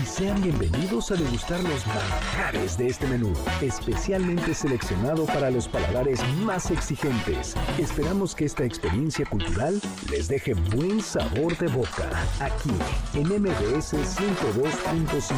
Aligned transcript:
Y 0.00 0.06
sean 0.06 0.40
bienvenidos 0.42 1.10
a 1.10 1.14
degustar 1.14 1.60
los 1.62 1.84
manjares 1.86 2.78
de 2.78 2.88
este 2.88 3.06
menú, 3.06 3.32
especialmente 3.60 4.54
seleccionado 4.54 5.26
para 5.26 5.50
los 5.50 5.68
paladares 5.68 6.20
más 6.42 6.70
exigentes. 6.70 7.54
Esperamos 7.78 8.34
que 8.34 8.44
esta 8.44 8.64
experiencia 8.64 9.24
cultural 9.26 9.80
les 10.10 10.28
deje 10.28 10.54
buen 10.54 11.02
sabor 11.02 11.56
de 11.58 11.68
boca, 11.68 12.10
aquí 12.40 12.70
en 13.14 13.28
MBS 13.28 13.94
102.5. 13.94 15.34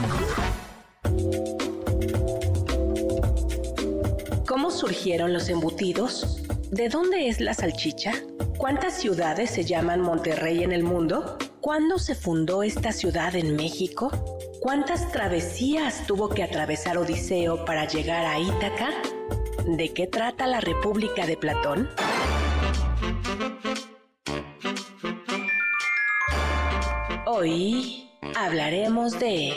¿Cómo 4.46 4.70
surgieron 4.70 5.32
los 5.32 5.48
embutidos? 5.48 6.42
¿De 6.70 6.88
dónde 6.88 7.28
es 7.28 7.40
la 7.40 7.54
salchicha? 7.54 8.12
¿Cuántas 8.58 9.00
ciudades 9.00 9.50
se 9.50 9.64
llaman 9.64 10.02
Monterrey 10.02 10.62
en 10.62 10.72
el 10.72 10.82
mundo? 10.82 11.38
¿Cuándo 11.62 12.00
se 12.00 12.16
fundó 12.16 12.64
esta 12.64 12.90
ciudad 12.90 13.36
en 13.36 13.54
México? 13.54 14.10
¿Cuántas 14.60 15.12
travesías 15.12 16.04
tuvo 16.08 16.28
que 16.28 16.42
atravesar 16.42 16.98
Odiseo 16.98 17.64
para 17.64 17.86
llegar 17.86 18.26
a 18.26 18.40
Ítaca? 18.40 18.90
¿De 19.68 19.94
qué 19.94 20.08
trata 20.08 20.48
la 20.48 20.60
República 20.60 21.24
de 21.24 21.36
Platón? 21.36 21.88
Hoy 27.26 28.10
hablaremos 28.36 29.20
de 29.20 29.54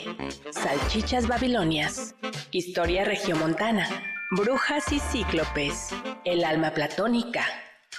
salchichas 0.51 1.27
babilonias, 1.27 2.13
historia 2.51 3.03
regiomontana, 3.03 3.89
brujas 4.29 4.91
y 4.91 4.99
cíclopes, 4.99 5.89
el 6.23 6.43
alma 6.43 6.69
platónica, 6.69 7.47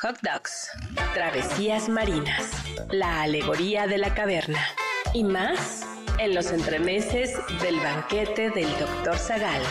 hot 0.06 0.20
dogs, 0.22 0.70
travesías 1.14 1.88
marinas, 1.88 2.52
la 2.92 3.22
alegoría 3.22 3.88
de 3.88 3.98
la 3.98 4.14
caverna 4.14 4.64
y 5.12 5.24
más 5.24 5.84
en 6.18 6.32
los 6.32 6.52
entremeses 6.52 7.36
del 7.60 7.76
banquete 7.80 8.50
del 8.50 8.68
Dr. 8.78 9.18
Zagal. 9.18 9.62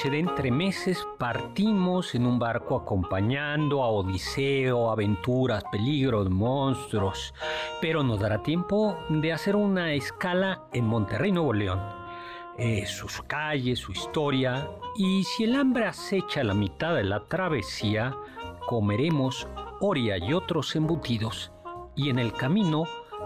Noche 0.00 0.10
de 0.10 0.20
entremeses 0.20 1.06
partimos 1.18 2.14
en 2.14 2.24
un 2.24 2.38
barco 2.38 2.74
acompañando 2.74 3.82
a 3.82 3.88
Odiseo, 3.88 4.90
aventuras, 4.90 5.62
peligros, 5.70 6.30
monstruos, 6.30 7.34
pero 7.82 8.02
nos 8.02 8.18
dará 8.18 8.42
tiempo 8.42 8.96
de 9.10 9.30
hacer 9.30 9.56
una 9.56 9.92
escala 9.92 10.62
en 10.72 10.86
Monterrey, 10.86 11.32
Nuevo 11.32 11.52
León. 11.52 11.80
Eh, 12.56 12.86
sus 12.86 13.20
calles, 13.22 13.80
su 13.80 13.92
historia, 13.92 14.70
y 14.96 15.22
si 15.24 15.44
el 15.44 15.54
hambre 15.54 15.84
acecha 15.84 16.44
la 16.44 16.54
mitad 16.54 16.94
de 16.94 17.04
la 17.04 17.26
travesía, 17.26 18.16
comeremos 18.66 19.48
Oria 19.80 20.16
y 20.16 20.32
otros 20.32 20.76
embutidos, 20.76 21.52
y 21.94 22.08
en 22.08 22.18
el 22.18 22.32
camino 22.32 22.84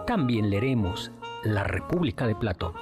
también 0.09 0.51
leeremos 0.51 1.13
La 1.45 1.63
República 1.63 2.27
de 2.27 2.34
Platón. 2.34 2.73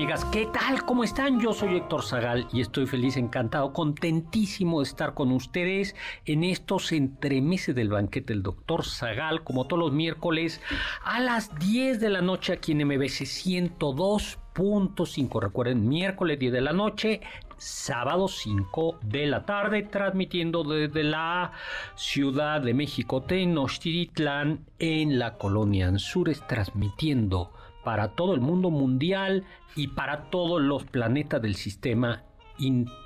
Amigas, 0.00 0.24
¿qué 0.32 0.46
tal? 0.46 0.86
¿Cómo 0.86 1.04
están? 1.04 1.40
Yo 1.40 1.52
soy 1.52 1.76
Héctor 1.76 2.02
Zagal 2.02 2.48
y 2.54 2.62
estoy 2.62 2.86
feliz, 2.86 3.18
encantado, 3.18 3.74
contentísimo 3.74 4.80
de 4.80 4.84
estar 4.84 5.12
con 5.12 5.30
ustedes 5.30 5.94
en 6.24 6.42
estos 6.42 6.92
entremeses 6.92 7.74
del 7.74 7.90
banquete 7.90 8.32
del 8.32 8.42
doctor 8.42 8.86
Zagal, 8.86 9.44
como 9.44 9.66
todos 9.66 9.80
los 9.80 9.92
miércoles 9.92 10.62
a 11.04 11.20
las 11.20 11.54
10 11.58 12.00
de 12.00 12.08
la 12.08 12.22
noche 12.22 12.54
aquí 12.54 12.72
en 12.72 12.86
MBC 12.86 13.26
102.5. 13.26 15.38
Recuerden, 15.38 15.86
miércoles 15.86 16.38
10 16.38 16.50
de 16.50 16.60
la 16.62 16.72
noche, 16.72 17.20
sábado 17.58 18.26
5 18.26 19.00
de 19.02 19.26
la 19.26 19.44
tarde, 19.44 19.82
transmitiendo 19.82 20.64
desde 20.64 21.04
la 21.04 21.52
Ciudad 21.94 22.62
de 22.62 22.72
México, 22.72 23.20
Tenochtitlán, 23.20 24.64
en 24.78 25.18
la 25.18 25.36
colonia 25.36 25.88
Anzures, 25.88 26.42
transmitiendo 26.46 27.52
para 27.84 28.08
todo 28.08 28.34
el 28.34 28.40
mundo 28.40 28.70
mundial 28.70 29.44
y 29.76 29.88
para 29.88 30.30
todos 30.30 30.60
los 30.60 30.84
planetas 30.84 31.40
del 31.42 31.56
sistema 31.56 32.24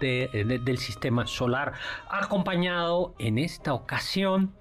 eh, 0.03 0.61
del 0.65 0.79
sistema 0.79 1.27
solar, 1.29 1.75
acompañado 2.11 3.15
en 3.21 3.39
esta 3.39 3.73
ocasión, 3.73 4.53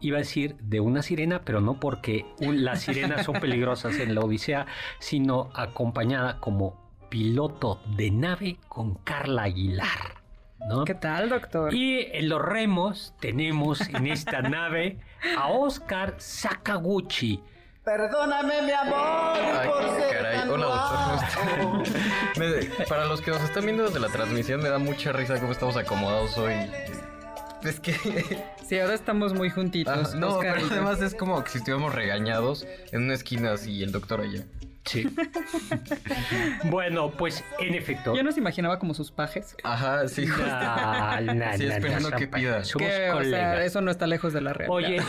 iba 0.00 0.18
a 0.18 0.20
decir 0.20 0.56
de 0.60 0.80
una 0.80 1.00
sirena, 1.00 1.42
pero 1.46 1.62
no 1.62 1.80
porque 1.80 2.26
las 2.40 2.82
sirenas 2.82 3.24
son 3.24 3.40
peligrosas 3.40 3.98
en 4.00 4.14
la 4.14 4.20
Odisea, 4.20 4.66
sino 4.98 5.48
acompañada 5.54 6.40
como 6.40 6.78
piloto 7.08 7.80
de 7.96 8.10
nave 8.10 8.58
con 8.68 8.96
Carla 8.96 9.44
Aguilar. 9.44 10.22
¿no? 10.68 10.84
¿Qué 10.84 10.94
tal, 10.94 11.30
doctor? 11.30 11.72
Y 11.72 12.00
en 12.12 12.28
los 12.28 12.42
remos 12.42 13.14
tenemos 13.20 13.80
en 13.88 14.06
esta 14.08 14.42
nave 14.42 14.98
a 15.38 15.48
Oscar 15.48 16.16
Sakaguchi 16.18 17.40
Perdóname, 17.84 18.62
mi 18.62 18.72
amor. 18.72 19.36
Ay, 19.36 19.68
caray. 20.10 20.48
Hola, 20.48 21.82
doctor. 22.34 22.88
para 22.88 23.04
los 23.04 23.20
que 23.20 23.30
nos 23.30 23.42
están 23.42 23.64
viendo 23.64 23.84
desde 23.84 24.00
la 24.00 24.08
transmisión, 24.08 24.62
me 24.62 24.70
da 24.70 24.78
mucha 24.78 25.12
risa 25.12 25.38
cómo 25.38 25.52
estamos 25.52 25.76
acomodados 25.76 26.38
hoy. 26.38 26.54
Es 27.62 27.80
que. 27.80 27.94
Sí, 28.64 28.78
ahora 28.78 28.94
estamos 28.94 29.34
muy 29.34 29.50
juntitos. 29.50 30.14
no, 30.14 30.38
pero 30.38 30.54
además 30.70 30.98
es 31.02 31.14
como 31.14 31.44
que 31.44 31.50
si 31.50 31.58
estuviéramos 31.58 31.94
regañados 31.94 32.66
en 32.92 33.02
una 33.02 33.12
esquina 33.12 33.52
así 33.52 33.72
y 33.72 33.82
el 33.82 33.92
doctor 33.92 34.22
allá. 34.22 34.42
Sí. 34.84 35.06
bueno, 36.64 37.10
pues 37.10 37.42
en 37.58 37.74
efecto. 37.74 38.14
Yo 38.14 38.22
nos 38.22 38.36
imaginaba 38.36 38.78
como 38.78 38.94
sus 38.94 39.10
pajes. 39.10 39.56
Ajá, 39.62 40.06
sí. 40.08 40.26
No, 40.26 41.34
no, 41.34 41.56
sí, 41.56 41.66
esperando 41.66 42.10
que 42.10 42.28
pida. 42.28 42.62
Que, 42.76 43.10
o 43.10 43.24
sea, 43.24 43.64
eso 43.64 43.80
no 43.80 43.90
está 43.90 44.06
lejos 44.06 44.32
de 44.32 44.40
la 44.42 44.52
realidad. 44.52 44.76
Oye, 44.76 45.02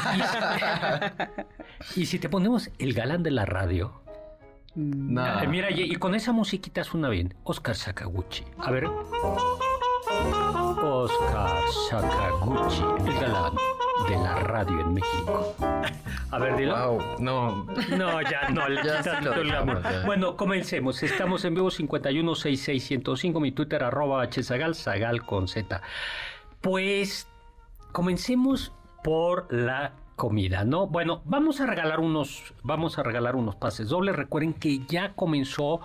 ¿y 1.96 2.06
si, 2.06 2.20
te 2.20 2.30
ponemos 2.30 2.70
el 2.80 2.94
galán 2.94 3.24
de 3.24 3.32
la 3.32 3.46
radio? 3.46 4.02
No. 4.76 5.42
Eh, 5.42 5.48
mira, 5.48 5.72
y, 5.72 5.94
con 5.96 6.16
esa 6.16 6.32
musiquita 6.32 6.84
suena 6.84 7.10
bien. 7.10 7.34
Oscar 7.44 7.76
Sakaguchi. 7.76 8.46
A 8.58 8.72
ver. 8.72 8.86
Oscar 10.82 11.60
Sakaguchi, 11.90 12.84
el 13.08 13.14
galán 13.20 13.54
de 14.04 14.16
la 14.18 14.36
radio 14.36 14.82
en 14.82 14.94
México. 14.94 15.56
A 16.32 16.38
ver, 16.40 16.58
dilo. 16.58 17.00
no. 17.20 17.66
No, 17.98 18.22
ya 18.22 18.50
no, 18.50 18.70
ya 18.84 20.04
Bueno, 20.06 20.36
comencemos. 20.36 21.02
Estamos 21.02 21.46
en 21.46 21.56
vivo 21.56 21.70
5166105, 21.70 23.40
mi 23.40 23.52
Twitter 23.52 23.84
arroba 23.84 24.28
hzagal, 24.28 24.76
zagal 24.76 25.26
con 25.26 25.48
Z. 25.48 25.82
Pues 26.62 27.28
comencemos 27.92 28.74
por 29.04 29.52
la 29.54 29.94
comida, 30.16 30.64
¿no? 30.64 30.88
Bueno, 30.88 31.22
vamos 31.26 31.62
a 31.62 31.66
regalar 31.66 32.00
unos, 32.00 32.54
vamos 32.64 32.98
a 32.98 33.04
regalar 33.04 33.36
unos 33.36 33.56
pases 33.56 33.90
dobles. 33.90 34.16
Recuerden 34.16 34.54
que 34.54 34.80
ya 34.88 35.14
comenzó 35.14 35.82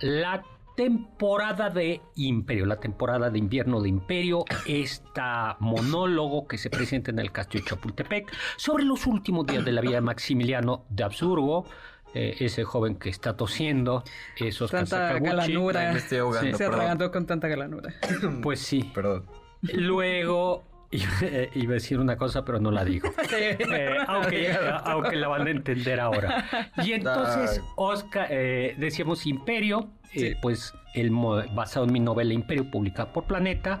la 0.00 0.42
temporada 0.76 1.70
de 1.70 2.00
Imperio, 2.16 2.66
la 2.66 2.76
temporada 2.76 3.30
de 3.30 3.38
invierno 3.38 3.80
de 3.80 3.88
Imperio, 3.88 4.44
esta 4.66 5.56
monólogo 5.60 6.46
que 6.46 6.58
se 6.58 6.70
presenta 6.70 7.10
en 7.10 7.18
el 7.18 7.32
Castillo 7.32 7.64
de 7.64 7.70
Chapultepec 7.70 8.32
sobre 8.56 8.84
los 8.84 9.06
últimos 9.06 9.46
días 9.46 9.64
de 9.64 9.72
la 9.72 9.80
vida 9.80 9.94
de 9.94 10.00
Maximiliano 10.00 10.84
de 10.88 11.04
Habsburgo, 11.04 11.66
eh, 12.14 12.36
ese 12.40 12.64
joven 12.64 12.96
que 12.96 13.08
está 13.08 13.36
tosiendo, 13.36 14.04
esos 14.36 14.70
Tanta 14.70 15.18
galanura. 15.18 15.92
Me 15.92 15.98
estoy 15.98 16.18
ahogando, 16.18 16.58
Se 16.58 16.64
arragantó 16.66 17.10
con 17.10 17.26
tanta 17.26 17.48
galanura. 17.48 17.94
Pues 18.42 18.60
sí. 18.60 18.90
Perdón. 18.94 19.26
Luego 19.62 20.64
iba 21.54 21.70
a 21.70 21.74
decir 21.74 21.98
una 21.98 22.16
cosa, 22.16 22.44
pero 22.44 22.60
no 22.60 22.70
la 22.70 22.84
digo. 22.84 23.12
Eh, 23.32 23.96
aunque, 24.06 24.52
aunque, 24.84 25.16
la 25.16 25.28
van 25.28 25.46
a 25.46 25.50
entender 25.50 26.00
ahora. 26.00 26.44
Y 26.84 26.92
entonces, 26.92 27.62
Oscar, 27.76 28.26
eh, 28.30 28.74
decíamos 28.78 29.26
Imperio, 29.26 29.90
eh, 30.14 30.36
pues 30.40 30.74
el, 30.94 31.10
basado 31.54 31.86
en 31.86 31.92
mi 31.92 32.00
novela 32.00 32.32
Imperio, 32.32 32.70
publicada 32.70 33.12
por 33.12 33.24
Planeta. 33.24 33.80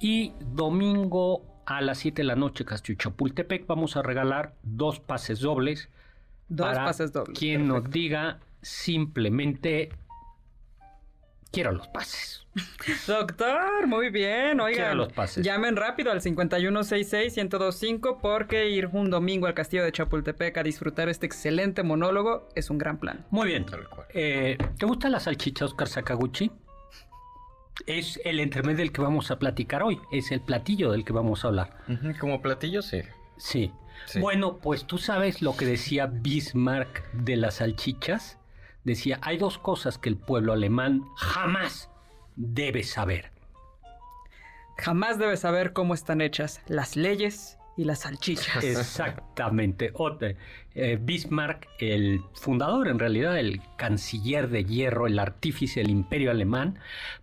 Y 0.00 0.32
domingo 0.40 1.42
a 1.66 1.80
las 1.80 1.98
7 1.98 2.22
de 2.22 2.24
la 2.24 2.36
noche, 2.36 2.64
Castillo 2.64 2.98
Chapultepec, 2.98 3.66
vamos 3.66 3.96
a 3.96 4.02
regalar 4.02 4.54
dos 4.62 5.00
pases 5.00 5.40
dobles. 5.40 5.88
Dos 6.48 6.74
pases 6.74 7.12
dobles. 7.12 7.38
Quien 7.38 7.68
nos 7.68 7.90
diga 7.90 8.38
simplemente 8.62 9.90
quiero 11.50 11.72
los 11.72 11.88
pases. 11.88 12.46
Doctor, 13.06 13.86
muy 13.86 14.10
bien. 14.10 14.60
Oigan, 14.60 14.96
los 14.96 15.12
pases. 15.12 15.44
llamen 15.44 15.76
rápido 15.76 16.10
al 16.10 16.20
5166-1025 16.20 18.18
porque 18.20 18.68
ir 18.68 18.86
un 18.92 19.10
domingo 19.10 19.46
al 19.46 19.54
castillo 19.54 19.84
de 19.84 19.92
Chapultepec 19.92 20.56
a 20.58 20.62
disfrutar 20.62 21.08
este 21.08 21.26
excelente 21.26 21.82
monólogo 21.82 22.48
es 22.54 22.70
un 22.70 22.78
gran 22.78 22.98
plan. 22.98 23.26
Muy 23.30 23.48
bien. 23.48 23.66
Eh, 24.14 24.56
¿Te 24.78 24.86
gusta 24.86 25.08
la 25.08 25.20
salchicha 25.20 25.64
Oscar 25.64 25.88
Sakaguchi? 25.88 26.50
Es 27.86 28.20
el 28.24 28.40
entremedio 28.40 28.78
del 28.78 28.92
que 28.92 29.00
vamos 29.00 29.30
a 29.30 29.38
platicar 29.38 29.82
hoy. 29.82 30.00
Es 30.10 30.32
el 30.32 30.40
platillo 30.40 30.90
del 30.90 31.04
que 31.04 31.12
vamos 31.12 31.44
a 31.44 31.48
hablar. 31.48 31.76
Como 32.18 32.42
platillo, 32.42 32.82
sí. 32.82 33.02
Sí. 33.36 33.72
Bueno, 34.20 34.58
pues 34.58 34.84
tú 34.84 34.98
sabes 34.98 35.42
lo 35.42 35.56
que 35.56 35.64
decía 35.64 36.06
Bismarck 36.06 37.10
de 37.12 37.36
las 37.36 37.56
salchichas 37.56 38.37
decía, 38.88 39.18
hay 39.22 39.38
dos 39.38 39.58
cosas 39.58 39.98
que 39.98 40.08
el 40.08 40.16
pueblo 40.16 40.52
alemán 40.52 41.04
jamás 41.16 41.90
debe 42.36 42.82
saber. 42.82 43.32
Jamás 44.76 45.18
debe 45.18 45.36
saber 45.36 45.72
cómo 45.72 45.94
están 45.94 46.20
hechas 46.20 46.60
las 46.66 46.96
leyes 46.96 47.58
y 47.76 47.84
las 47.84 48.00
salchichas. 48.00 48.62
Exactamente. 48.64 49.92
Eh, 50.80 50.96
Bismarck, 51.00 51.66
el 51.80 52.22
fundador, 52.34 52.86
en 52.86 53.00
realidad, 53.00 53.36
el 53.36 53.60
canciller 53.76 54.48
de 54.48 54.64
hierro, 54.64 55.08
el 55.08 55.18
artífice 55.18 55.80
del 55.80 55.90
imperio 55.90 56.30
alemán, 56.30 56.78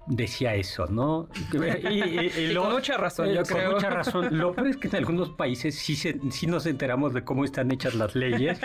decía 0.08 0.56
eso, 0.56 0.88
¿no? 0.88 1.30
Y, 1.56 2.54
con 2.54 2.74
mucha 2.74 2.98
razón, 2.98 3.34
yo 3.34 3.44
creo. 3.44 3.66
Con 3.68 3.76
mucha 3.76 3.90
razón. 3.90 4.28
Lo 4.38 4.54
peor 4.54 4.68
es 4.68 4.78
que 4.78 4.90
en 4.90 4.98
algunos 4.98 5.30
países 5.30 5.76
sí, 5.76 5.96
sí 5.96 6.48
nos 6.48 6.66
enteramos 6.66 7.14
de 7.14 7.24
cómo 7.24 7.46
están 7.46 7.72
hechas 7.72 7.96
las 7.96 8.14
leyes 8.14 8.60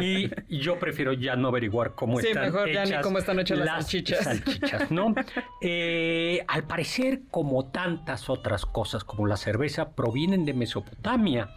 y 0.00 0.30
yo 0.48 0.78
prefiero 0.78 1.12
ya 1.12 1.34
no 1.34 1.48
averiguar 1.48 1.94
cómo 1.96 2.20
están 2.20 2.44
mejor 2.44 2.68
hechas, 2.68 2.88
ya 2.88 2.96
ni 2.96 3.02
cómo 3.02 3.18
están 3.18 3.40
hechas 3.40 3.58
las, 3.58 3.68
salchichas. 3.68 4.24
salchichas 4.24 4.90
¿no? 4.90 5.14
Eh, 5.60 6.44
al 6.46 6.64
parecer, 6.64 7.22
como 7.30 7.66
tantas 7.66 8.30
otras 8.30 8.64
cosas 8.64 9.02
como 9.02 9.26
la 9.26 9.36
cerveza, 9.36 9.90
provienen 9.90 10.44
de 10.44 10.54
Mesopotamia 10.54 11.50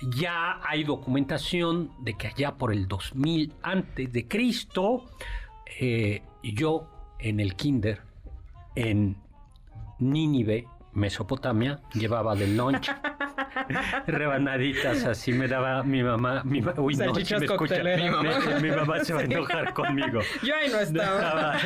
ya 0.00 0.60
hay 0.62 0.84
documentación 0.84 1.90
de 2.00 2.14
que 2.14 2.28
allá 2.28 2.52
por 2.52 2.72
el 2.72 2.88
2000 2.88 3.52
antes 3.62 4.12
de 4.12 4.28
Cristo, 4.28 5.04
eh, 5.78 6.22
yo 6.42 6.88
en 7.18 7.40
el 7.40 7.54
kinder, 7.54 8.00
en 8.74 9.16
Nínive, 9.98 10.66
Mesopotamia, 10.92 11.80
llevaba 11.94 12.34
del 12.34 12.56
lunch 12.56 12.90
rebanaditas 14.06 15.04
así 15.04 15.32
me 15.32 15.46
daba 15.46 15.82
mi 15.82 16.02
mamá, 16.02 16.42
mi 16.44 16.60
uy 16.60 16.96
no, 16.96 17.12
me 17.12 17.22
escucha, 17.22 17.82
mi 18.60 18.70
mamá, 18.70 19.04
se 19.04 19.14
va 19.14 19.20
a 19.20 19.24
enojar 19.24 19.72
conmigo. 19.74 20.20
Yo 20.42 20.54
ahí 20.56 20.70
no 20.70 20.80
estaba. 20.80 21.56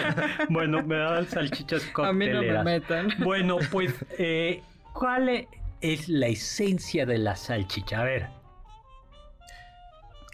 bueno, 0.48 0.82
me 0.82 0.96
daban 0.96 1.26
salchichas 1.26 1.84
cocteleras. 1.86 2.42
A 2.42 2.44
mí 2.44 2.48
no 2.48 2.62
me 2.64 2.64
metan. 2.64 3.08
Bueno, 3.18 3.58
pues, 3.70 3.94
eh, 4.18 4.62
¿cuál 4.92 5.28
es? 5.28 5.46
Es 5.92 6.08
la 6.08 6.28
esencia 6.28 7.04
de 7.04 7.18
la 7.18 7.36
salchicha? 7.36 8.00
A 8.00 8.04
ver. 8.04 8.28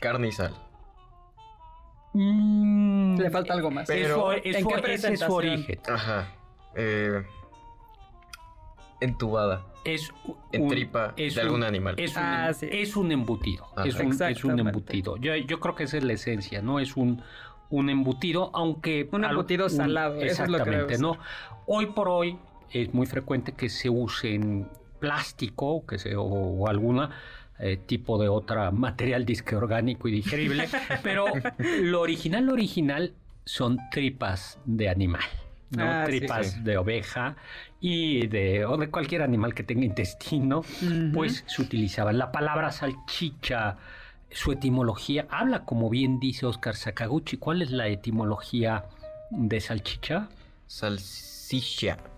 Carne 0.00 0.28
y 0.28 0.32
sal. 0.32 0.54
Mm, 2.12 3.18
Le 3.18 3.30
falta 3.30 3.54
algo 3.54 3.70
más. 3.70 3.88
Pero, 3.88 4.32
¿En 4.32 4.42
qué 4.42 4.94
ese 4.94 5.12
es 5.12 5.20
su 5.20 5.32
origen. 5.32 5.80
Ajá. 5.88 6.28
Eh, 6.76 7.22
entubada. 9.00 9.66
Es 9.84 10.12
en 10.52 10.68
tripa 10.68 11.14
de 11.16 11.40
algún 11.40 11.64
animal. 11.64 11.94
Es 11.98 12.12
un, 12.12 12.22
ah, 12.22 12.50
es 12.50 12.96
un 12.96 13.10
embutido. 13.10 13.66
Es 13.84 13.98
un, 13.98 14.22
es 14.22 14.44
un, 14.44 14.58
embutido. 14.60 15.16
Yo, 15.16 15.34
yo, 15.34 15.58
creo 15.58 15.74
que 15.74 15.84
esa 15.84 15.96
es 15.96 16.04
la 16.04 16.12
esencia, 16.12 16.62
¿no? 16.62 16.78
Es 16.78 16.96
un, 16.96 17.22
un 17.70 17.90
embutido, 17.90 18.50
aunque... 18.54 19.08
Un 19.10 19.24
embutido 19.24 19.68
salado. 19.68 20.20
Exactamente, 20.20 20.98
¿no? 20.98 21.18
Hoy 21.66 21.86
por 21.86 22.08
hoy 22.08 22.38
es 22.70 22.92
muy 22.94 23.06
frecuente 23.06 23.52
que 23.52 23.68
se 23.68 23.88
usen 23.88 24.68
plástico 25.00 25.84
que 25.86 25.98
se, 25.98 26.14
o, 26.16 26.68
alguna 26.68 27.10
eh, 27.58 27.78
tipo 27.84 28.20
de 28.20 28.28
otra 28.28 28.70
material 28.70 29.24
disque 29.24 29.56
orgánico 29.56 30.08
y 30.08 30.12
digerible, 30.12 30.68
pero 31.02 31.26
lo 31.80 32.00
original, 32.00 32.46
lo 32.46 32.52
original 32.52 33.12
son 33.44 33.78
tripas 33.90 34.58
de 34.64 34.88
animal. 34.88 35.24
¿no? 35.70 35.84
Ah, 35.84 36.04
tripas 36.04 36.64
de 36.64 36.76
oveja 36.76 37.36
y 37.80 38.26
de, 38.26 38.64
o 38.64 38.76
de 38.76 38.90
cualquier 38.90 39.22
animal 39.22 39.54
que 39.54 39.62
tenga 39.62 39.84
intestino, 39.84 40.62
pues 41.14 41.44
se 41.46 41.62
utilizaban. 41.62 42.18
La 42.18 42.32
palabra 42.32 42.72
salchicha, 42.72 43.76
su 44.30 44.52
etimología, 44.52 45.26
habla 45.30 45.64
como 45.64 45.88
bien 45.88 46.18
dice 46.18 46.46
Oscar 46.46 46.74
Sakaguchi. 46.74 47.36
¿Cuál 47.36 47.62
es 47.62 47.70
la 47.70 47.88
etimología 47.88 48.84
de 49.30 49.60
salchicha? 49.60 50.28
Salchicha. 50.66 51.39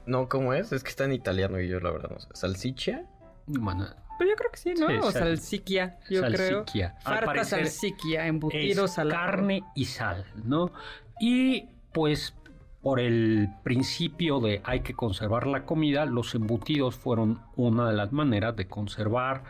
No, 0.07 0.29
¿cómo 0.29 0.53
es? 0.53 0.73
Es 0.73 0.83
que 0.83 0.91
está 0.91 1.05
en 1.05 1.13
italiano 1.13 1.61
y 1.61 1.69
yo 1.69 1.81
la 1.81 1.91
verdad 1.91 2.11
no 2.11 2.21
sé. 2.21 2.29
¿Salsicha? 2.35 3.05
Bueno. 3.47 3.87
Pero 4.19 4.31
yo 4.31 4.37
creo 4.37 4.51
que 4.53 4.59
sí, 4.59 4.75
¿no? 4.75 5.07
o 5.07 5.11
salsiquia, 5.11 5.99
yo 6.09 6.21
salsiquia. 6.21 6.97
creo. 7.01 7.01
Farta 7.03 7.45
salsiquia, 7.45 8.27
embutido 8.27 8.85
es 8.85 8.95
carne 8.95 9.65
y 9.75 9.87
sal, 9.87 10.27
¿no? 10.45 10.71
Y 11.19 11.69
pues 11.93 12.35
por 12.83 13.01
el 13.01 13.49
principio 13.63 14.41
de 14.41 14.61
hay 14.65 14.81
que 14.81 14.95
conservar 14.95 15.47
la 15.47 15.65
comida, 15.65 16.05
los 16.05 16.35
embutidos 16.35 16.97
fueron 16.97 17.41
una 17.57 17.89
de 17.89 17.95
las 17.95 18.13
maneras 18.13 18.55
de 18.57 18.67
conservar 18.67 19.45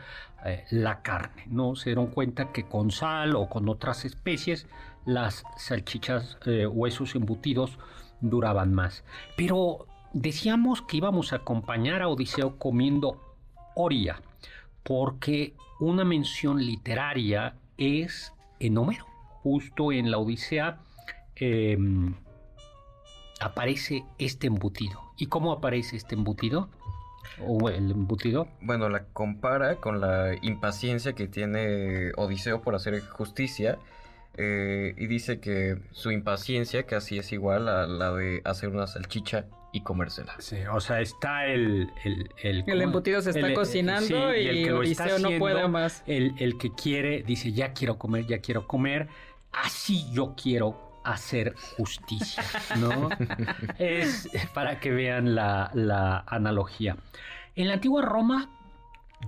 eh, 0.44 0.64
la 0.70 1.02
carne, 1.02 1.44
¿no? 1.48 1.74
Se 1.74 1.90
dieron 1.90 2.08
cuenta 2.08 2.52
que 2.52 2.64
con 2.64 2.90
sal 2.90 3.34
o 3.36 3.48
con 3.48 3.68
otras 3.68 4.04
especies 4.04 4.66
las 5.06 5.44
salchichas 5.56 6.38
eh, 6.46 6.66
o 6.66 6.86
esos 6.86 7.14
embutidos 7.14 7.78
duraban 8.22 8.72
más. 8.72 9.04
Pero 9.36 9.86
Decíamos 10.12 10.82
que 10.82 10.98
íbamos 10.98 11.32
a 11.32 11.36
acompañar 11.36 12.02
a 12.02 12.08
Odiseo 12.08 12.58
comiendo 12.58 13.18
oria, 13.74 14.20
porque 14.82 15.54
una 15.80 16.04
mención 16.04 16.58
literaria 16.58 17.56
es 17.78 18.34
en 18.60 18.76
Homero. 18.76 19.06
Justo 19.42 19.90
en 19.90 20.10
la 20.10 20.18
Odisea 20.18 20.80
em, 21.36 22.14
aparece 23.40 24.04
este 24.18 24.48
embutido. 24.48 25.00
¿Y 25.16 25.26
cómo 25.26 25.50
aparece 25.50 25.96
este 25.96 26.14
embutido? 26.14 26.68
¿O 27.40 27.70
el 27.70 27.90
embutido? 27.90 28.48
Bueno, 28.60 28.90
la 28.90 29.04
compara 29.06 29.76
con 29.76 30.00
la 30.00 30.34
impaciencia 30.42 31.14
que 31.14 31.26
tiene 31.26 32.12
Odiseo 32.16 32.60
por 32.60 32.74
hacer 32.74 33.00
justicia. 33.00 33.78
Eh, 34.38 34.94
y 34.96 35.06
dice 35.06 35.40
que 35.40 35.78
su 35.90 36.10
impaciencia 36.10 36.84
casi 36.84 37.18
es 37.18 37.32
igual 37.32 37.68
a 37.68 37.86
la 37.86 38.12
de 38.12 38.40
hacer 38.44 38.70
una 38.70 38.86
salchicha 38.86 39.46
y 39.72 39.82
comérsela. 39.82 40.34
Sí, 40.38 40.56
o 40.70 40.80
sea, 40.80 41.00
está 41.00 41.46
el... 41.46 41.90
El, 42.04 42.64
el, 42.66 42.82
embutido 42.82 43.20
se 43.20 43.30
está 43.30 43.52
cocinando 43.54 44.34
y, 44.34 44.46
el 44.46 44.96
que 44.96 45.18
no 45.18 45.38
puede 45.38 45.68
más. 45.68 46.02
El, 46.06 46.34
el 46.38 46.58
que 46.58 46.72
quiere, 46.72 47.22
dice, 47.22 47.52
ya 47.52 47.72
quiero 47.72 47.98
comer, 47.98 48.26
ya 48.26 48.40
quiero 48.40 48.66
comer, 48.66 49.08
así 49.52 50.06
yo 50.12 50.34
quiero 50.40 50.92
hacer 51.04 51.54
justicia, 51.76 52.44
¿no? 52.78 53.08
es 53.78 54.28
para 54.54 54.78
que 54.78 54.90
vean 54.90 55.34
la, 55.34 55.70
la 55.74 56.24
analogía. 56.26 56.96
En 57.54 57.68
la 57.68 57.74
antigua 57.74 58.02
Roma 58.02 58.48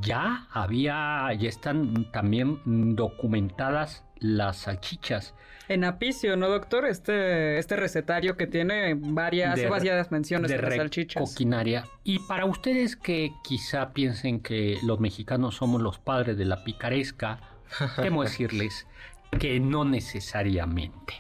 ya 0.01 0.47
había, 0.51 1.33
ya 1.39 1.49
están 1.49 2.11
también 2.13 2.61
documentadas 2.97 4.05
las 4.19 4.59
salchichas. 4.59 5.35
En 5.69 5.85
Apicio, 5.85 6.37
¿no, 6.37 6.49
doctor? 6.49 6.87
Este, 6.87 7.59
este 7.59 7.77
recetario 7.77 8.37
que 8.37 8.47
tiene 8.47 8.95
varias, 8.95 9.69
varias 9.69 10.11
menciones 10.11 10.51
de, 10.51 10.59
las 10.59 10.77
salchichas. 10.77 11.23
Coquinaria. 11.23 11.85
Y 12.03 12.19
para 12.21 12.45
ustedes 12.45 12.97
que 12.97 13.33
quizá 13.43 13.93
piensen 13.93 14.41
que 14.41 14.79
los 14.83 15.01
mexicanos 15.01 15.57
somos 15.57 15.81
los 15.81 15.99
padres 15.99 16.37
de 16.37 16.45
la 16.45 16.65
picaresca, 16.65 17.41
temo 17.97 18.23
decirles 18.23 18.87
que 19.39 19.59
no 19.59 19.85
necesariamente. 19.85 21.15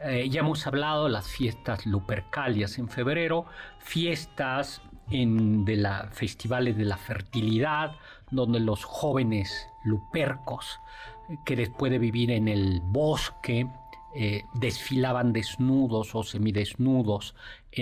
Eh, 0.00 0.28
ya 0.28 0.40
hemos 0.40 0.66
hablado 0.66 1.04
de 1.04 1.10
las 1.10 1.28
fiestas 1.28 1.86
lupercalias 1.86 2.78
en 2.78 2.88
febrero, 2.88 3.46
fiestas 3.78 4.82
en, 5.10 5.64
de 5.64 5.76
la 5.76 6.08
festivales 6.12 6.76
de 6.76 6.84
la 6.84 6.96
fertilidad, 6.96 7.96
donde 8.30 8.60
los 8.60 8.84
jóvenes 8.84 9.68
lupercos 9.84 10.80
que 11.44 11.56
después 11.56 11.90
de 11.90 11.98
vivir 11.98 12.30
en 12.30 12.48
el 12.48 12.80
bosque 12.82 13.68
eh, 14.14 14.44
desfilaban 14.54 15.32
desnudos 15.32 16.14
o 16.14 16.22
semidesnudos 16.22 17.34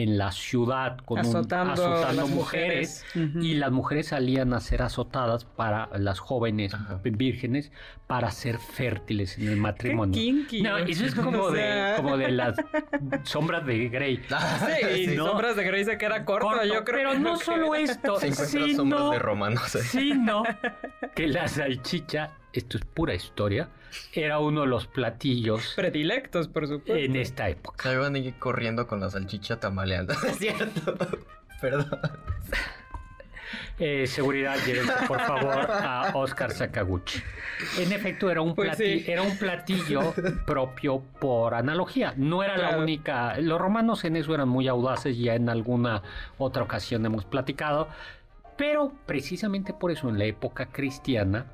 en 0.03 0.19
la 0.19 0.33
ciudad 0.33 0.99
con 0.99 1.19
azotando, 1.19 2.27
mujeres, 2.29 3.05
y 3.15 3.55
las 3.55 3.71
mujeres 3.71 4.09
salían 4.09 4.53
a 4.53 4.61
ser 4.61 4.83
azotadas 4.83 5.45
para 5.45 5.89
las 5.99 6.19
jóvenes 6.19 6.75
vírgenes 7.03 7.71
para 8.07 8.31
ser 8.31 8.59
fértiles 8.59 9.39
en 9.39 9.49
el 9.49 9.57
matrimonio. 9.57 10.21
no, 10.63 10.77
eso 10.79 11.07
es 11.07 11.15
como 11.15 11.51
de, 11.51 11.95
como 11.97 12.17
de 12.17 12.31
las 12.31 12.57
sombras 13.25 13.65
de 13.67 13.89
Grey. 13.89 14.21
sí, 14.95 15.17
sombras 15.17 15.57
de 15.57 15.65
Grey 15.65 15.85
se 15.85 15.97
queda 15.97 16.25
corto, 16.25 16.65
yo 16.65 16.85
creo. 16.85 17.11
Pero 17.11 17.19
no 17.19 17.37
solo 17.37 17.75
esto, 17.75 18.19
sino, 18.21 19.11
de 19.11 19.19
romanos. 19.19 19.71
Sino 19.71 20.43
que 21.15 21.27
la 21.29 21.49
salchicha, 21.49 22.33
esto 22.55 22.79
es 22.79 22.85
pura 22.85 23.15
historia, 23.15 23.69
era 24.13 24.39
uno 24.39 24.63
de 24.63 24.67
los 24.69 24.87
platillos 24.87 25.73
predilectos, 25.77 26.49
por 26.49 26.67
supuesto. 26.67 26.97
En 26.97 27.17
esta 27.17 27.49
época. 27.49 27.89
Se 27.89 27.95
iban 27.95 28.15
a 28.15 28.19
ir 28.19 28.35
corriendo 28.39 28.87
con 28.87 29.01
la 29.01 29.11
salchicha 29.11 29.61
tamaleando, 29.61 30.15
es 30.27 30.39
cierto. 30.39 30.97
Perdón. 31.61 32.01
Eh, 33.79 34.07
seguridad, 34.07 34.57
llévense 34.65 34.93
por 35.09 35.21
favor 35.21 35.67
a 35.69 36.13
Oscar 36.15 36.53
Sakaguchi. 36.53 37.21
En 37.79 37.93
efecto, 37.93 38.31
era 38.31 38.41
un, 38.41 38.55
pues 38.55 38.69
platillo, 38.69 39.13
era 39.13 39.23
un 39.23 39.37
platillo 39.37 40.15
propio 40.47 41.03
por 41.21 41.55
analogía. 41.55 42.15
No 42.17 42.45
era 42.45 42.57
la 42.57 42.79
única. 42.79 43.37
Los 43.41 43.61
romanos 43.61 44.05
en 44.05 44.17
eso 44.17 44.33
eran 44.33 44.49
muy 44.49 44.69
audaces, 44.69 45.19
ya 45.19 45.35
en 45.35 45.49
alguna 45.49 46.03
otra 46.39 46.63
ocasión 46.63 47.05
hemos 47.05 47.25
platicado. 47.25 47.89
Pero 48.57 48.93
precisamente 49.07 49.73
por 49.73 49.91
eso, 49.91 50.09
en 50.09 50.19
la 50.19 50.27
época 50.27 50.67
cristiana, 50.67 51.47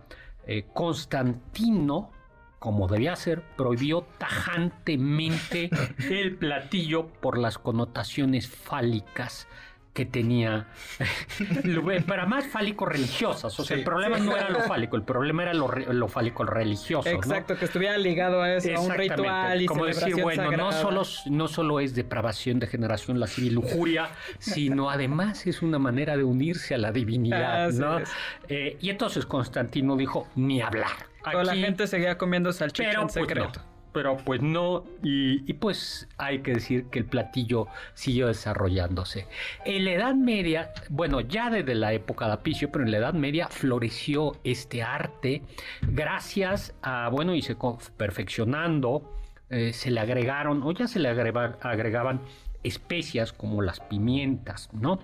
eh, 0.50 0.66
Constantino 0.74 2.10
como 2.58 2.88
debía 2.88 3.16
ser, 3.16 3.42
prohibió 3.56 4.02
tajantemente 4.18 5.70
el 6.10 6.36
platillo 6.36 7.06
por 7.06 7.38
las 7.38 7.56
connotaciones 7.56 8.48
fálicas 8.48 9.48
que 9.92 10.06
tenía 10.06 10.68
para 12.06 12.26
más 12.26 12.46
fálico 12.46 12.86
religiosas 12.86 13.58
o 13.58 13.64
sea 13.64 13.76
el 13.76 13.84
problema 13.84 14.18
no 14.18 14.36
era 14.36 14.48
lo 14.50 14.60
fálico 14.68 14.96
el 14.96 15.02
problema 15.02 15.42
era 15.42 15.54
lo, 15.54 16.08
fálico 16.08 16.44
religioso 16.44 17.08
exacto 17.08 17.56
que 17.56 17.64
estuviera 17.64 17.98
ligado 17.98 18.42
a 18.42 18.54
eso 18.54 18.74
a 18.74 18.80
un 18.80 18.92
ritual 18.92 19.62
y 19.62 19.66
como 19.66 19.86
decir 19.86 20.20
bueno 20.22 20.50
no 20.52 20.72
solo 20.72 21.02
no 21.26 21.48
solo 21.48 21.80
es 21.80 21.94
depravación 21.94 22.58
degeneración 22.58 23.18
la 23.18 23.28
y 23.36 23.50
lujuria 23.50 24.10
sino 24.38 24.90
además 24.90 25.46
es 25.46 25.62
una 25.62 25.78
manera 25.78 26.16
de 26.16 26.24
unirse 26.24 26.74
a 26.74 26.78
la 26.78 26.92
divinidad 26.92 27.70
¿no? 27.72 28.00
Eh, 28.48 28.76
y 28.80 28.90
entonces 28.90 29.24
Constantino 29.24 29.96
dijo 29.96 30.28
ni 30.34 30.60
hablar 30.60 31.10
Toda 31.22 31.44
la 31.44 31.54
gente 31.54 31.86
seguía 31.86 32.16
comiendo 32.16 32.52
salchicha 32.52 32.92
en 32.92 33.00
pues, 33.02 33.12
secreto. 33.12 33.60
Pero 33.92 34.16
pues 34.16 34.40
no, 34.42 34.84
y, 35.02 35.52
pues 35.54 36.08
hay 36.18 36.40
que 36.40 36.54
decir 36.54 36.86
que 36.86 36.98
el 36.98 37.04
platillo 37.04 37.66
siguió 37.94 38.28
desarrollándose. 38.28 39.26
En 39.64 39.84
la 39.84 39.92
Edad 39.92 40.14
Media, 40.14 40.72
bueno, 40.88 41.20
ya 41.20 41.50
desde 41.50 41.74
la 41.74 41.92
época 41.92 42.26
de 42.26 42.32
Apicio, 42.32 42.70
pero 42.70 42.84
en 42.84 42.90
la 42.90 42.98
Edad 42.98 43.14
Media 43.14 43.48
floreció 43.48 44.36
este 44.44 44.82
arte 44.82 45.42
gracias 45.82 46.74
a, 46.82 47.08
bueno, 47.10 47.34
y 47.34 47.42
se 47.42 47.56
perfeccionando, 47.96 49.12
eh, 49.50 49.72
se 49.72 49.90
le 49.90 50.00
agregaron, 50.00 50.62
o 50.62 50.72
ya 50.72 50.86
se 50.86 50.98
le 50.98 51.08
agregaban 51.08 52.20
especias 52.62 53.32
como 53.32 53.62
las 53.62 53.80
pimientas, 53.80 54.70
¿no? 54.72 55.00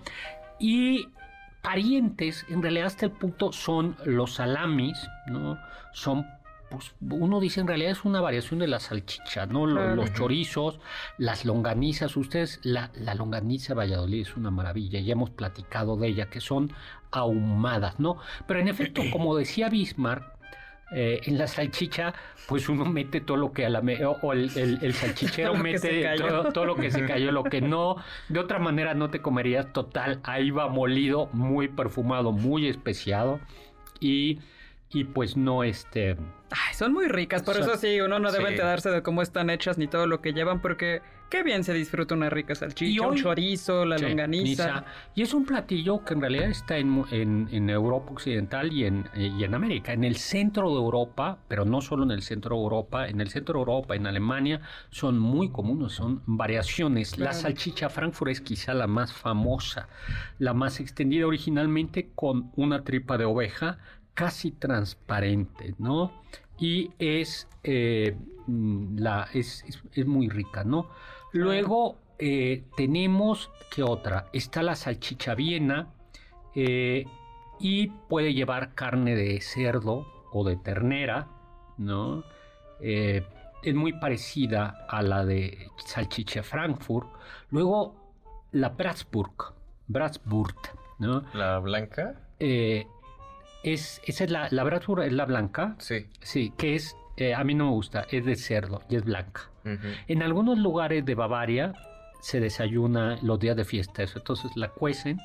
Y 0.58 1.08
parientes, 1.62 2.46
en 2.48 2.62
realidad 2.62 2.86
hasta 2.86 3.06
el 3.06 3.12
punto 3.12 3.52
son 3.52 3.96
los 4.04 4.34
salamis, 4.36 5.08
¿no? 5.26 5.58
Son, 5.92 6.26
pues 6.70 6.94
uno 7.00 7.40
dice 7.40 7.60
en 7.60 7.68
realidad 7.68 7.92
es 7.92 8.04
una 8.04 8.20
variación 8.20 8.60
de 8.60 8.66
la 8.66 8.80
salchicha, 8.80 9.46
¿no? 9.46 9.66
Los, 9.66 10.12
chorizos, 10.12 10.80
las 11.18 11.44
longanizas, 11.44 12.16
ustedes, 12.16 12.60
la, 12.62 12.90
la 12.94 13.14
longaniza 13.14 13.74
Valladolid 13.74 14.22
es 14.22 14.36
una 14.36 14.50
maravilla, 14.50 15.00
ya 15.00 15.12
hemos 15.12 15.30
platicado 15.30 15.96
de 15.96 16.08
ella, 16.08 16.26
que 16.30 16.40
son 16.40 16.72
ahumadas, 17.10 18.00
¿no? 18.00 18.18
Pero 18.46 18.60
en 18.60 18.68
efecto, 18.68 19.02
como 19.12 19.36
decía 19.36 19.68
Bismarck, 19.68 20.36
eh, 20.92 21.20
en 21.24 21.36
la 21.36 21.48
salchicha, 21.48 22.14
pues 22.46 22.68
uno 22.68 22.84
mete 22.84 23.20
todo 23.20 23.36
lo 23.36 23.50
que 23.52 23.66
a 23.66 23.68
la 23.68 23.82
o, 24.22 24.32
el, 24.32 24.94
salchichero 24.94 25.54
mete 25.56 26.14
todo, 26.54 26.64
lo 26.64 26.76
que 26.76 26.92
se 26.92 27.04
cayó, 27.04 27.32
lo 27.32 27.42
que 27.42 27.60
no, 27.60 27.96
de 28.28 28.38
otra 28.38 28.60
manera 28.60 28.94
no 28.94 29.10
te 29.10 29.20
comerías 29.20 29.72
total, 29.72 30.20
ahí 30.22 30.52
va 30.52 30.68
molido, 30.68 31.28
muy 31.32 31.66
perfumado, 31.66 32.30
muy 32.30 32.68
especiado 32.68 33.40
y, 33.98 34.38
y 34.90 35.04
pues 35.04 35.36
no 35.36 35.64
este 35.64 36.16
Ay, 36.50 36.74
son 36.74 36.92
muy 36.92 37.08
ricas, 37.08 37.42
por 37.42 37.56
eso 37.56 37.76
sí, 37.76 38.00
uno 38.00 38.20
no 38.20 38.30
debe 38.30 38.50
enterarse 38.50 38.88
de 38.90 39.02
cómo 39.02 39.20
están 39.20 39.50
hechas 39.50 39.78
ni 39.78 39.88
todo 39.88 40.06
lo 40.06 40.20
que 40.20 40.32
llevan, 40.32 40.60
porque 40.60 41.02
qué 41.28 41.42
bien 41.42 41.64
se 41.64 41.72
disfruta 41.74 42.14
una 42.14 42.30
rica 42.30 42.54
salchicha, 42.54 43.04
un 43.04 43.16
chorizo, 43.16 43.84
la 43.84 43.98
longaniza. 43.98 44.84
Y 45.16 45.22
es 45.22 45.34
un 45.34 45.44
platillo 45.44 46.04
que 46.04 46.14
en 46.14 46.20
realidad 46.20 46.48
está 46.48 46.78
en, 46.78 47.04
en, 47.10 47.68
Europa 47.68 48.12
Occidental 48.12 48.72
y 48.72 48.84
en, 48.84 49.08
y 49.16 49.42
en 49.42 49.54
América. 49.54 49.92
En 49.92 50.04
el 50.04 50.16
centro 50.16 50.70
de 50.70 50.76
Europa, 50.76 51.38
pero 51.48 51.64
no 51.64 51.80
solo 51.80 52.04
en 52.04 52.12
el 52.12 52.22
centro 52.22 52.54
de 52.54 52.62
Europa, 52.62 53.08
en 53.08 53.20
el 53.20 53.28
centro 53.28 53.54
de 53.54 53.58
Europa, 53.58 53.96
en 53.96 54.06
Alemania, 54.06 54.60
son 54.90 55.18
muy 55.18 55.50
comunes, 55.50 55.94
son 55.94 56.22
variaciones. 56.26 57.18
La 57.18 57.32
salchicha 57.32 57.88
Frankfurt 57.88 58.30
es 58.30 58.40
quizá 58.40 58.72
la 58.72 58.86
más 58.86 59.12
famosa, 59.12 59.88
la 60.38 60.54
más 60.54 60.78
extendida 60.78 61.26
originalmente 61.26 62.10
con 62.14 62.52
una 62.54 62.84
tripa 62.84 63.18
de 63.18 63.24
oveja 63.24 63.78
casi 64.16 64.50
transparente, 64.50 65.74
¿no? 65.78 66.10
Y 66.58 66.90
es, 66.98 67.46
eh, 67.62 68.16
mm, 68.46 68.98
la, 68.98 69.28
es, 69.32 69.62
muy 70.06 70.28
rica, 70.28 70.64
¿no? 70.64 70.88
Luego 71.32 71.98
eh, 72.18 72.64
tenemos, 72.76 73.50
¿qué 73.70 73.82
otra? 73.82 74.26
Está 74.32 74.62
la 74.62 74.74
salchicha 74.74 75.34
viena 75.34 75.92
eh, 76.54 77.04
y 77.60 77.88
puede 78.08 78.32
llevar 78.32 78.74
carne 78.74 79.14
de 79.14 79.38
cerdo 79.42 80.06
o 80.32 80.44
de 80.44 80.56
ternera, 80.56 81.28
¿no? 81.78 82.24
es 82.78 83.74
muy 83.74 83.94
parecida 83.94 84.86
a 84.88 85.00
la 85.00 85.24
de 85.24 85.70
salchicha 85.78 86.42
Frankfurt. 86.42 87.08
Luego 87.50 87.96
la 88.52 88.68
Bratsburg, 88.68 89.54
Bratsburg, 89.88 90.56
¿no? 90.98 91.24
¿La 91.32 91.58
blanca? 91.58 92.20
Es, 93.66 94.00
esa 94.04 94.22
es 94.22 94.30
la, 94.30 94.48
la 94.52 94.80
es 95.04 95.12
la 95.12 95.24
blanca. 95.24 95.74
Sí. 95.78 96.06
Sí, 96.20 96.52
que 96.56 96.76
es, 96.76 96.96
eh, 97.16 97.34
a 97.34 97.42
mí 97.42 97.52
no 97.54 97.64
me 97.64 97.70
gusta, 97.72 98.06
es 98.10 98.24
de 98.24 98.36
cerdo 98.36 98.82
y 98.88 98.94
es 98.94 99.04
blanca. 99.04 99.50
En 100.06 100.22
algunos 100.22 100.58
lugares 100.58 101.04
de 101.04 101.16
Bavaria 101.16 101.72
se 102.20 102.38
desayuna 102.38 103.18
los 103.22 103.40
días 103.40 103.56
de 103.56 103.64
fiesta, 103.64 104.04
eso. 104.04 104.18
Entonces 104.20 104.52
la 104.54 104.68
cuecen 104.68 105.18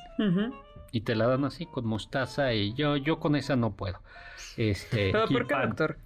y 0.90 1.02
te 1.02 1.14
la 1.14 1.28
dan 1.28 1.44
así 1.44 1.66
con 1.66 1.86
mostaza 1.86 2.52
y 2.52 2.74
yo, 2.74 2.96
yo 2.96 3.20
con 3.20 3.36
esa 3.36 3.54
no 3.54 3.76
puedo. 3.76 4.00
Este, 4.56 5.10
¿Pero 5.12 5.28
por 5.28 5.46
qué, 5.46 5.54
doctor? 5.54 5.96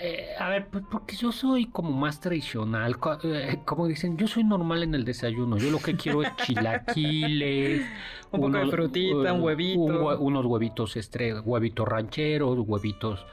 Eh, 0.00 0.28
a 0.38 0.48
ver, 0.48 0.68
pues 0.68 0.84
porque 0.88 1.16
yo 1.16 1.32
soy 1.32 1.66
como 1.66 1.90
más 1.90 2.20
tradicional, 2.20 2.96
eh, 3.24 3.58
como 3.64 3.88
dicen, 3.88 4.16
yo 4.16 4.28
soy 4.28 4.44
normal 4.44 4.84
en 4.84 4.94
el 4.94 5.04
desayuno, 5.04 5.58
yo 5.58 5.70
lo 5.70 5.78
que 5.78 5.96
quiero 5.96 6.22
es 6.22 6.34
chilaquiles, 6.36 7.84
un 8.30 8.40
poco 8.40 8.58
de 8.58 8.66
frutita, 8.70 9.32
un 9.32 9.42
huevito, 9.42 10.18
unos 10.20 10.46
huevitos 10.46 10.96
estre, 10.96 11.40
huevitos 11.40 11.88
rancheros, 11.88 12.58
huevitos 12.60 13.26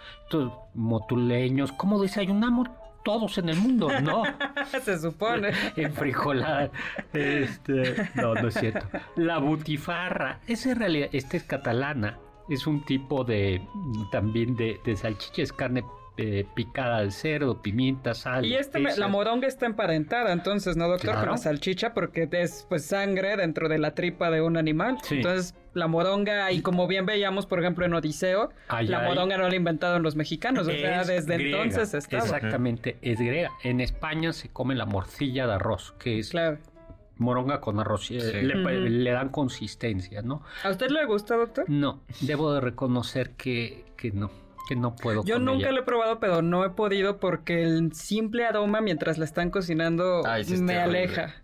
motuleños, 0.73 1.71
como 1.71 2.01
desayunamos 2.01 2.69
todos 3.03 3.37
en 3.37 3.49
el 3.49 3.57
mundo, 3.57 3.89
¿no? 4.01 4.23
Se 4.83 4.97
supone. 4.97 5.51
en 5.75 5.93
frijolada. 5.93 6.71
Este, 7.13 8.09
no, 8.15 8.33
no 8.33 8.47
es 8.47 8.55
cierto. 8.55 8.87
La 9.15 9.37
butifarra, 9.37 10.39
esa 10.47 10.71
en 10.71 10.79
realidad, 10.79 11.09
esta 11.11 11.37
es 11.37 11.43
catalana, 11.43 12.17
es 12.49 12.65
un 12.65 12.83
tipo 12.83 13.23
de 13.23 13.61
también 14.11 14.55
de, 14.55 14.81
de 14.83 14.95
salchicha, 14.97 15.43
es 15.43 15.53
carne 15.53 15.83
eh, 16.17 16.45
picada 16.55 17.01
de 17.01 17.11
cerdo, 17.11 17.61
pimienta, 17.61 18.13
sal. 18.13 18.45
Y 18.45 18.55
este 18.55 18.79
la 18.79 19.07
moronga 19.09 19.47
está 19.47 19.65
emparentada, 19.65 20.31
entonces, 20.31 20.77
¿no, 20.77 20.87
doctor? 20.87 21.15
Con 21.15 21.31
la 21.31 21.37
salchicha, 21.37 21.93
porque 21.93 22.29
es 22.31 22.65
pues 22.69 22.85
sangre 22.85 23.35
dentro 23.35 23.67
de 23.67 23.79
la 23.79 23.95
tripa 23.95 24.31
de 24.31 24.41
un 24.41 24.55
animal. 24.55 24.97
Entonces, 25.11 25.55
la 25.73 25.87
moronga, 25.87 26.53
y 26.53 26.61
como 26.61 26.87
bien 26.87 27.05
veíamos, 27.05 27.45
por 27.45 27.59
ejemplo, 27.59 27.85
en 27.85 27.93
Odiseo, 27.93 28.51
la 28.83 29.01
moronga 29.01 29.37
no 29.37 29.49
la 29.49 29.55
inventaron 29.55 30.03
los 30.03 30.15
mexicanos, 30.15 30.67
o 30.67 30.71
sea, 30.71 31.03
desde 31.03 31.35
entonces 31.35 31.93
estaba. 31.93 32.23
Exactamente, 32.23 32.97
es 33.01 33.19
griega. 33.19 33.51
En 33.63 33.81
España 33.81 34.31
se 34.31 34.47
come 34.49 34.75
la 34.75 34.85
morcilla 34.85 35.47
de 35.47 35.53
arroz, 35.55 35.95
que 35.99 36.19
es 36.19 36.33
moronga 37.17 37.59
con 37.59 37.77
arroz. 37.79 38.09
Eh, 38.11 38.41
le, 38.41 39.11
dan 39.11 39.29
consistencia, 39.29 40.21
¿no? 40.21 40.43
¿A 40.63 40.69
usted 40.69 40.89
le 40.89 41.05
gusta, 41.05 41.35
doctor? 41.35 41.65
No, 41.69 42.01
debo 42.21 42.53
de 42.53 42.61
reconocer 42.61 43.31
que, 43.31 43.85
que 43.97 44.11
no 44.11 44.44
que 44.67 44.75
no 44.75 44.95
puedo. 44.95 45.23
Yo 45.23 45.39
nunca 45.39 45.71
lo 45.71 45.81
he 45.81 45.83
probado, 45.83 46.19
pero 46.19 46.41
no 46.41 46.63
he 46.65 46.69
podido 46.69 47.19
porque 47.19 47.63
el 47.63 47.93
simple 47.93 48.45
aroma 48.45 48.81
mientras 48.81 49.17
la 49.17 49.25
están 49.25 49.49
cocinando 49.49 50.23
me 50.59 50.77
aleja. 50.77 51.35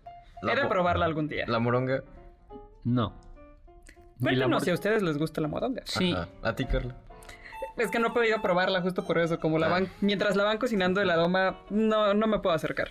He 0.42 0.66
probarla 0.66 1.04
algún 1.04 1.28
día. 1.28 1.44
¿La 1.46 1.58
moronga? 1.58 2.02
No. 2.84 3.14
Cuéntanos 4.20 4.64
si 4.64 4.70
a 4.70 4.74
ustedes 4.74 5.02
les 5.02 5.18
gusta 5.18 5.40
la 5.40 5.48
moronga. 5.48 5.82
Sí. 5.84 6.14
¿A 6.42 6.54
ti, 6.54 6.64
Carla? 6.64 6.96
es 7.76 7.90
que 7.90 7.98
no 7.98 8.08
he 8.08 8.10
podido 8.10 8.40
probarla 8.42 8.82
justo 8.82 9.04
por 9.04 9.18
eso. 9.18 9.38
Como 9.40 9.58
la 9.58 9.66
ah. 9.66 9.70
van, 9.70 9.88
mientras 10.00 10.36
la 10.36 10.44
van 10.44 10.58
cocinando 10.58 11.00
de 11.00 11.06
la 11.06 11.16
doma, 11.16 11.60
no, 11.70 12.14
no 12.14 12.26
me 12.26 12.38
puedo 12.38 12.54
acercar. 12.54 12.90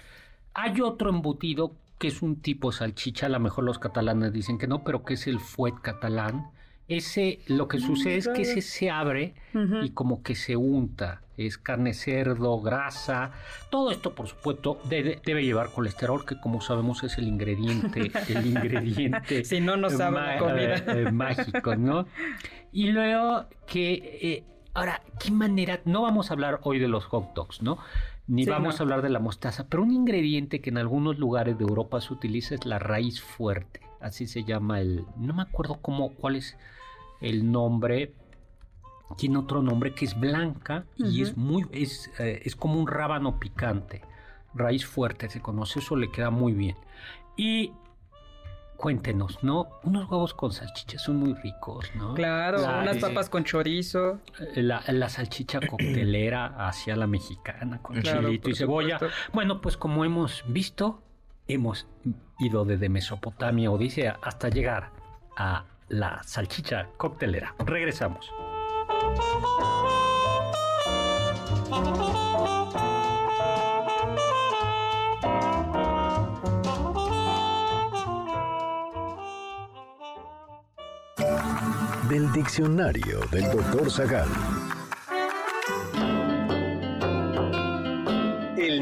Hay 0.53 0.81
otro 0.81 1.09
embutido 1.09 1.75
que 1.97 2.07
es 2.07 2.21
un 2.21 2.41
tipo 2.41 2.71
salchicha, 2.71 3.27
a 3.27 3.29
lo 3.29 3.39
mejor 3.39 3.63
los 3.63 3.77
catalanes 3.77 4.33
dicen 4.33 4.57
que 4.57 4.67
no, 4.67 4.83
pero 4.83 5.03
que 5.03 5.13
es 5.13 5.27
el 5.27 5.39
fuet 5.39 5.75
catalán. 5.81 6.49
Ese, 6.91 7.39
lo 7.47 7.69
que 7.69 7.79
sucede 7.79 8.17
es 8.17 8.27
que 8.27 8.41
ese 8.41 8.61
se 8.61 8.89
abre 8.89 9.33
y 9.81 9.91
como 9.91 10.23
que 10.23 10.35
se 10.35 10.57
unta. 10.57 11.21
Es 11.37 11.57
carne 11.57 11.93
cerdo, 11.93 12.59
grasa. 12.59 13.31
Todo 13.69 13.91
esto, 13.91 14.13
por 14.13 14.27
supuesto, 14.27 14.77
debe, 14.89 15.21
llevar 15.41 15.71
colesterol, 15.71 16.25
que 16.25 16.37
como 16.39 16.59
sabemos 16.59 17.01
es 17.03 17.17
el 17.17 17.29
ingrediente, 17.29 18.11
el 18.27 18.45
ingrediente. 18.45 19.45
si 19.45 19.61
no, 19.61 19.77
no 19.77 19.89
sabe 19.89 20.37
comida. 20.37 20.75
Eh, 20.75 20.83
eh, 21.07 21.11
mágico, 21.11 21.77
¿no? 21.77 22.07
Y 22.73 22.91
luego 22.91 23.45
que, 23.65 24.19
eh, 24.21 24.43
ahora, 24.73 25.01
¿qué 25.17 25.31
manera? 25.31 25.79
No 25.85 26.01
vamos 26.01 26.29
a 26.29 26.33
hablar 26.33 26.59
hoy 26.63 26.77
de 26.77 26.89
los 26.89 27.05
hot 27.05 27.33
dogs, 27.33 27.61
¿no? 27.61 27.77
Ni 28.27 28.45
vamos 28.45 28.79
a 28.79 28.83
hablar 28.83 29.01
de 29.01 29.09
la 29.09 29.19
mostaza, 29.19 29.65
pero 29.69 29.83
un 29.83 29.91
ingrediente 29.91 30.59
que 30.59 30.69
en 30.69 30.77
algunos 30.77 31.17
lugares 31.17 31.57
de 31.57 31.63
Europa 31.63 32.01
se 32.01 32.13
utiliza 32.13 32.55
es 32.55 32.65
la 32.65 32.79
raíz 32.79 33.21
fuerte. 33.21 33.79
Así 34.01 34.27
se 34.27 34.43
llama 34.43 34.81
el. 34.81 35.05
No 35.15 35.33
me 35.33 35.43
acuerdo 35.43 35.79
cómo, 35.81 36.13
cuál 36.13 36.35
es 36.35 36.57
el 37.21 37.51
nombre. 37.51 38.13
Tiene 39.17 39.37
otro 39.37 39.61
nombre 39.61 39.93
que 39.93 40.05
es 40.05 40.19
blanca 40.19 40.85
y 40.97 41.21
es 41.21 41.37
muy. 41.37 41.65
Es, 41.71 42.09
eh, 42.19 42.41
es 42.45 42.55
como 42.55 42.79
un 42.79 42.87
rábano 42.87 43.39
picante. 43.39 44.01
Raíz 44.53 44.85
fuerte 44.85 45.29
se 45.29 45.41
conoce, 45.41 45.79
eso 45.79 45.95
le 45.95 46.11
queda 46.11 46.29
muy 46.29 46.53
bien. 46.53 46.75
Y 47.37 47.71
cuéntenos, 48.81 49.43
¿no? 49.43 49.69
Unos 49.83 50.09
huevos 50.09 50.33
con 50.33 50.51
salchicha 50.51 50.97
son 50.97 51.17
muy 51.17 51.35
ricos, 51.35 51.85
¿no? 51.93 52.15
Claro, 52.15 52.57
unas 52.57 52.97
papas 52.97 53.29
con 53.29 53.43
chorizo. 53.43 54.19
Eh, 54.55 54.63
la, 54.63 55.07
salchicha 55.07 55.59
coctelera 55.59 56.67
hacia 56.67 56.95
la 56.95 57.05
mexicana 57.05 57.79
con 57.81 58.01
chilito 58.01 58.49
y 58.49 58.55
cebolla. 58.55 58.99
Bueno, 59.33 59.61
pues 59.61 59.77
como 59.77 60.03
hemos 60.03 60.43
visto, 60.47 61.03
hemos 61.47 61.85
ido 62.39 62.65
desde 62.65 62.89
Mesopotamia, 62.89 63.69
Odisea, 63.69 64.17
hasta 64.23 64.49
llegar 64.49 64.91
a 65.37 65.65
la 65.91 66.21
salchicha 66.23 66.87
coctelera. 66.97 67.53
Regresamos. 67.65 68.31
del 82.09 82.29
diccionario 82.33 83.21
del 83.31 83.49
doctor 83.51 83.89
Zagal. 83.89 84.27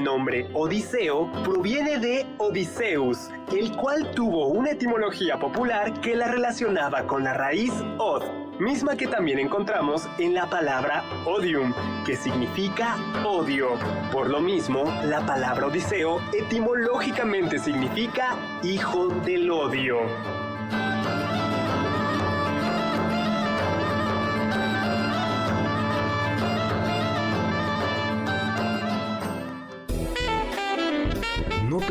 Nombre 0.09 0.47
Odiseo 0.55 1.31
proviene 1.43 1.99
de 1.99 2.25
Odiseus, 2.39 3.29
el 3.55 3.71
cual 3.77 4.09
tuvo 4.15 4.47
una 4.47 4.71
etimología 4.71 5.37
popular 5.37 5.93
que 6.01 6.15
la 6.15 6.27
relacionaba 6.29 7.05
con 7.05 7.23
la 7.23 7.35
raíz 7.35 7.71
od, 7.99 8.23
misma 8.59 8.95
que 8.95 9.05
también 9.05 9.37
encontramos 9.37 10.09
en 10.17 10.33
la 10.33 10.49
palabra 10.49 11.03
odium, 11.27 11.75
que 12.07 12.15
significa 12.15 12.95
odio. 13.23 13.77
Por 14.11 14.31
lo 14.31 14.41
mismo, 14.41 14.85
la 15.05 15.23
palabra 15.27 15.67
Odiseo 15.67 16.19
etimológicamente 16.33 17.59
significa 17.59 18.35
hijo 18.63 19.09
del 19.09 19.51
odio. 19.51 19.99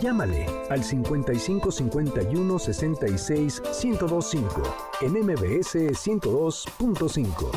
Llámale 0.00 0.46
al 0.70 0.84
55 0.84 1.72
51 1.72 2.58
66 2.58 3.62
1025 3.82 4.62
en 5.00 5.12
MBS 5.12 5.74
102.5. 5.74 7.50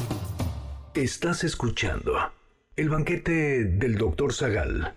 Estás 0.96 1.44
escuchando 1.44 2.14
el 2.76 2.90
banquete 2.90 3.66
del 3.66 3.96
Dr. 3.96 4.34
Zagal. 4.34 4.94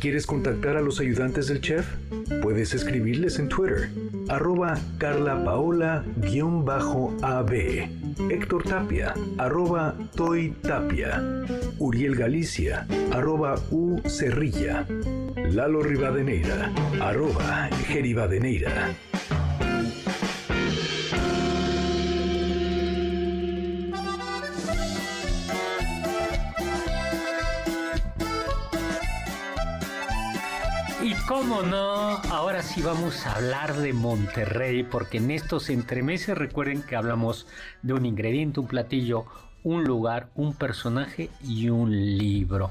¿Quieres 0.00 0.26
contactar 0.26 0.76
a 0.76 0.80
los 0.80 0.98
ayudantes 1.00 1.48
del 1.48 1.60
chef? 1.60 1.86
Puedes 2.42 2.72
escribirles 2.74 3.38
en 3.38 3.48
Twitter, 3.48 3.90
arroba 4.28 4.78
Carla 4.98 5.44
Paola-AB, 5.44 6.04
Héctor 8.30 8.62
Tapia, 8.62 9.14
arroba 9.36 9.94
Toy 10.14 10.52
Tapia, 10.62 11.22
Uriel 11.78 12.16
Galicia, 12.16 12.86
arroba 13.12 13.60
U 13.70 14.00
Cerrilla, 14.08 14.86
Lalo 15.52 15.82
Rivadeneira, 15.82 16.72
arroba 17.00 17.68
Geribadeneira. 17.88 18.94
Y 31.02 31.14
cómo 31.26 31.62
no, 31.62 32.18
ahora 32.30 32.62
sí 32.62 32.80
vamos 32.80 33.26
a 33.26 33.34
hablar 33.34 33.74
de 33.74 33.92
Monterrey, 33.92 34.84
porque 34.84 35.18
en 35.18 35.32
estos 35.32 35.68
entremeses 35.68 36.38
recuerden 36.38 36.82
que 36.82 36.94
hablamos 36.94 37.48
de 37.82 37.94
un 37.94 38.06
ingrediente, 38.06 38.60
un 38.60 38.68
platillo, 38.68 39.24
un 39.64 39.82
lugar, 39.82 40.28
un 40.36 40.54
personaje 40.54 41.28
y 41.42 41.70
un 41.70 41.90
libro. 41.90 42.70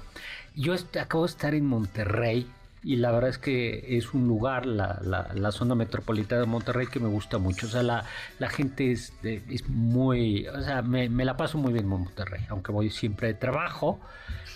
Yo 0.56 0.74
acabo 1.00 1.26
de 1.26 1.32
estar 1.32 1.54
en 1.54 1.65
Monterrey 1.65 2.48
y 2.84 2.96
la 2.96 3.12
verdad 3.12 3.30
es 3.30 3.38
que 3.38 3.98
es 3.98 4.13
un 4.13 4.28
lugar, 4.28 4.65
la, 4.65 5.00
la, 5.02 5.52
zona 5.52 5.76
metropolitana 5.76 6.42
de 6.42 6.48
Monterrey 6.48 6.88
que 6.88 7.00
me 7.00 7.10
gusta 7.10 7.38
mucho. 7.38 7.68
O 7.68 7.70
sea, 7.70 7.84
la, 7.84 8.06
la 8.39 8.50
gente 8.50 8.92
es, 8.92 9.13
es 9.24 9.68
muy, 9.68 10.48
o 10.48 10.62
sea, 10.62 10.82
me, 10.82 11.10
me, 11.10 11.26
la 11.26 11.36
paso 11.36 11.58
muy 11.58 11.74
bien 11.74 11.86
en 11.86 11.89
Monterrey, 11.89 12.42
aunque 12.50 12.72
voy 12.72 12.89
siempre 12.89 13.28
de 13.28 13.34
trabajo. 13.34 14.00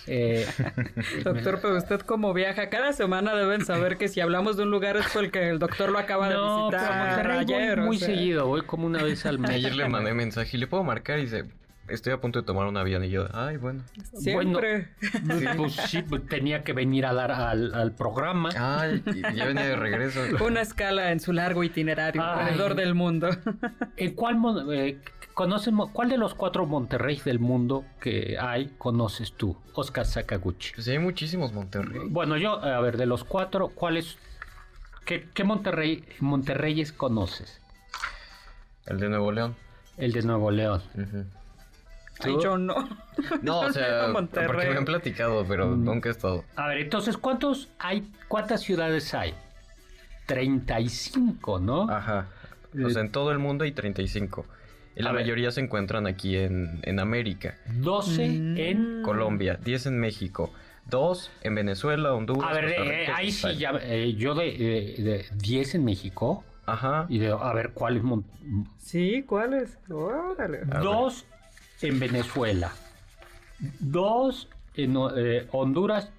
Eh, 0.06 0.46
doctor, 1.24 1.60
pero 1.60 1.76
usted 1.76 2.00
como 2.00 2.32
viaja 2.34 2.68
cada 2.68 2.92
semana 2.92 3.34
deben 3.34 3.64
saber 3.64 3.96
que 3.96 4.08
si 4.08 4.20
hablamos 4.20 4.56
de 4.56 4.64
un 4.64 4.70
lugar 4.70 4.96
es 4.96 5.06
porque 5.12 5.48
el 5.48 5.58
doctor 5.58 5.90
lo 5.90 5.98
acaba 5.98 6.28
de 6.28 6.36
visitar. 6.36 7.30
ayer, 7.30 7.78
voy 7.78 7.86
muy 7.86 7.98
seguido, 7.98 8.46
voy 8.46 8.62
como 8.62 8.86
una 8.86 9.02
vez 9.02 9.26
al 9.26 9.38
mes. 9.38 9.50
Ayer 9.50 9.74
le 9.74 9.88
mandé 9.88 10.14
mensaje 10.14 10.56
y 10.56 10.60
le 10.60 10.66
puedo 10.66 10.82
marcar 10.82 11.18
y 11.18 11.22
dice, 11.22 11.44
estoy 11.88 12.12
a 12.12 12.20
punto 12.20 12.40
de 12.40 12.46
tomar 12.46 12.66
un 12.66 12.76
avión 12.76 13.04
y 13.04 13.10
yo, 13.10 13.26
ay, 13.32 13.56
bueno. 13.56 13.82
Siempre. 14.14 14.88
pues 15.56 15.74
sí, 15.74 16.02
pues, 16.02 16.26
tenía 16.26 16.62
que 16.64 16.72
venir 16.72 17.06
a 17.06 17.14
dar 17.14 17.32
al, 17.32 17.92
programa. 17.92 18.50
Ay, 18.56 19.02
ya 19.34 19.46
venía 19.46 19.64
de 19.64 19.76
regreso. 19.76 20.20
Una 20.44 20.62
escala 20.62 21.12
en 21.12 21.20
su 21.20 21.32
largo 21.32 21.64
itinerario 21.64 22.22
alrededor 22.22 22.74
del 22.74 22.94
mundo. 22.94 23.28
¿En 23.96 24.14
cuál, 24.14 24.36
eh, 24.72 25.00
¿Cuál 25.34 26.08
de 26.08 26.16
los 26.16 26.34
cuatro 26.34 26.66
Monterrey 26.66 27.20
del 27.24 27.38
mundo 27.38 27.84
que 28.00 28.36
hay 28.38 28.74
conoces 28.78 29.32
tú, 29.32 29.56
Oscar 29.74 30.06
Sakaguchi? 30.06 30.72
Pues 30.74 30.88
hay 30.88 30.98
muchísimos 30.98 31.52
Monterrey. 31.52 32.00
Bueno, 32.08 32.36
yo, 32.36 32.62
a 32.62 32.80
ver, 32.80 32.96
de 32.96 33.06
los 33.06 33.24
cuatro, 33.24 33.68
¿cuáles, 33.68 34.18
qué, 35.04 35.28
qué 35.34 35.44
Monterrey, 35.44 36.04
Monterreyes 36.20 36.92
conoces? 36.92 37.60
El 38.86 39.00
de 39.00 39.08
Nuevo 39.08 39.32
León. 39.32 39.56
El 39.96 40.12
de 40.12 40.22
Nuevo 40.22 40.50
León. 40.50 40.82
Ay, 42.20 42.36
yo 42.42 42.58
no. 42.58 42.74
No, 43.42 43.60
o 43.60 43.72
sea, 43.72 44.12
porque 44.12 44.70
me 44.70 44.76
han 44.76 44.84
platicado, 44.84 45.44
pero 45.46 45.68
mm. 45.68 45.84
nunca 45.84 46.08
he 46.08 46.12
estado. 46.12 46.44
A 46.56 46.68
ver, 46.68 46.78
entonces, 46.78 47.16
¿cuántos 47.16 47.70
hay, 47.78 48.10
cuántas 48.28 48.62
ciudades 48.62 49.14
hay? 49.14 49.34
35, 50.26 51.60
¿no? 51.60 51.88
Ajá. 51.90 52.28
O 52.84 52.90
sea, 52.90 53.02
en 53.02 53.12
todo 53.12 53.30
el 53.30 53.38
mundo 53.38 53.64
hay 53.64 53.72
35. 53.72 54.46
Y 54.96 55.02
la 55.02 55.12
mayoría 55.12 55.50
se 55.50 55.60
encuentran 55.60 56.06
aquí 56.06 56.36
en, 56.36 56.80
en 56.82 57.00
América. 57.00 57.56
12 57.80 58.28
mm. 58.28 58.58
en 58.58 59.02
Colombia, 59.02 59.58
10 59.62 59.86
en 59.86 59.98
México, 59.98 60.52
2 60.86 61.30
en 61.42 61.54
Venezuela, 61.54 62.14
Honduras. 62.14 62.50
A 62.50 62.54
ver, 62.54 62.64
eh, 62.70 63.06
ahí 63.12 63.32
sí, 63.32 63.56
ya, 63.56 63.72
eh, 63.82 64.14
yo 64.14 64.34
de, 64.34 64.44
de, 64.44 65.26
10 65.36 65.74
en 65.76 65.84
México. 65.84 66.44
Ajá. 66.66 67.06
Y 67.08 67.18
de, 67.18 67.30
a 67.30 67.52
ver, 67.52 67.72
¿cuáles? 67.72 68.02
Sí, 68.78 69.24
¿cuáles? 69.26 69.78
Órale. 69.90 70.60
Dos 70.82 71.26
en 71.84 72.00
Venezuela. 72.00 72.72
Dos 73.78 74.48
en 74.74 74.96
eh, 75.16 75.46
Honduras, 75.52 76.10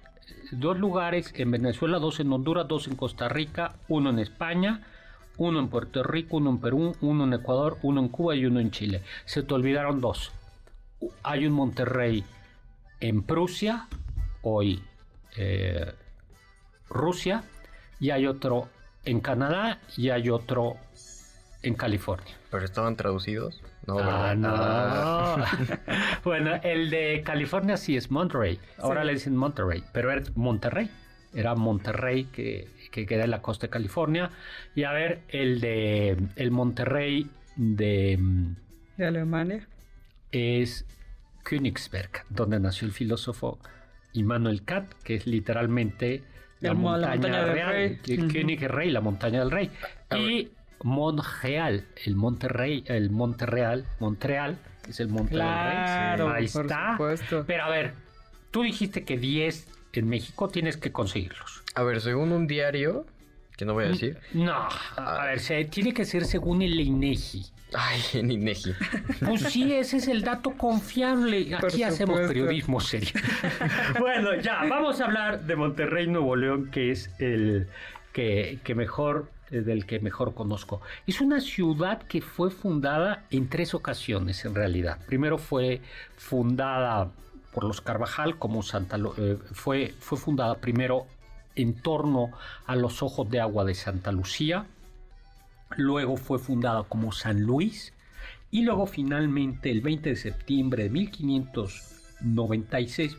dos 0.52 0.78
lugares 0.78 1.32
en 1.36 1.50
Venezuela, 1.50 1.98
dos 1.98 2.20
en 2.20 2.32
Honduras, 2.32 2.68
dos 2.68 2.86
en 2.88 2.96
Costa 2.96 3.28
Rica, 3.28 3.74
uno 3.88 4.10
en 4.10 4.18
España, 4.18 4.86
uno 5.36 5.58
en 5.60 5.68
Puerto 5.68 6.02
Rico, 6.02 6.36
uno 6.36 6.50
en 6.50 6.58
Perú, 6.58 6.96
uno 7.00 7.24
en 7.24 7.32
Ecuador, 7.34 7.78
uno 7.82 8.00
en 8.00 8.08
Cuba 8.08 8.36
y 8.36 8.46
uno 8.46 8.60
en 8.60 8.70
Chile. 8.70 9.02
Se 9.24 9.42
te 9.42 9.54
olvidaron 9.54 10.00
dos. 10.00 10.32
Hay 11.22 11.46
un 11.46 11.52
Monterrey 11.52 12.24
en 13.00 13.22
Prusia, 13.22 13.88
hoy 14.42 14.82
eh, 15.36 15.92
Rusia, 16.88 17.44
y 18.00 18.10
hay 18.10 18.26
otro 18.26 18.68
en 19.04 19.20
Canadá 19.20 19.80
y 19.96 20.10
hay 20.10 20.30
otro 20.30 20.76
en 21.66 21.74
California. 21.74 22.34
¿Pero 22.50 22.64
estaban 22.64 22.96
traducidos? 22.96 23.60
No, 23.86 23.98
ah, 23.98 24.34
no. 24.36 25.44
bueno, 26.24 26.54
el 26.62 26.90
de 26.90 27.22
California 27.24 27.76
sí 27.76 27.96
es 27.96 28.10
Monterrey. 28.10 28.58
Ahora 28.78 29.04
le 29.04 29.14
dicen 29.14 29.36
Monterrey, 29.36 29.82
pero 29.92 30.12
era 30.12 30.22
Monterrey. 30.34 30.90
Era 31.34 31.54
Monterrey 31.54 32.24
que, 32.24 32.68
queda 32.90 33.24
en 33.24 33.30
la 33.30 33.42
costa 33.42 33.66
de 33.66 33.70
California. 33.70 34.30
Y 34.74 34.84
a 34.84 34.92
ver, 34.92 35.22
el 35.28 35.60
de 35.60 36.16
el 36.36 36.50
Monterrey 36.50 37.28
de, 37.56 38.18
de 38.96 39.06
Alemania 39.06 39.68
es 40.30 40.86
Königsberg, 41.42 42.24
donde 42.30 42.60
nació 42.60 42.86
el 42.86 42.92
filósofo 42.92 43.58
Immanuel 44.12 44.62
Kant, 44.64 44.94
que 45.02 45.16
es 45.16 45.26
literalmente 45.26 46.22
la, 46.60 46.74
montaña, 46.74 47.44
del 47.44 47.66
rey. 47.66 47.96
König 48.28 48.62
la 48.62 49.00
montaña 49.00 49.40
del 49.40 49.50
rey. 49.50 49.70
Y 50.16 50.50
Montreal, 50.86 51.84
el 52.04 52.14
Monterrey, 52.14 52.84
el 52.86 53.10
Monterreal, 53.10 53.84
Montreal, 53.98 54.56
es 54.88 55.00
el 55.00 55.08
Monte 55.08 55.34
claro, 55.34 56.30
Ahí 56.30 56.44
está. 56.44 56.96
Pero 57.44 57.64
a 57.64 57.68
ver, 57.68 57.94
tú 58.52 58.62
dijiste 58.62 59.02
que 59.02 59.18
10 59.18 59.66
en 59.94 60.08
México 60.08 60.48
tienes 60.48 60.76
que 60.76 60.92
conseguirlos. 60.92 61.64
A 61.74 61.82
ver, 61.82 62.00
según 62.00 62.30
un 62.30 62.46
diario, 62.46 63.04
que 63.56 63.64
no 63.64 63.74
voy 63.74 63.86
a 63.86 63.88
decir. 63.88 64.16
No, 64.32 64.52
a 64.52 64.68
ah. 64.96 65.24
ver, 65.24 65.40
se, 65.40 65.64
tiene 65.64 65.92
que 65.92 66.04
ser 66.04 66.24
según 66.24 66.62
el 66.62 66.78
INEGI. 66.78 67.46
Ay, 67.74 68.00
en 68.12 68.30
INEGI. 68.30 68.72
Pues 69.26 69.40
sí, 69.42 69.72
ese 69.72 69.96
es 69.96 70.06
el 70.06 70.22
dato 70.22 70.52
confiable. 70.52 71.52
Aquí 71.56 71.82
hacemos 71.82 72.20
periodismo 72.20 72.78
serio. 72.78 73.10
bueno, 73.98 74.36
ya, 74.36 74.62
vamos 74.68 75.00
a 75.00 75.06
hablar 75.06 75.46
de 75.46 75.56
Monterrey, 75.56 76.06
Nuevo 76.06 76.36
León, 76.36 76.70
que 76.70 76.92
es 76.92 77.10
el 77.18 77.66
que, 78.12 78.60
que 78.62 78.76
mejor 78.76 79.34
del 79.50 79.86
que 79.86 80.00
mejor 80.00 80.34
conozco. 80.34 80.80
Es 81.06 81.20
una 81.20 81.40
ciudad 81.40 82.02
que 82.02 82.20
fue 82.20 82.50
fundada 82.50 83.24
en 83.30 83.48
tres 83.48 83.74
ocasiones 83.74 84.44
en 84.44 84.54
realidad. 84.54 84.98
Primero 85.06 85.38
fue 85.38 85.80
fundada 86.16 87.10
por 87.52 87.64
los 87.64 87.80
Carvajal 87.80 88.38
como 88.38 88.62
Santa 88.62 88.98
eh, 89.16 89.38
fue, 89.52 89.94
fue 89.98 90.18
fundada 90.18 90.56
primero 90.56 91.06
en 91.54 91.74
torno 91.74 92.30
a 92.66 92.76
los 92.76 93.02
ojos 93.02 93.30
de 93.30 93.40
agua 93.40 93.64
de 93.64 93.74
Santa 93.74 94.12
Lucía. 94.12 94.66
Luego 95.76 96.16
fue 96.16 96.38
fundada 96.38 96.82
como 96.82 97.12
San 97.12 97.40
Luis 97.40 97.94
y 98.50 98.62
luego 98.62 98.86
finalmente 98.86 99.70
el 99.70 99.80
20 99.80 100.10
de 100.10 100.16
septiembre 100.16 100.82
de 100.84 100.90
1596 100.90 103.16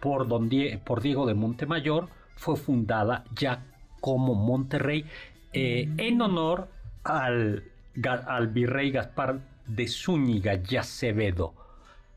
por, 0.00 0.28
don 0.28 0.48
por 0.84 1.02
Diego 1.02 1.26
de 1.26 1.34
Montemayor 1.34 2.08
fue 2.36 2.56
fundada 2.56 3.24
ya 3.34 3.64
como 4.00 4.34
Monterrey 4.34 5.04
eh, 5.52 5.88
en 5.96 6.22
honor 6.22 6.68
al, 7.04 7.64
al, 8.04 8.48
virrey 8.48 8.90
Gaspar 8.90 9.40
de 9.66 9.88
Zúñiga 9.88 10.60
y 10.68 10.76
Acevedo, 10.76 11.54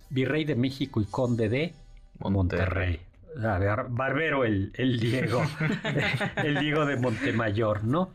virrey 0.10 0.46
de 0.46 0.56
México 0.56 1.02
y 1.02 1.06
conde 1.06 1.50
de 1.50 1.74
Monterrey. 2.19 3.00
barbero 3.89 4.46
el, 4.46 4.72
el 4.76 5.00
Diego, 5.00 5.41
el 6.38 6.60
Diego 6.60 6.86
de 6.86 6.98
Montemayor, 6.98 7.84
¿no? 7.84 8.12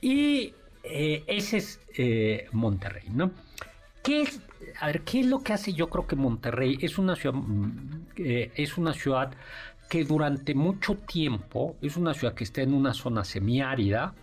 Y 0.00 0.54
eh, 0.84 1.22
ese 1.26 1.58
es 1.58 1.80
eh, 1.96 2.48
Monterrey, 2.52 3.04
¿no? 3.10 3.30
¿Qué 4.02 4.22
es, 4.22 4.40
a 4.80 4.86
ver, 4.86 5.02
¿qué 5.02 5.20
es 5.20 5.26
lo 5.26 5.42
que 5.42 5.52
hace? 5.52 5.74
Yo 5.74 5.88
creo 5.90 6.06
que 6.06 6.16
Monterrey 6.16 6.78
es 6.80 6.98
una 6.98 7.14
ciudad, 7.14 7.36
mm, 7.36 8.06
es 8.16 8.78
una 8.78 8.94
ciudad 8.94 9.32
que 9.88 10.04
durante 10.04 10.54
mucho 10.54 10.94
tiempo 10.94 11.76
es 11.82 11.98
una 11.98 12.14
ciudad 12.14 12.32
que 12.32 12.44
está 12.44 12.62
en 12.62 12.72
una 12.72 12.94
zona 12.94 13.24
semiárida, 13.24 14.14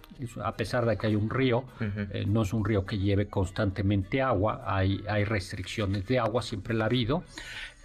a 0.44 0.56
pesar 0.56 0.86
de 0.86 0.98
que 0.98 1.08
hay 1.08 1.16
un 1.16 1.30
río, 1.30 1.64
eh, 1.80 2.26
no 2.28 2.44
es 2.44 2.54
un 2.54 2.66
río 2.66 2.86
que 2.86 2.98
lleve 2.98 3.28
constantemente 3.28 4.22
agua, 4.22 4.64
hay, 4.66 5.04
hay 5.10 5.24
restricciones 5.24 6.06
de 6.08 6.20
agua, 6.20 6.42
siempre 6.42 6.74
la 6.74 6.86
ha 6.86 6.88
habido, 6.88 7.24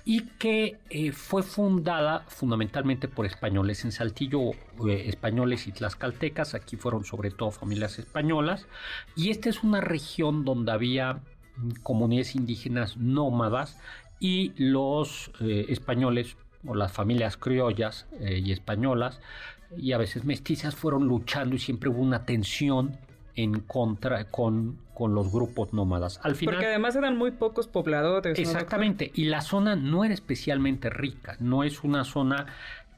y 0.05 0.23
que 0.39 0.79
eh, 0.91 1.13
fue 1.13 1.43
fundada 1.43 2.25
fundamentalmente 2.29 3.09
por 3.09 3.25
españoles 3.25 3.85
en 3.85 3.93
Saltillo, 3.93 4.51
eh, 4.87 5.05
españoles 5.07 5.67
y 5.67 5.73
tlaxcaltecas, 5.73 6.55
aquí 6.55 6.77
fueron 6.77 7.05
sobre 7.05 7.31
todo 7.31 7.51
familias 7.51 7.99
españolas, 7.99 8.67
y 9.17 9.31
esta 9.31 9.49
es 9.49 9.63
una 9.63 9.81
región 9.81 10.45
donde 10.45 10.73
había 10.73 11.21
comunidades 11.83 12.35
indígenas 12.35 12.97
nómadas 12.97 13.79
y 14.19 14.53
los 14.57 15.31
españoles 15.41 16.37
o 16.67 16.75
las 16.75 16.91
familias 16.91 17.37
criollas 17.37 18.07
y 18.21 18.51
españolas 18.51 19.21
y 19.77 19.93
a 19.93 19.99
veces 19.99 20.25
mestizas 20.25 20.75
fueron 20.75 21.07
luchando 21.07 21.57
y 21.57 21.59
siempre 21.59 21.89
hubo 21.89 22.01
una 22.01 22.25
tensión 22.25 22.97
en 23.37 23.61
contra 23.61 24.31
con, 24.31 24.79
con 24.95 25.15
los 25.15 25.33
grupos 25.33 25.73
nómadas. 25.73 26.21
Al 26.23 26.37
final, 26.37 26.55
Porque 26.55 26.69
además 26.69 26.97
eran 26.97 27.17
muy 27.17 27.33
pocos 27.33 27.67
pobladores. 27.67 28.39
Exactamente, 28.39 29.11
y 29.15 29.25
la 29.25 29.41
zona 29.41 29.77
no 29.77 30.05
era 30.05 30.15
especialmente 30.15 30.91
rica, 30.91 31.37
no 31.41 31.65
es 31.65 31.83
una 31.83 32.05
zona 32.05 32.47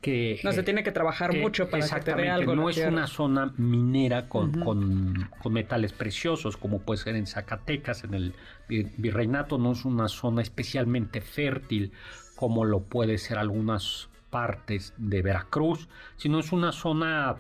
que... 0.02 0.38
No 0.44 0.52
se 0.52 0.62
tiene 0.62 0.82
que 0.82 0.92
trabajar 0.92 1.34
mucho 1.34 1.70
para 1.70 1.88
que 1.88 2.00
te 2.00 2.14
dé 2.14 2.28
algo. 2.28 2.54
No 2.54 2.68
es 2.68 2.78
una 2.78 3.06
zona 3.06 3.52
minera 3.56 4.28
con, 4.28 4.52
con, 4.60 5.30
con, 5.42 5.52
metales 5.52 5.92
preciosos 5.92 6.56
como 6.56 6.80
puede 6.80 6.98
ser 6.98 7.16
en 7.16 7.26
Zacatecas, 7.26 8.04
en 8.04 8.14
el 8.14 8.34
virreinato, 8.68 9.58
no 9.58 9.72
es 9.72 9.84
una 9.84 10.08
zona 10.08 10.42
especialmente 10.42 11.20
fértil 11.20 11.92
como 12.36 12.64
lo 12.66 12.82
puede 12.82 13.16
ser 13.16 13.38
algunas 13.38 14.10
partes 14.36 14.92
de 14.98 15.22
Veracruz, 15.22 15.88
sino 16.18 16.40
es 16.40 16.52
una 16.52 16.70
zona 16.70 17.36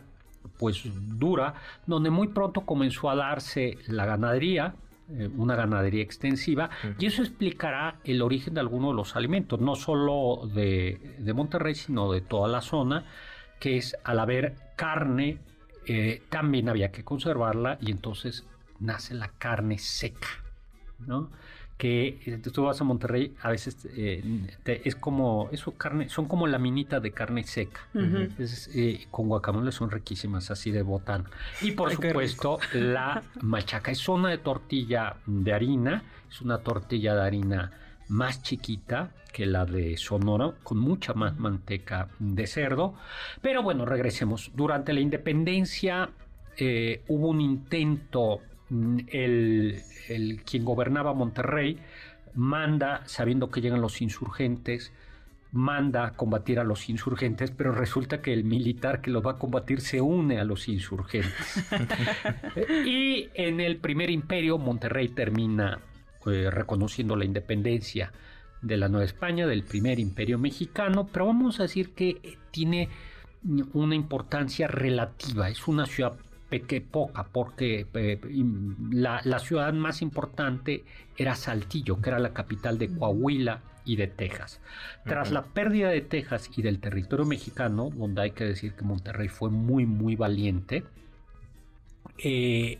pues 0.58 0.80
dura, 1.18 1.52
donde 1.86 2.08
muy 2.08 2.28
pronto 2.28 2.62
comenzó 2.62 3.10
a 3.10 3.16
darse 3.16 3.76
la 3.86 4.06
ganadería, 4.06 4.74
eh, 5.10 5.28
una 5.36 5.56
ganadería 5.56 6.02
extensiva, 6.02 6.70
y 6.98 7.04
eso 7.04 7.20
explicará 7.20 7.96
el 8.04 8.22
origen 8.22 8.54
de 8.54 8.60
algunos 8.60 8.92
de 8.92 8.96
los 8.96 9.14
alimentos, 9.14 9.60
no 9.60 9.74
solo 9.74 10.48
de, 10.54 11.16
de 11.18 11.32
Monterrey, 11.34 11.74
sino 11.74 12.10
de 12.10 12.22
toda 12.22 12.48
la 12.48 12.62
zona, 12.62 13.04
que 13.60 13.76
es 13.76 13.94
al 14.02 14.18
haber 14.18 14.54
carne, 14.74 15.38
eh, 15.84 16.22
también 16.30 16.70
había 16.70 16.90
que 16.92 17.04
conservarla, 17.04 17.76
y 17.82 17.90
entonces 17.90 18.46
nace 18.80 19.12
la 19.12 19.28
carne 19.36 19.76
seca, 19.76 20.28
¿no? 21.00 21.28
Que 21.76 22.20
eh, 22.24 22.38
tú 22.38 22.64
vas 22.64 22.80
a 22.80 22.84
Monterrey, 22.84 23.34
a 23.42 23.50
veces 23.50 23.86
eh, 23.94 24.22
es 24.64 24.96
como, 24.96 25.48
eso 25.52 25.72
carne, 25.72 26.08
son 26.08 26.26
como 26.26 26.46
la 26.46 26.58
minita 26.58 27.00
de 27.00 27.10
carne 27.10 27.44
seca. 27.44 27.86
Eh, 27.94 29.06
con 29.10 29.28
guacamole 29.28 29.72
son 29.72 29.90
riquísimas, 29.90 30.50
así 30.50 30.70
de 30.70 30.82
botán. 30.82 31.24
Y 31.60 31.72
por 31.72 31.92
supuesto, 31.92 32.58
la 32.72 33.22
machaca 33.42 33.90
es 33.90 33.98
zona 33.98 34.30
de 34.30 34.38
tortilla 34.38 35.16
de 35.26 35.52
harina, 35.52 36.02
es 36.30 36.40
una 36.40 36.58
tortilla 36.58 37.14
de 37.14 37.22
harina 37.22 37.72
más 38.08 38.42
chiquita 38.42 39.10
que 39.32 39.44
la 39.44 39.66
de 39.66 39.98
Sonora, 39.98 40.54
con 40.62 40.78
mucha 40.78 41.12
más 41.12 41.36
manteca 41.38 42.08
de 42.18 42.46
cerdo. 42.46 42.94
Pero 43.42 43.62
bueno, 43.62 43.84
regresemos. 43.84 44.50
Durante 44.54 44.94
la 44.94 45.00
independencia 45.00 46.08
hubo 47.08 47.28
un 47.28 47.42
intento 47.42 48.40
El, 48.70 49.82
quien 50.44 50.64
gobernaba 50.64 51.14
Monterrey 51.14 51.78
manda, 52.34 53.02
sabiendo 53.06 53.50
que 53.50 53.60
llegan 53.60 53.80
los 53.80 54.02
insurgentes, 54.02 54.92
manda 55.52 56.04
a 56.06 56.12
combatir 56.14 56.58
a 56.58 56.64
los 56.64 56.88
insurgentes, 56.88 57.50
pero 57.50 57.72
resulta 57.72 58.20
que 58.20 58.32
el 58.32 58.44
militar 58.44 59.00
que 59.00 59.10
los 59.10 59.24
va 59.24 59.32
a 59.32 59.38
combatir 59.38 59.80
se 59.80 60.00
une 60.00 60.38
a 60.38 60.44
los 60.44 60.68
insurgentes. 60.68 61.64
y 62.84 63.28
en 63.34 63.60
el 63.60 63.78
primer 63.78 64.10
imperio, 64.10 64.58
Monterrey 64.58 65.08
termina 65.08 65.78
eh, 66.26 66.50
reconociendo 66.50 67.16
la 67.16 67.24
independencia 67.24 68.12
de 68.60 68.76
la 68.76 68.88
Nueva 68.88 69.04
España, 69.04 69.46
del 69.46 69.62
primer 69.62 69.98
imperio 69.98 70.38
mexicano, 70.38 71.08
pero 71.12 71.26
vamos 71.26 71.60
a 71.60 71.64
decir 71.64 71.94
que 71.94 72.38
tiene 72.50 72.88
una 73.74 73.94
importancia 73.94 74.66
relativa, 74.66 75.48
es 75.48 75.68
una 75.68 75.86
ciudad 75.86 76.14
que 76.48 76.80
poca, 76.80 77.24
porque 77.24 77.86
eh, 77.94 78.20
la, 78.90 79.38
ciudad 79.40 79.72
más 79.72 80.00
importante 80.00 80.84
era 81.16 81.34
Saltillo, 81.34 82.00
que 82.00 82.10
era 82.10 82.18
la 82.18 82.32
capital 82.32 82.78
de 82.78 82.88
Coahuila 82.88 83.62
y 83.84 83.96
de 83.96 84.06
Texas. 84.06 84.60
Tras 85.04 85.32
la 85.32 85.44
pérdida 85.44 85.88
de 85.88 86.02
Texas 86.02 86.50
y 86.56 86.62
del 86.62 86.78
territorio 86.78 87.26
mexicano, 87.26 87.90
donde 87.90 88.22
hay 88.22 88.30
que 88.30 88.44
decir 88.44 88.74
que 88.74 88.84
Monterrey 88.84 89.28
fue 89.28 89.50
muy, 89.50 89.86
muy 89.86 90.14
valiente, 90.14 90.84
eh, 92.18 92.78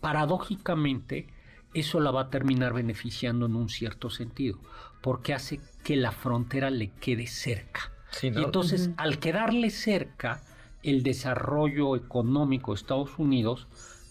paradójicamente 0.00 1.26
eso 1.74 2.00
la 2.00 2.10
va 2.10 2.22
a 2.22 2.30
terminar 2.30 2.72
beneficiando 2.72 3.46
en 3.46 3.56
un 3.56 3.68
cierto 3.68 4.10
sentido, 4.10 4.58
porque 5.00 5.34
hace 5.34 5.60
que 5.84 5.96
la 5.96 6.12
frontera 6.12 6.70
le 6.70 6.90
quede 6.90 7.26
cerca. 7.26 7.92
Y 8.22 8.26
entonces, 8.26 8.90
al 8.96 9.18
quedarle 9.18 9.70
cerca, 9.70 10.42
el 10.82 11.02
desarrollo 11.02 11.96
económico 11.96 12.72
de 12.72 12.76
Estados 12.76 13.18
Unidos 13.18 13.66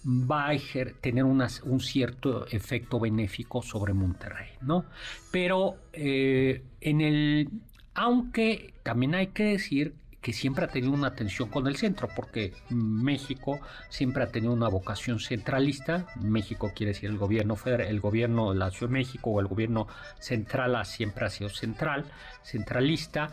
va 0.06 0.50
a 0.50 0.58
tener 1.02 1.26
un 1.26 1.80
cierto 1.80 2.48
efecto 2.48 3.00
benéfico 3.00 3.62
sobre 3.62 3.94
Monterrey, 3.94 4.50
¿no? 4.62 4.86
Pero 5.32 5.76
eh, 5.94 6.64
en 6.82 7.02
el, 7.02 7.50
aunque 7.94 8.74
también 8.84 9.16
hay 9.16 9.28
que 9.28 9.44
decir 9.44 9.94
que 10.22 10.34
siempre 10.34 10.66
ha 10.66 10.68
tenido 10.68 10.94
una 10.94 11.16
tensión 11.16 11.50
con 11.50 11.68
el 11.68 11.78
centro, 11.78 12.10
porque 12.14 12.54
México 12.70 13.60
siempre 13.90 14.24
ha 14.24 14.28
tenido 14.28 14.52
una 14.52 14.68
vocación 14.68 15.20
centralista. 15.20 16.08
México 16.20 16.72
quiere 16.76 16.92
decir 16.92 17.10
el 17.10 17.18
gobierno 17.18 17.56
federal, 17.56 17.88
el 17.88 18.02
gobierno 18.02 18.52
de 18.52 18.60
la 18.60 18.70
Ciudad 18.70 18.90
de 18.90 19.00
México 19.00 19.32
o 19.32 19.40
el 19.40 19.48
gobierno 19.48 19.88
central 20.20 20.86
siempre 20.86 21.26
ha 21.26 21.30
sido 21.30 21.50
central, 21.50 22.06
centralista. 22.44 23.30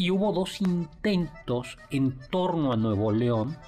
Y 0.00 0.10
hubo 0.10 0.32
dos 0.32 0.62
intentos 0.62 1.76
en 1.90 2.18
torno 2.30 2.72
a 2.72 2.76
Nuevo 2.78 3.12
León 3.12 3.58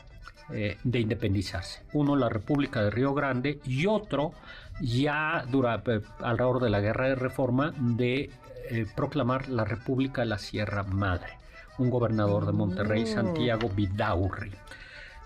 eh, 0.51 0.79
de 0.83 1.01
independizarse. 1.01 1.83
Uno 1.92 2.16
la 2.16 2.31
República 2.31 2.83
de 2.83 2.88
Río 2.88 3.12
Grande 3.12 3.61
y 3.66 3.85
otro 3.85 4.33
ya 4.81 5.45
eh, 5.45 6.01
alrededor 6.21 6.62
de 6.62 6.71
la 6.71 6.81
Guerra 6.81 7.09
de 7.09 7.16
Reforma 7.16 7.75
de 7.77 8.31
eh, 8.71 8.87
proclamar 8.97 9.51
la 9.51 9.66
República 9.66 10.23
de 10.23 10.29
la 10.29 10.38
Sierra 10.38 10.85
Madre 10.85 11.35
un 11.77 11.90
gobernador 11.90 12.47
de 12.47 12.53
Monterrey, 12.53 13.03
mm. 13.03 13.09
Santiago 13.09 13.68
Vidaurri. 13.68 14.53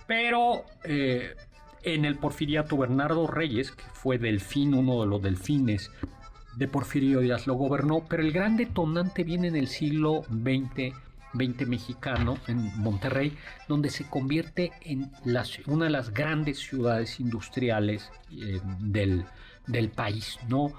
Pero 0.09 0.65
en 0.83 2.05
el 2.05 2.17
porfiriato 2.17 2.77
Bernardo 2.77 3.29
Reyes, 3.29 3.71
que 3.71 3.85
fue 3.93 4.19
delfín, 4.19 4.75
uno 4.75 5.03
de 5.03 5.07
los 5.07 5.23
delfines 5.23 5.93
de 6.57 6.69
Porfirio 6.69 7.21
Díaz, 7.21 7.47
lo 7.47 7.55
gobernó, 7.55 8.05
pero 8.09 8.23
el 8.23 8.33
gran 8.33 8.57
detonante 8.57 9.25
viene 9.25 9.49
en 9.49 9.57
el 9.57 9.69
siglo 9.69 10.25
XX, 10.29 10.95
XX 11.35 11.69
mexicano, 11.69 12.39
en 12.47 12.73
Monterrey, 12.81 13.37
donde 13.69 13.91
se 13.91 14.09
convierte 14.09 14.73
en 14.81 15.13
una 15.67 15.85
de 15.85 15.91
las 15.91 16.13
grandes 16.13 16.59
ciudades 16.59 17.21
industriales 17.21 18.11
eh, 18.33 18.61
del, 18.81 19.25
del 19.67 19.91
país, 19.91 20.39
¿no? 20.49 20.73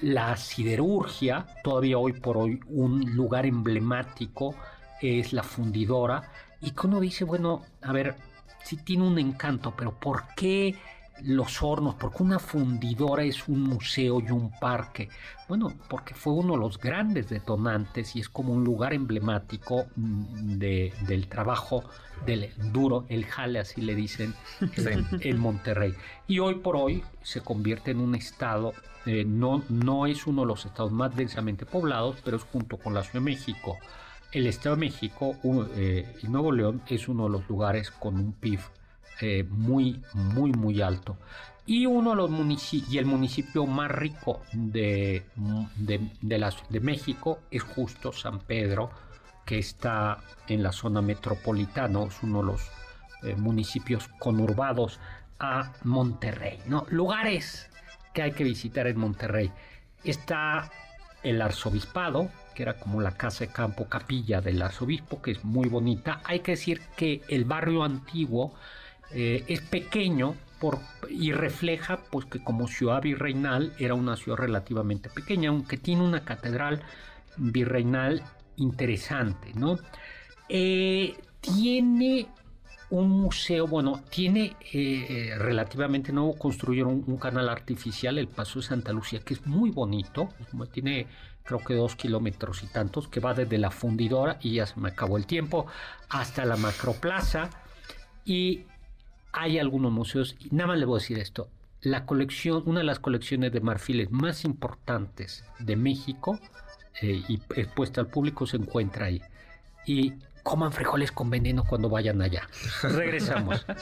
La 0.00 0.36
siderurgia, 0.36 1.46
todavía 1.64 1.98
hoy 1.98 2.12
por 2.12 2.36
hoy 2.36 2.60
un 2.68 3.14
lugar 3.14 3.46
emblemático 3.46 4.54
es 5.00 5.32
la 5.32 5.42
fundidora, 5.42 6.30
y 6.60 6.70
que 6.70 6.86
uno 6.86 7.00
dice, 7.00 7.24
bueno, 7.24 7.62
a 7.82 7.92
ver, 7.92 8.16
sí 8.64 8.76
tiene 8.76 9.04
un 9.04 9.18
encanto, 9.18 9.74
pero 9.76 9.98
¿por 9.98 10.24
qué 10.34 10.74
los 11.22 11.62
hornos? 11.62 11.94
¿Por 11.94 12.12
qué 12.12 12.22
una 12.22 12.38
fundidora 12.38 13.22
es 13.22 13.48
un 13.48 13.62
museo 13.62 14.20
y 14.20 14.30
un 14.30 14.50
parque? 14.58 15.08
Bueno, 15.48 15.72
porque 15.88 16.14
fue 16.14 16.32
uno 16.32 16.54
de 16.54 16.60
los 16.60 16.78
grandes 16.78 17.28
detonantes 17.28 18.16
y 18.16 18.20
es 18.20 18.28
como 18.28 18.52
un 18.52 18.64
lugar 18.64 18.92
emblemático 18.92 19.86
mm, 19.96 20.58
de, 20.58 20.92
del 21.06 21.28
trabajo 21.28 21.84
del 22.24 22.52
duro, 22.72 23.04
el 23.08 23.24
jale, 23.26 23.58
así 23.58 23.80
le 23.80 23.94
dicen, 23.94 24.34
en, 25.20 25.38
Monterrey. 25.38 25.94
Y 26.26 26.38
hoy 26.38 26.56
por 26.56 26.76
hoy 26.76 27.04
se 27.22 27.40
convierte 27.40 27.90
en 27.90 28.00
un 28.00 28.14
estado, 28.14 28.72
eh, 29.04 29.24
no, 29.24 29.62
no 29.68 30.06
es 30.06 30.26
uno 30.26 30.42
de 30.42 30.48
los 30.48 30.64
estados 30.64 30.92
más 30.92 31.14
densamente 31.14 31.66
poblados, 31.66 32.16
pero 32.24 32.36
es 32.36 32.42
junto 32.42 32.78
con 32.78 32.94
la 32.94 33.02
Ciudad 33.02 33.24
de 33.24 33.30
México 33.32 33.76
el 34.32 34.46
Estado 34.46 34.76
de 34.76 34.80
México 34.80 35.36
eh, 35.76 36.14
y 36.22 36.28
Nuevo 36.28 36.52
León 36.52 36.82
es 36.88 37.08
uno 37.08 37.24
de 37.24 37.30
los 37.30 37.48
lugares 37.48 37.90
con 37.90 38.16
un 38.16 38.32
PIB 38.32 38.60
eh, 39.20 39.44
muy, 39.48 40.02
muy, 40.12 40.52
muy 40.52 40.82
alto. 40.82 41.16
Y 41.64 41.86
uno 41.86 42.10
de 42.10 42.16
los 42.16 42.30
municipios, 42.30 42.92
y 42.92 42.98
el 42.98 43.06
municipio 43.06 43.66
más 43.66 43.90
rico 43.90 44.42
de, 44.52 45.24
de, 45.76 46.00
de, 46.20 46.80
México 46.80 47.40
es 47.50 47.62
justo 47.62 48.12
San 48.12 48.38
Pedro, 48.38 48.90
que 49.44 49.58
está 49.58 50.18
en 50.46 50.62
la 50.62 50.70
zona 50.70 51.02
metropolitana, 51.02 52.04
es 52.04 52.22
uno 52.22 52.40
de 52.40 52.46
los 52.46 52.70
eh, 53.22 53.34
municipios 53.34 54.08
conurbados 54.18 55.00
a 55.40 55.72
Monterrey. 55.82 56.60
¿no? 56.66 56.86
Lugares 56.90 57.68
que 58.12 58.22
hay 58.22 58.32
que 58.32 58.44
visitar 58.44 58.86
en 58.86 58.98
Monterrey. 58.98 59.50
Está 60.04 60.70
el 61.22 61.42
arzobispado, 61.42 62.30
que 62.54 62.62
era 62.62 62.78
como 62.78 63.00
la 63.00 63.12
casa 63.12 63.44
de 63.44 63.52
campo 63.52 63.88
capilla 63.88 64.40
del 64.40 64.62
arzobispo, 64.62 65.20
que 65.20 65.32
es 65.32 65.44
muy 65.44 65.68
bonita. 65.68 66.20
Hay 66.24 66.40
que 66.40 66.52
decir 66.52 66.80
que 66.96 67.22
el 67.28 67.44
barrio 67.44 67.82
antiguo 67.82 68.54
eh, 69.12 69.44
es 69.48 69.60
pequeño 69.60 70.34
y 71.08 71.32
refleja 71.32 71.98
pues 72.10 72.26
que 72.26 72.42
como 72.42 72.66
ciudad 72.66 73.02
virreinal 73.02 73.72
era 73.78 73.94
una 73.94 74.16
ciudad 74.16 74.38
relativamente 74.38 75.10
pequeña, 75.10 75.50
aunque 75.50 75.76
tiene 75.76 76.02
una 76.02 76.24
catedral 76.24 76.82
virreinal 77.36 78.22
interesante, 78.56 79.52
¿no? 79.54 79.78
Eh, 80.48 81.14
tiene 81.40 82.26
un 82.88 83.10
museo, 83.10 83.66
bueno, 83.66 84.02
tiene 84.10 84.56
eh, 84.72 85.34
relativamente 85.36 86.12
nuevo, 86.12 86.36
construyeron 86.36 87.04
un, 87.06 87.16
canal 87.18 87.48
artificial, 87.48 88.16
el 88.18 88.28
Paso 88.28 88.60
de 88.60 88.66
Santa 88.66 88.92
Lucía, 88.92 89.20
que 89.20 89.34
es 89.34 89.46
muy 89.46 89.70
bonito, 89.70 90.28
tiene 90.72 91.06
creo 91.46 91.60
que 91.60 91.74
dos 91.74 91.96
kilómetros 91.96 92.62
y 92.62 92.66
tantos, 92.66 93.08
que 93.08 93.20
va 93.20 93.34
desde 93.34 93.58
la 93.58 93.70
fundidora, 93.70 94.38
y 94.40 94.54
ya 94.54 94.66
se 94.66 94.78
me 94.80 94.88
acabó 94.88 95.16
el 95.16 95.26
tiempo, 95.26 95.66
hasta 96.08 96.44
la 96.44 96.56
macroplaza. 96.56 97.50
Y 98.24 98.64
hay 99.36 99.58
algunos 99.58 99.92
museos, 99.92 100.34
y 100.40 100.54
nada 100.54 100.68
más 100.68 100.78
le 100.78 100.86
voy 100.86 100.98
a 100.98 101.00
decir 101.00 101.18
esto, 101.18 101.48
la 101.82 102.06
colección, 102.06 102.62
una 102.64 102.80
de 102.80 102.86
las 102.86 102.98
colecciones 102.98 103.52
de 103.52 103.60
marfiles 103.60 104.10
más 104.10 104.44
importantes 104.44 105.44
de 105.58 105.76
México 105.76 106.40
eh, 107.02 107.22
y 107.28 107.40
expuesta 107.54 108.00
al 108.00 108.08
público 108.08 108.46
se 108.46 108.56
encuentra 108.56 109.06
ahí. 109.06 109.20
Y 109.84 110.14
coman 110.42 110.72
frijoles 110.72 111.12
con 111.12 111.28
veneno 111.28 111.64
cuando 111.64 111.90
vayan 111.90 112.22
allá. 112.22 112.48
Regresamos. 112.82 113.64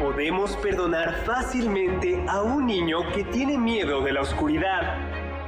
Podemos 0.00 0.56
perdonar 0.56 1.22
fácilmente 1.24 2.24
a 2.28 2.42
un 2.42 2.66
niño 2.66 3.08
que 3.14 3.22
tiene 3.24 3.56
miedo 3.56 4.00
de 4.00 4.12
la 4.12 4.22
oscuridad. 4.22 4.98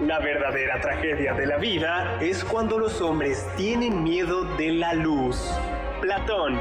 La 0.00 0.20
verdadera 0.20 0.80
tragedia 0.80 1.34
de 1.34 1.46
la 1.46 1.56
vida 1.56 2.18
es 2.20 2.44
cuando 2.44 2.78
los 2.78 3.00
hombres 3.00 3.44
tienen 3.56 4.04
miedo 4.04 4.44
de 4.56 4.72
la 4.72 4.94
luz. 4.94 5.50
Platón. 6.00 6.60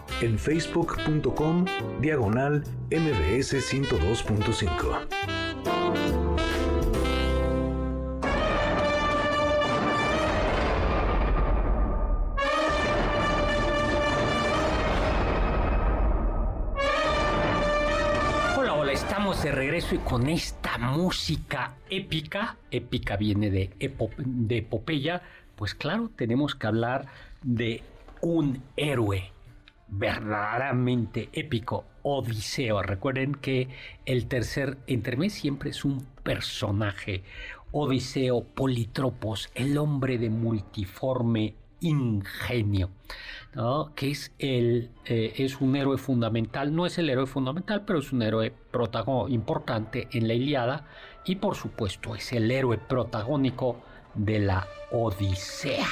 en 0.21 0.37
facebook.com 0.37 1.65
diagonal 1.99 2.63
mbs 2.91 3.53
102.5. 3.53 5.07
Hola, 18.57 18.73
hola, 18.75 18.91
estamos 18.91 19.41
de 19.41 19.51
regreso 19.51 19.95
y 19.95 19.97
con 19.99 20.29
esta 20.29 20.77
música 20.77 21.73
épica, 21.89 22.57
épica 22.69 23.17
viene 23.17 23.49
de, 23.49 23.71
de 24.17 24.57
epopeya, 24.57 25.23
pues 25.55 25.73
claro, 25.73 26.11
tenemos 26.15 26.53
que 26.53 26.67
hablar 26.67 27.07
de 27.41 27.81
un 28.21 28.61
héroe 28.77 29.31
verdaderamente 29.91 31.29
épico, 31.33 31.85
Odiseo. 32.01 32.81
Recuerden 32.81 33.35
que 33.35 33.69
el 34.05 34.27
tercer 34.27 34.77
intermes 34.87 35.33
siempre 35.33 35.69
es 35.69 35.85
un 35.85 36.05
personaje. 36.23 37.23
Odiseo 37.71 38.43
Politropos, 38.43 39.49
el 39.53 39.77
hombre 39.77 40.17
de 40.17 40.29
multiforme 40.29 41.55
ingenio, 41.81 42.91
que 43.95 44.11
es, 44.11 44.31
el, 44.39 44.91
eh, 45.05 45.33
es 45.37 45.59
un 45.61 45.75
héroe 45.75 45.97
fundamental, 45.97 46.75
no 46.75 46.85
es 46.85 46.97
el 46.97 47.09
héroe 47.09 47.25
fundamental, 47.25 47.83
pero 47.85 47.99
es 47.99 48.11
un 48.11 48.21
héroe 48.21 48.53
importante 49.29 50.07
en 50.11 50.27
la 50.27 50.33
Iliada 50.33 50.85
y 51.25 51.35
por 51.35 51.55
supuesto 51.55 52.15
es 52.15 52.31
el 52.33 52.51
héroe 52.51 52.77
protagónico 52.77 53.81
de 54.13 54.39
la 54.39 54.67
Odisea, 54.91 55.87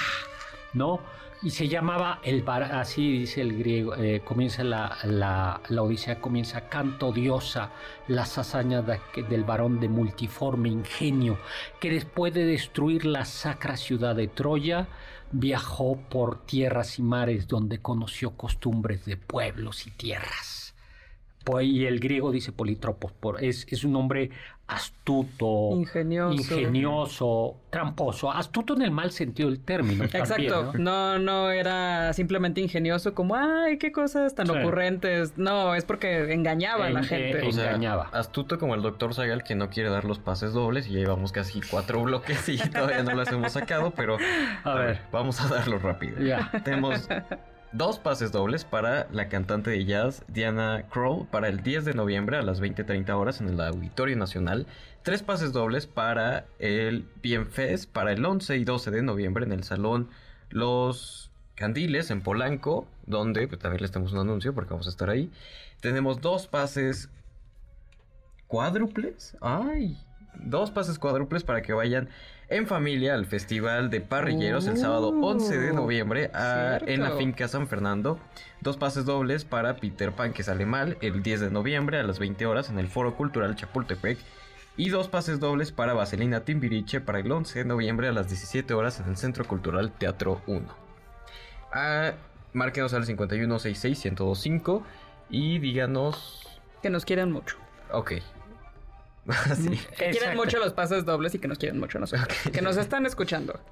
¿no? 0.73 0.99
Y 1.41 1.51
se 1.51 1.69
llamaba 1.69 2.19
el 2.23 2.43
así 2.49 3.19
dice 3.19 3.39
el 3.39 3.57
griego, 3.57 3.95
eh, 3.95 4.21
comienza 4.25 4.61
la, 4.65 4.97
la, 5.05 5.61
Odisea, 5.81 6.19
comienza 6.19 6.67
canto 6.67 7.13
diosa, 7.13 7.71
las 8.09 8.37
hazañas 8.37 8.83
del 9.29 9.43
varón 9.45 9.79
de 9.79 9.87
multiforme 9.87 10.67
ingenio, 10.67 11.39
que 11.79 11.91
después 11.91 12.33
de 12.33 12.45
destruir 12.45 13.05
la 13.05 13.23
sacra 13.23 13.77
ciudad 13.77 14.17
de 14.17 14.27
Troya, 14.27 14.89
viajó 15.31 15.97
por 16.09 16.45
tierras 16.45 16.99
y 16.99 17.03
mares 17.03 17.47
donde 17.47 17.79
conoció 17.79 18.31
costumbres 18.31 19.05
de 19.05 19.15
pueblos 19.15 19.87
y 19.87 19.91
tierras. 19.91 20.59
Y 21.61 21.85
el 21.85 21.99
griego 21.99 22.31
dice 22.31 22.51
politropos, 22.51 23.11
por, 23.11 23.43
es, 23.43 23.65
es 23.69 23.83
un 23.83 23.95
hombre 23.95 24.29
astuto, 24.69 25.71
ingenioso. 25.73 26.33
ingenioso, 26.33 27.57
tramposo, 27.71 28.31
astuto 28.31 28.75
en 28.75 28.83
el 28.83 28.91
mal 28.91 29.11
sentido 29.11 29.49
del 29.49 29.59
término. 29.59 30.03
Exacto, 30.03 30.73
¿no? 30.77 31.17
¿no? 31.17 31.49
era 31.49 32.13
simplemente 32.13 32.61
ingenioso 32.61 33.15
como, 33.15 33.35
ay, 33.35 33.77
qué 33.79 33.91
cosas 33.91 34.35
tan 34.35 34.49
ocurrentes. 34.49 35.37
No, 35.37 35.73
es 35.73 35.85
porque 35.85 36.31
engañaba 36.33 36.85
a 36.85 36.89
la 36.91 37.03
gente. 37.03 37.43
engañaba. 37.49 38.09
Astuto 38.13 38.59
como 38.59 38.75
el 38.75 38.83
doctor 38.83 39.13
Zagal 39.15 39.43
que 39.43 39.55
no 39.55 39.69
quiere 39.69 39.89
dar 39.89 40.05
los 40.05 40.19
pases 40.19 40.53
dobles 40.53 40.87
y 40.87 40.91
llevamos 40.91 41.31
casi 41.31 41.61
cuatro 41.61 42.03
bloques 42.03 42.47
y 42.47 42.57
todavía 42.57 43.01
no 43.03 43.15
las 43.15 43.31
hemos 43.31 43.51
sacado, 43.51 43.91
pero 43.91 44.17
a, 44.63 44.73
ver, 44.75 45.01
vamos 45.11 45.41
a 45.41 45.47
darlo 45.47 45.79
rápido. 45.79 46.21
Ya. 46.21 46.51
Tenemos 46.63 47.07
dos 47.71 47.99
pases 47.99 48.31
dobles 48.31 48.65
para 48.65 49.07
la 49.11 49.29
cantante 49.29 49.69
de 49.69 49.85
jazz 49.85 50.23
Diana 50.27 50.85
Kroll 50.89 51.27
para 51.27 51.47
el 51.47 51.61
10 51.61 51.85
de 51.85 51.93
noviembre 51.93 52.37
a 52.37 52.41
las 52.41 52.61
20.30 52.61 53.09
horas 53.11 53.41
en 53.41 53.49
el 53.49 53.61
Auditorio 53.61 54.15
Nacional. 54.17 54.65
Tres 55.03 55.21
pases 55.23 55.53
dobles 55.53 55.85
para 55.85 56.47
el 56.57 57.05
Bienfest 57.21 57.89
para 57.91 58.11
el 58.11 58.25
11 58.25 58.57
y 58.57 58.63
12 58.63 58.91
de 58.91 59.01
noviembre 59.03 59.45
en 59.45 59.51
el 59.51 59.63
Salón 59.63 60.09
Los 60.49 61.31
Candiles 61.55 62.09
en 62.09 62.21
Polanco, 62.21 62.87
donde 63.05 63.47
pues, 63.47 63.59
también 63.59 63.81
les 63.81 63.91
tenemos 63.91 64.13
un 64.13 64.19
anuncio 64.19 64.53
porque 64.53 64.71
vamos 64.71 64.87
a 64.87 64.91
estar 64.91 65.09
ahí. 65.09 65.31
Tenemos 65.79 66.21
dos 66.21 66.47
pases 66.47 67.09
cuádruples. 68.47 69.37
Ay, 69.41 69.97
dos 70.35 70.71
pases 70.71 70.97
cuádruples 70.97 71.43
para 71.43 71.61
que 71.61 71.73
vayan 71.73 72.09
en 72.49 72.65
familia 72.65 73.13
al 73.13 73.25
Festival 73.25 73.89
de 73.89 74.01
Parrilleros 74.01 74.65
el 74.67 74.77
sábado 74.77 75.09
11 75.09 75.57
de 75.57 75.73
noviembre 75.73 76.31
en 76.87 77.01
la 77.01 77.11
finca 77.11 77.47
San 77.47 77.67
Fernando. 77.67 78.19
Dos 78.61 78.77
pases 78.77 79.05
dobles 79.05 79.45
para 79.45 79.75
Peter 79.75 80.11
Pan 80.11 80.33
que 80.33 80.43
sale 80.43 80.65
mal 80.65 80.97
el 81.01 81.21
10 81.21 81.41
de 81.41 81.51
noviembre 81.51 81.99
a 81.99 82.03
las 82.03 82.17
20 82.19 82.45
horas 82.47 82.69
en 82.69 82.79
el 82.79 82.87
Foro 82.87 83.15
Cultural 83.15 83.55
Chapultepec. 83.55 84.17
Y 84.77 84.89
dos 84.89 85.09
pases 85.09 85.39
dobles 85.39 85.71
para 85.71 85.93
Vaselina 85.93 86.45
Timbiriche 86.45 87.01
para 87.01 87.19
el 87.19 87.31
11 87.31 87.59
de 87.59 87.65
noviembre 87.65 88.07
a 88.07 88.13
las 88.13 88.29
17 88.29 88.73
horas 88.73 88.99
en 88.99 89.09
el 89.09 89.17
Centro 89.17 89.45
Cultural 89.45 89.91
Teatro 89.91 90.41
1. 90.47 90.65
Ah, 91.71 92.13
márquenos 92.53 92.93
al 92.93 93.05
5166 93.05 94.53
y 95.29 95.59
díganos... 95.59 96.47
Que 96.81 96.89
nos 96.89 97.03
quieran 97.03 97.31
mucho. 97.31 97.57
Ok, 97.91 98.13
Que 99.97 100.09
quieren 100.11 100.35
mucho 100.35 100.59
los 100.59 100.73
pases 100.73 101.05
dobles 101.05 101.35
y 101.35 101.39
que 101.39 101.47
nos 101.47 101.57
quieren 101.57 101.79
mucho 101.79 101.99
nosotros. 101.99 102.27
Que 102.51 102.61
nos 102.61 102.77
están 102.77 103.05
escuchando. 103.05 103.59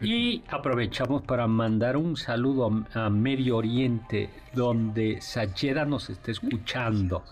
Y 0.00 0.42
aprovechamos 0.48 1.22
para 1.22 1.46
mandar 1.46 1.96
un 1.96 2.16
saludo 2.16 2.70
a, 2.94 3.10
Medio 3.10 3.56
Oriente, 3.56 4.30
donde 4.52 5.20
Sayeda 5.20 5.84
nos 5.84 6.08
está 6.10 6.30
escuchando. 6.30 7.24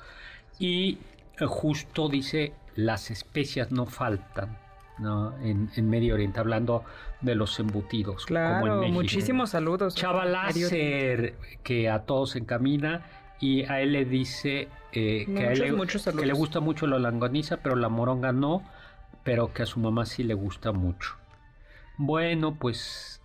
Y 0.59 0.99
eh, 1.39 1.47
justo 1.47 2.09
dice, 2.09 2.53
las 2.75 3.11
especias 3.11 3.71
no 3.71 3.87
faltan. 3.87 4.59
¿no? 4.99 5.37
En, 5.39 5.89
Medio 5.89 6.15
Oriente, 6.15 6.41
hablando 6.41 6.85
de 7.21 7.35
los 7.35 7.59
embutidos. 7.59 8.27
Claro, 8.27 8.83
muchísimos 8.89 9.51
saludos. 9.51 9.95
Chavalácer, 9.95 11.35
que 11.62 11.89
a 11.89 12.01
todos 12.03 12.37
encamina 12.37 13.05
y 13.40 13.64
a 13.64 13.81
él 13.81 13.92
le 13.92 14.05
dice 14.05 14.68
eh, 14.92 15.27
que, 15.27 15.46
a 15.46 15.53
él 15.53 15.59
le, 15.59 16.12
que 16.12 16.27
le 16.27 16.33
gusta 16.33 16.61
mucho 16.61 16.87
la 16.87 16.99
langoniza, 16.99 17.59
pero 17.59 17.77
la 17.77 17.88
moronga 17.88 18.33
no, 18.33 18.62
pero 19.25 19.53
que 19.53 19.62
a 19.62 19.66
su 19.66 19.81
mamá 19.81 20.07
sí 20.07 20.22
le 20.22 20.35
gusta 20.35 20.72
mucho. 20.72 21.16
Bueno, 21.99 22.57
pues 22.59 23.16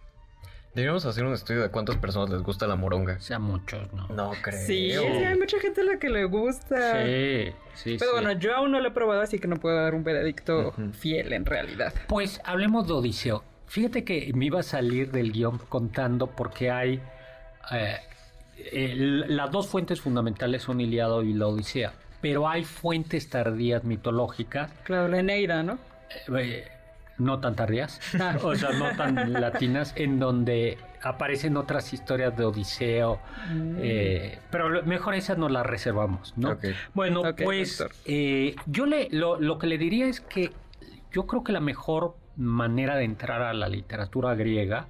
Deberíamos 0.74 1.06
hacer 1.06 1.26
un 1.26 1.34
estudio 1.34 1.64
de 1.64 1.70
cuántas 1.70 1.98
personas 1.98 2.30
les 2.30 2.42
gusta 2.44 2.66
la 2.66 2.78
moronga. 2.78 3.20
sea, 3.20 3.40
muchos, 3.40 3.92
¿no? 3.92 4.08
No 4.08 4.32
creo. 4.42 4.66
Sí, 4.66 4.94
hay 4.94 5.38
mucha 5.38 5.60
gente 5.60 5.82
a 5.82 5.84
la 5.84 6.00
que 6.00 6.10
le 6.10 6.24
gusta. 6.24 7.06
Sí, 7.06 7.52
sí. 7.74 7.98
Pero 8.00 8.14
bueno, 8.14 8.32
yo 8.32 8.56
aún 8.56 8.72
no 8.72 8.80
lo 8.80 8.88
he 8.88 8.92
probado, 8.92 9.22
así 9.22 9.38
que 9.38 9.50
no 9.50 9.58
puedo 9.58 9.76
dar 9.76 9.94
un 9.94 10.06
veredicto 10.06 10.74
fiel 10.94 11.34
en 11.34 11.46
realidad. 11.46 11.94
Pues 12.08 12.40
hablemos 12.46 12.88
de 12.88 12.94
Odiseo. 12.94 13.44
Fíjate 13.68 14.06
que 14.06 14.32
me 14.34 14.46
iba 14.46 14.62
a 14.62 14.64
salir 14.64 15.12
del 15.12 15.34
guion 15.34 15.58
contando 15.58 16.28
porque 16.28 16.72
hay 16.72 17.02
eh, 17.72 17.98
las 18.72 19.52
dos 19.52 19.68
fuentes 19.68 20.02
fundamentales 20.02 20.64
son 20.64 20.82
Iliado 20.82 21.24
y 21.24 21.34
la 21.34 21.48
Odisea, 21.48 21.94
pero 22.22 22.48
hay 22.48 22.64
fuentes 22.64 23.30
tardías 23.30 23.84
mitológicas. 23.84 24.72
Claro, 24.84 25.08
la 25.08 25.20
Eneida, 25.20 25.64
¿no? 25.64 25.74
Eh, 25.74 26.40
eh, 26.40 26.68
no 27.18 27.40
tan 27.40 27.56
tardías, 27.56 28.00
ah. 28.20 28.38
o 28.44 28.56
sea, 28.56 28.72
no 28.72 28.96
tan 28.96 29.34
latinas, 29.34 29.94
en 29.96 30.20
donde 30.20 30.78
aparecen 31.04 31.58
otras 31.58 31.94
historias 31.94 32.36
de 32.38 32.46
Odiseo, 32.46 33.20
mm. 33.52 33.76
eh, 33.80 34.40
pero 34.50 34.84
mejor 34.84 35.16
esas 35.16 35.38
no 35.38 35.50
las 35.50 35.66
reservamos, 35.66 36.34
¿no? 36.38 36.58
Bueno, 36.94 37.22
pues 37.44 37.84
yo 38.66 38.86
le, 38.86 39.10
lo, 39.12 39.40
lo 39.40 39.58
que 39.58 39.68
le 39.68 39.78
diría 39.78 40.08
es 40.08 40.22
que 40.22 40.52
yo 41.12 41.28
creo 41.28 41.44
que 41.44 41.52
la 41.52 41.60
mejor 41.60 42.16
manera 42.38 42.96
de 42.96 43.04
entrar 43.04 43.42
a 43.42 43.54
la 43.54 43.68
literatura 43.68 44.36
griega 44.36 44.88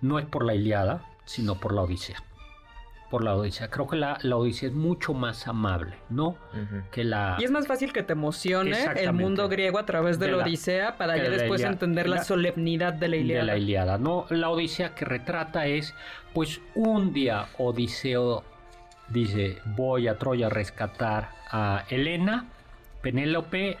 no 0.00 0.18
es 0.18 0.26
por 0.26 0.44
la 0.44 0.54
Iliada, 0.54 1.04
sino 1.24 1.60
por 1.60 1.72
la 1.72 1.82
Odisea 1.82 2.22
por 3.10 3.24
la 3.24 3.34
Odisea. 3.34 3.68
Creo 3.70 3.86
que 3.86 3.96
la, 3.96 4.18
Odisea 4.34 4.68
es 4.68 4.74
mucho 4.74 5.14
más 5.14 5.48
amable, 5.48 5.94
¿no? 6.10 6.36
Que 6.90 7.04
la... 7.04 7.36
Y 7.38 7.44
es 7.44 7.50
más 7.50 7.66
fácil 7.66 7.92
que 7.92 8.02
te 8.02 8.12
emocione 8.12 8.76
el 8.96 9.12
mundo 9.12 9.48
griego 9.48 9.78
a 9.78 9.86
través 9.86 10.18
de, 10.18 10.30
la 10.30 10.38
Odisea 10.38 10.96
para 10.96 11.16
ya 11.16 11.30
después 11.30 11.62
entender 11.62 12.08
la, 12.08 12.24
solemnidad 12.24 12.92
de 12.92 13.08
la 13.08 13.16
Iliada. 13.16 13.40
De 13.40 13.46
la 13.46 13.56
Iliada, 13.58 13.98
¿no? 13.98 14.26
La 14.30 14.50
Odisea 14.50 14.94
que 14.94 15.04
retrata 15.04 15.66
es, 15.66 15.94
pues, 16.34 16.60
un 16.74 17.12
día 17.12 17.46
Odiseo 17.58 18.44
dice, 19.08 19.58
voy 19.64 20.08
a 20.08 20.18
Troya 20.18 20.46
a 20.46 20.50
rescatar 20.50 21.30
a 21.50 21.84
Helena, 21.88 22.46
Penélope 23.00 23.78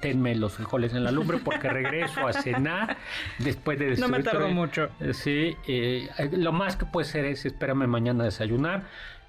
tenme 0.00 0.34
los 0.34 0.54
frijoles 0.54 0.94
en 0.94 1.04
la 1.04 1.10
lumbre 1.10 1.38
porque 1.38 1.68
regreso 1.68 2.26
a 2.26 2.32
cenar 2.32 2.96
después 3.38 3.78
de... 3.78 3.96
No 3.96 4.08
me 4.08 4.22
tardo 4.22 4.48
mucho. 4.48 4.88
Sí, 5.12 5.56
eh, 5.66 6.08
lo 6.32 6.52
más 6.52 6.76
que 6.76 6.86
puede 6.86 7.06
ser 7.06 7.24
es 7.24 7.44
espérame 7.44 7.86
mañana 7.86 8.22
a 8.22 8.26
desayunar. 8.26 8.84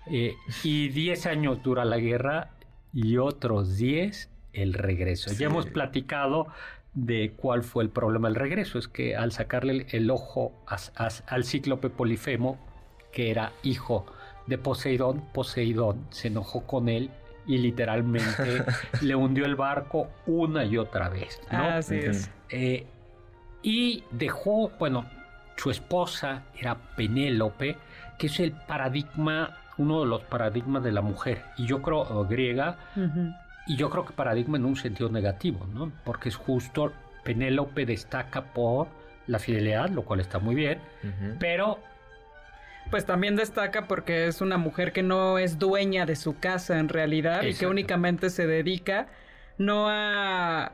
Eh, 0.08 0.36
y 0.64 0.90
10 0.90 1.26
años 1.28 1.64
dura 1.64 1.86
la 1.86 1.98
guerra 1.98 2.52
y 2.94 3.18
otros 3.18 3.78
10 3.78 4.30
el 4.54 4.74
regreso. 4.74 5.32
Ya 5.34 5.48
hemos 5.48 5.66
platicado 5.66 6.48
de 6.94 7.34
cuál 7.36 7.64
fue 7.64 7.84
el 7.84 7.90
problema 7.90 8.28
del 8.28 8.36
regreso. 8.36 8.78
Es 8.78 8.88
que 8.88 9.16
al 9.16 9.32
sacarle 9.32 9.88
el, 9.92 10.10
ojo 10.12 10.54
al 11.26 11.44
cíclope 11.44 11.90
Polifemo, 11.90 12.58
que 13.12 13.32
era 13.32 13.52
hijo 13.64 14.06
de 14.48 14.58
Poseidón, 14.58 15.24
Poseidón 15.34 16.06
se 16.10 16.28
enojó 16.28 16.68
con 16.68 16.90
él 16.90 17.10
y 17.46 17.58
literalmente 17.58 18.64
le 19.02 19.16
hundió 19.16 19.46
el 19.46 19.56
barco 19.56 20.10
una 20.26 20.66
y 20.66 20.78
otra 20.78 21.10
vez. 21.10 21.42
¿no? 21.52 21.64
Así 21.64 21.96
es. 21.96 22.30
Eh, 22.50 22.86
y 23.62 24.04
dejó, 24.12 24.70
bueno, 24.78 25.06
su 25.58 25.72
esposa 25.72 26.44
era 26.58 26.76
Penélope, 26.96 27.78
que 28.18 28.28
es 28.28 28.40
el 28.40 28.52
paradigma, 28.52 29.58
uno 29.78 30.02
de 30.02 30.08
los 30.08 30.24
paradigmas 30.24 30.84
de 30.84 30.92
la 30.92 31.02
mujer, 31.02 31.44
y 31.58 31.66
yo 31.66 31.82
creo 31.82 32.26
griega, 32.26 32.78
y 33.66 33.78
yo 33.78 33.90
creo 33.90 34.06
que 34.06 34.14
paradigma 34.14 34.58
en 34.58 34.66
un 34.66 34.76
sentido 34.76 35.10
negativo, 35.10 35.66
¿no? 35.74 35.92
Porque 36.04 36.30
es 36.30 36.36
justo, 36.36 36.92
Penélope 37.24 37.86
destaca 37.86 38.44
por 38.54 38.88
la 39.28 39.40
fidelidad, 39.40 39.90
lo 39.90 40.04
cual 40.04 40.20
está 40.20 40.40
muy 40.40 40.56
bien, 40.56 40.80
pero 41.40 41.80
pues 42.94 43.08
también 43.08 43.36
destaca 43.36 43.88
porque 43.88 44.28
es 44.28 44.40
una 44.40 44.60
mujer 44.60 44.92
que 44.92 45.02
no 45.02 45.40
es 45.40 45.58
dueña 45.58 46.06
de 46.06 46.16
su 46.16 46.38
casa 46.38 46.78
en 46.78 46.90
realidad 46.90 47.42
y 47.42 47.56
que 47.56 47.66
únicamente 47.66 48.30
se 48.30 48.46
dedica 48.46 49.08
no 49.58 49.88
a 49.90 50.74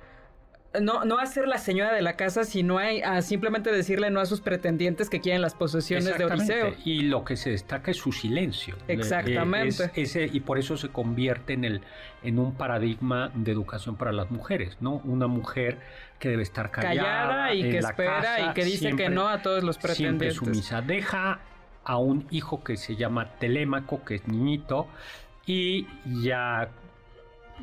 no, 0.82 1.05
no 1.05 1.17
hacer 1.17 1.47
la 1.47 1.59
señora 1.59 1.93
de 1.93 2.01
la 2.01 2.17
casa, 2.17 2.43
sino 2.43 2.78
a, 2.78 3.22
simplemente 3.22 3.72
decirle 3.72 4.09
no 4.09 4.20
a 4.20 4.26
sus 4.26 4.41
pretendientes 4.41 5.09
que 5.09 5.22
quieren 5.22 5.41
las 5.41 5.55
posesiones 5.55 6.17
de 6.17 6.26
Odiseo. 6.26 6.76
Y 6.84 7.03
lo 7.03 7.24
que 7.24 7.38
se 7.38 7.51
destaca 7.51 7.89
es 7.89 7.97
su 7.97 8.11
silencio. 8.11 8.76
Exactamente. 8.89 9.89
ese, 9.95 10.26
y 10.26 10.41
por 10.41 10.59
eso 10.59 10.76
se 10.76 10.89
convierte 10.89 11.53
en, 11.53 11.63
el, 11.63 11.82
en 12.22 12.38
un 12.38 12.53
paradigma 12.53 13.32
de 13.34 13.53
educación 13.53 13.95
para 13.95 14.11
las 14.11 14.30
mujeres, 14.30 14.76
¿no? 14.82 15.01
Una 15.05 15.28
mujer 15.28 15.78
que 16.20 16.28
debe 16.28 16.43
estar 16.43 16.70
callada, 16.70 17.53
y 17.53 17.61
que 17.61 17.78
espera 17.78 18.51
y 18.51 18.53
que 18.53 18.65
dice 18.65 18.93
que 18.97 19.07
no 19.07 19.30
a 19.30 19.41
todos 19.41 19.63
los 19.63 19.78
pretendientes. 19.78 20.34
Siempre 20.34 20.53
sumisa. 20.53 20.82
Deja 20.82 21.39
a 21.89 21.97
un 21.97 22.27
hijo 22.29 22.63
que 22.63 22.77
se 22.77 22.95
llama 22.95 23.31
Telémaco, 23.39 24.03
que 24.05 24.15
es 24.15 24.27
niñito, 24.27 24.85
y 25.47 25.87
ya 26.21 26.69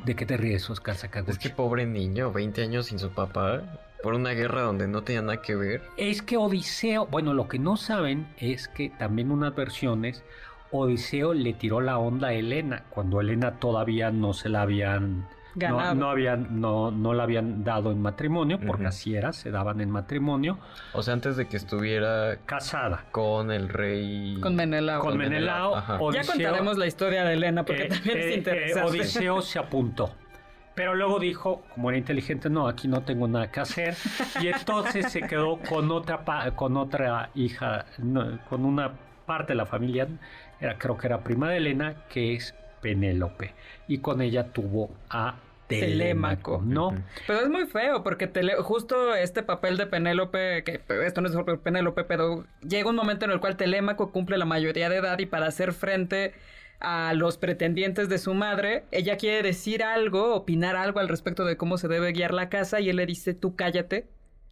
¿De 0.05 0.15
qué 0.15 0.25
te 0.25 0.37
ríes, 0.37 0.69
Oscar 0.69 0.95
Sakaguchi? 0.95 1.31
Es 1.31 1.39
que 1.39 1.49
pobre 1.49 1.85
niño, 1.85 2.31
20 2.31 2.61
años 2.61 2.87
sin 2.87 2.99
su 2.99 3.09
papá, 3.09 3.63
por 4.03 4.13
una 4.13 4.31
guerra 4.31 4.61
donde 4.61 4.87
no 4.87 5.01
tenía 5.01 5.21
nada 5.21 5.41
que 5.41 5.55
ver. 5.55 5.81
Es 5.97 6.21
que 6.21 6.37
Odiseo, 6.37 7.07
bueno, 7.07 7.33
lo 7.33 7.47
que 7.47 7.57
no 7.57 7.77
saben 7.77 8.27
es 8.37 8.67
que 8.67 8.89
también 8.89 9.31
unas 9.31 9.55
versiones, 9.55 10.23
Odiseo 10.71 11.33
le 11.33 11.53
tiró 11.53 11.81
la 11.81 11.97
onda 11.97 12.27
a 12.27 12.33
Helena, 12.33 12.83
cuando 12.89 13.21
Helena 13.21 13.59
todavía 13.59 14.11
no 14.11 14.33
se 14.33 14.49
la 14.49 14.61
habían... 14.61 15.27
No, 15.57 15.95
no, 15.95 16.09
habían, 16.09 16.61
no, 16.61 16.91
no 16.91 17.13
la 17.13 17.23
habían 17.23 17.63
dado 17.63 17.91
en 17.91 18.01
matrimonio, 18.01 18.59
porque 18.65 18.85
así 18.85 19.15
era, 19.15 19.33
se 19.33 19.49
daban 19.49 19.81
en 19.81 19.89
matrimonio. 19.89 20.59
O 20.93 21.01
sea, 21.01 21.13
antes 21.13 21.35
de 21.35 21.47
que 21.47 21.57
estuviera 21.57 22.37
casada 22.45 23.05
con 23.11 23.51
el 23.51 23.69
rey. 23.69 24.37
Con 24.41 24.55
Menelao. 24.55 25.01
Con 25.01 25.17
Menelao. 25.17 26.11
ya 26.11 26.23
contaremos 26.23 26.77
la 26.77 26.85
historia 26.85 27.23
de 27.23 27.33
Elena, 27.33 27.63
porque 27.63 27.83
eh, 27.83 27.89
también 27.89 28.17
es 28.17 28.25
eh, 28.25 28.29
eh, 28.29 28.37
interesante. 28.37 28.89
Odiseo 28.89 29.41
se 29.41 29.59
apuntó. 29.59 30.11
Pero 30.75 30.93
luego 30.93 31.19
dijo, 31.19 31.63
como 31.73 31.89
era 31.89 31.97
inteligente, 31.97 32.51
no, 32.51 32.67
aquí 32.67 32.87
no 32.87 33.01
tengo 33.01 33.27
nada 33.27 33.51
que 33.51 33.59
hacer. 33.61 33.95
Y 34.39 34.47
entonces 34.47 35.11
se 35.11 35.21
quedó 35.21 35.57
con 35.57 35.89
otra, 35.89 36.23
con 36.55 36.77
otra 36.77 37.31
hija, 37.33 37.85
con 38.47 38.63
una 38.63 38.91
parte 39.25 39.53
de 39.53 39.57
la 39.57 39.65
familia, 39.65 40.07
era, 40.59 40.77
creo 40.77 40.95
que 40.95 41.07
era 41.07 41.23
prima 41.23 41.49
de 41.49 41.57
Elena, 41.57 41.95
que 42.09 42.35
es 42.35 42.53
Penélope. 42.81 43.53
Y 43.87 43.99
con 43.99 44.21
ella 44.21 44.51
tuvo 44.53 44.91
a 45.09 45.35
Telémaco, 45.67 46.61
¿no? 46.65 46.95
Pero 47.25 47.41
es 47.41 47.49
muy 47.49 47.65
feo 47.65 48.03
porque 48.03 48.29
justo 48.59 49.15
este 49.15 49.43
papel 49.43 49.77
de 49.77 49.85
Penélope, 49.85 50.63
que 50.63 50.81
esto 51.05 51.21
no 51.21 51.27
es 51.27 51.33
de 51.33 51.57
Penélope, 51.57 52.03
pero 52.03 52.45
llega 52.67 52.89
un 52.89 52.95
momento 52.95 53.25
en 53.25 53.31
el 53.31 53.39
cual 53.39 53.57
Telémaco 53.57 54.11
cumple 54.11 54.37
la 54.37 54.45
mayoría 54.45 54.89
de 54.89 54.97
edad 54.97 55.19
y 55.19 55.25
para 55.25 55.47
hacer 55.47 55.73
frente 55.73 56.33
a 56.79 57.13
los 57.13 57.37
pretendientes 57.37 58.07
de 58.07 58.17
su 58.19 58.33
madre, 58.33 58.83
ella 58.91 59.17
quiere 59.17 59.41
decir 59.41 59.83
algo, 59.83 60.35
opinar 60.35 60.75
algo 60.75 60.99
al 60.99 61.07
respecto 61.07 61.43
de 61.43 61.57
cómo 61.57 61.77
se 61.77 61.87
debe 61.87 62.11
guiar 62.11 62.33
la 62.33 62.49
casa 62.49 62.79
y 62.79 62.89
él 62.89 62.97
le 62.97 63.05
dice, 63.05 63.33
tú 63.33 63.55
cállate. 63.55 64.07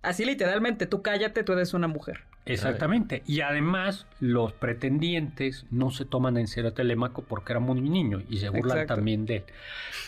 Así 0.06 0.24
literalmente, 0.26 0.86
tú 0.86 1.01
cállate, 1.01 1.43
tú 1.43 1.53
eres 1.53 1.74
una 1.74 1.88
mujer. 1.88 2.22
Exactamente. 2.45 3.24
Y 3.26 3.41
además, 3.41 4.06
los 4.20 4.53
pretendientes 4.53 5.66
no 5.72 5.89
se 5.89 6.06
toman 6.06 6.38
en 6.38 6.47
serio 6.47 6.70
a 6.70 6.74
Telémaco 6.74 7.24
porque 7.24 7.53
era 7.53 7.60
muy 7.60 7.82
niño 7.82 8.22
y 8.30 8.38
se 8.38 8.49
burlan 8.49 8.86
también 8.86 9.26
de 9.26 9.38
él. 9.38 9.43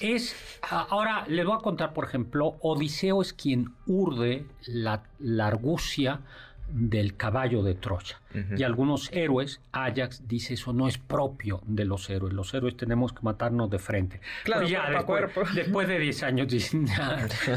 Es, 0.02 0.36
ahora, 0.70 1.26
les 1.28 1.46
voy 1.46 1.58
a 1.58 1.62
contar, 1.62 1.94
por 1.94 2.06
ejemplo, 2.06 2.58
Odiseo 2.62 3.22
es 3.22 3.34
quien 3.34 3.74
urde 3.88 4.46
la, 4.68 5.04
la 5.20 5.48
argucia 5.48 6.22
del 6.70 7.16
caballo 7.16 7.64
de 7.64 7.74
Troya. 7.74 8.22
Y 8.56 8.64
algunos 8.64 9.10
héroes, 9.12 9.62
Ajax 9.72 10.28
dice 10.28 10.54
eso 10.54 10.74
no 10.74 10.88
es 10.88 10.98
propio 10.98 11.62
de 11.66 11.86
los 11.86 12.10
héroes. 12.10 12.34
Los 12.34 12.54
héroes 12.54 12.78
tenemos 12.78 13.14
que 13.14 13.20
matarnos 13.22 13.70
de 13.70 13.80
frente. 13.80 14.22
Claro, 14.44 14.68
ya 14.68 14.90
después, 14.90 15.26
después, 15.56 15.88
de 15.88 16.00
10 16.00 16.24
años 16.24 16.48
dicen, 16.48 16.86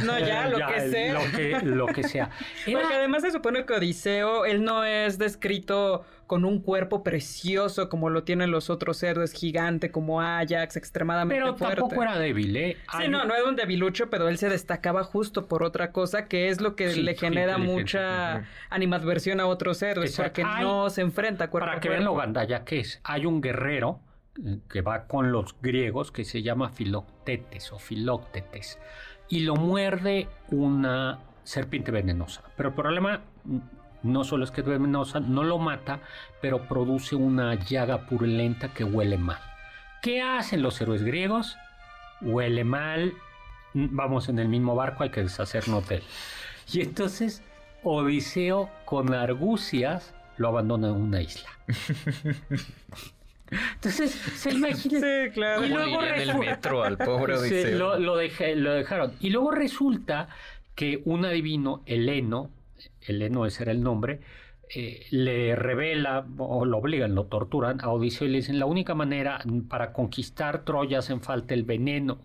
no, 0.05 0.18
ya, 0.18 0.49
lo 0.49 0.59
que 0.66 0.91
sea. 0.91 1.14
Lo 1.14 1.37
que, 1.37 1.61
lo 1.62 1.87
que 1.87 2.03
sea. 2.05 2.31
Porque 2.64 2.95
además 2.95 3.22
se 3.22 3.31
supone 3.31 3.64
que 3.64 3.74
Odiseo, 3.74 4.45
él 4.45 4.64
no 4.64 4.85
es 4.85 5.18
descrito 5.18 6.05
con 6.31 6.45
un 6.45 6.61
cuerpo 6.61 7.03
precioso 7.03 7.89
como 7.89 8.09
lo 8.09 8.22
tienen 8.22 8.53
los 8.53 8.70
otros 8.70 9.03
héroes, 9.03 9.33
gigante 9.33 9.91
como 9.91 10.20
Ajax, 10.20 10.76
extremadamente 10.76 11.43
pero 11.43 11.57
fuerte. 11.57 11.74
Pero 11.74 11.89
tampoco 11.89 12.03
era 12.05 12.18
débil, 12.20 12.57
¿eh? 12.57 12.76
Sí, 12.97 13.09
no, 13.09 13.24
no 13.24 13.35
era 13.35 13.49
un 13.49 13.57
debilucho, 13.57 14.11
pero 14.11 14.28
él 14.28 14.39
se 14.39 14.49
destacaba 14.49 15.03
justo 15.03 15.49
por 15.49 15.64
otra 15.64 15.91
cosa 15.91 16.28
que 16.28 16.49
es 16.49 16.61
lo 16.61 16.76
que 16.76 16.95
le 16.95 17.16
genera 17.16 17.59
mucha 17.59 18.45
animadversión 18.68 19.41
a 19.41 19.47
otros 19.49 19.83
héroes, 19.83 20.16
porque 20.16 20.45
no 20.71 20.91
se 20.91 21.01
enfrenta 21.01 21.51
cuerpo 21.51 21.68
Para 21.68 21.81
que 21.81 21.89
vean 21.89 22.05
lo 22.05 22.14
gandalla 22.14 22.64
que 22.64 22.81
es, 22.81 23.01
hay 23.05 23.27
un 23.27 23.41
guerrero 23.41 24.01
eh, 24.45 24.59
que 24.68 24.83
va 24.83 25.07
con 25.07 25.33
los 25.33 25.57
griegos 25.61 26.12
que 26.12 26.25
se 26.25 26.43
llama 26.43 26.71
Filoctetes 26.71 27.73
o 27.73 27.79
Filoctetes 27.79 28.79
y 29.29 29.41
lo 29.41 29.55
muerde 29.57 30.29
una 30.51 31.21
serpiente 31.45 31.91
venenosa. 31.91 32.43
Pero 32.57 32.71
el 32.71 32.75
problema 32.75 33.21
no 34.03 34.25
solo 34.25 34.45
es 34.45 34.51
que 34.51 34.61
es 34.61 34.66
venenosa, 34.66 35.21
no 35.21 35.45
lo 35.45 35.59
mata, 35.59 36.01
pero 36.41 36.66
produce 36.66 37.16
una 37.16 37.55
llaga 37.55 38.07
purulenta 38.07 38.73
que 38.73 38.85
huele 38.85 39.18
mal. 39.18 39.39
¿Qué 40.03 40.23
hacen 40.23 40.62
los 40.62 40.81
héroes 40.81 41.03
griegos? 41.03 41.57
Huele 42.21 42.64
mal, 42.64 43.12
vamos 43.75 44.29
en 44.29 44.39
el 44.39 44.49
mismo 44.49 44.75
barco, 44.75 45.03
hay 45.03 45.11
que 45.11 45.23
deshacernos 45.23 45.89
de 45.89 45.97
él. 45.97 46.03
Y 46.73 46.81
entonces 46.81 47.43
Odiseo 47.83 48.68
con 48.85 49.14
argucias 49.14 50.14
lo 50.41 50.49
abandona 50.49 50.88
en 50.88 50.95
una 50.95 51.20
isla. 51.20 51.51
Entonces, 53.74 54.11
se 54.11 54.53
imagina. 54.53 55.01
Sí, 55.01 55.30
claro. 55.34 55.66
Y 55.66 55.68
luego 55.68 56.03
en 56.03 56.14
el 56.14 56.38
metro 56.38 56.82
al 56.82 56.97
pobre 56.97 57.34
Odiseo. 57.34 57.78
lo, 57.78 57.99
lo 57.99 58.16
dejaron. 58.16 59.12
Y 59.20 59.28
luego 59.28 59.51
resulta 59.51 60.28
que 60.74 61.03
un 61.05 61.26
adivino, 61.26 61.82
Heleno, 61.84 62.49
Heleno 63.03 63.45
ese 63.45 63.64
era 63.64 63.72
el 63.72 63.82
nombre, 63.82 64.20
eh, 64.74 65.05
le 65.11 65.55
revela 65.57 66.24
o 66.38 66.64
lo 66.64 66.78
obligan, 66.78 67.14
lo 67.14 67.26
torturan 67.26 67.78
a 67.82 67.91
Odiseo 67.91 68.26
y 68.26 68.30
le 68.30 68.38
dicen 68.38 68.59
la 68.59 68.64
única 68.64 68.95
manera 68.95 69.43
para 69.68 69.93
conquistar 69.93 70.64
Troya 70.64 71.01
hacen 71.01 71.20
falta 71.20 71.53
el 71.53 71.64
veneno, 71.64 72.18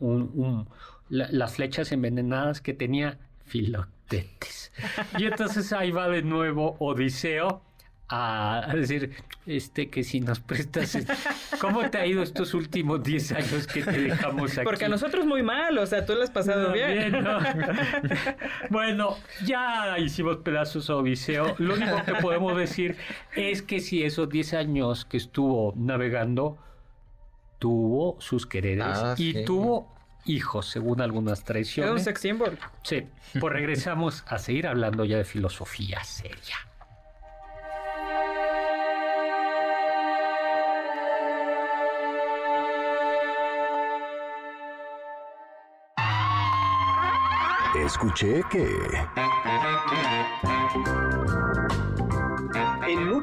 las 1.09 1.55
flechas 1.55 1.91
envenenadas 1.91 2.61
que 2.61 2.73
tenía 2.73 3.17
Filoctetes. 3.43 4.71
y 5.17 5.25
entonces 5.25 5.73
ahí 5.73 5.91
va 5.91 6.07
de 6.07 6.21
nuevo 6.21 6.77
Odiseo 6.79 7.61
a 8.07 8.71
decir 8.73 9.15
este 9.47 9.89
que 9.89 10.03
si 10.03 10.19
nos 10.19 10.39
prestas 10.39 10.95
¿cómo 11.59 11.89
te 11.89 11.97
ha 11.97 12.05
ido 12.05 12.21
estos 12.21 12.53
últimos 12.53 13.01
10 13.01 13.31
años 13.31 13.67
que 13.67 13.81
te 13.81 13.99
dejamos 13.99 14.57
aquí? 14.57 14.63
Porque 14.63 14.85
a 14.85 14.89
nosotros 14.89 15.25
muy 15.25 15.41
mal, 15.41 15.77
o 15.77 15.85
sea, 15.85 16.05
tú 16.05 16.13
lo 16.13 16.23
has 16.23 16.29
pasado 16.29 16.71
bien. 16.71 17.25
bueno, 18.69 19.17
ya 19.43 19.97
hicimos 19.97 20.37
pedazos 20.37 20.89
a 20.89 20.97
Odiseo. 20.97 21.55
Lo 21.57 21.73
único 21.73 22.03
que 22.05 22.13
podemos 22.15 22.55
decir 22.55 22.95
es 23.35 23.61
que 23.61 23.79
si 23.79 24.03
esos 24.03 24.29
10 24.29 24.53
años 24.53 25.05
que 25.05 25.17
estuvo 25.17 25.73
navegando 25.75 26.57
tuvo 27.57 28.17
sus 28.19 28.45
quereres 28.45 28.85
ah, 28.87 29.15
y 29.17 29.45
tuvo 29.45 29.95
hijos, 30.25 30.67
según 30.67 31.01
algunas 31.01 31.43
tradiciones. 31.43 31.91
Es 31.91 31.99
un 31.99 32.03
sex 32.03 32.21
symbol. 32.21 32.57
Sí, 32.83 33.07
pues 33.39 33.53
regresamos 33.53 34.23
a 34.27 34.37
seguir 34.37 34.67
hablando 34.67 35.05
ya 35.05 35.17
de 35.17 35.23
filosofía 35.23 36.03
seria. 36.03 36.55
Escuché 47.83 48.41
que... 48.49 48.65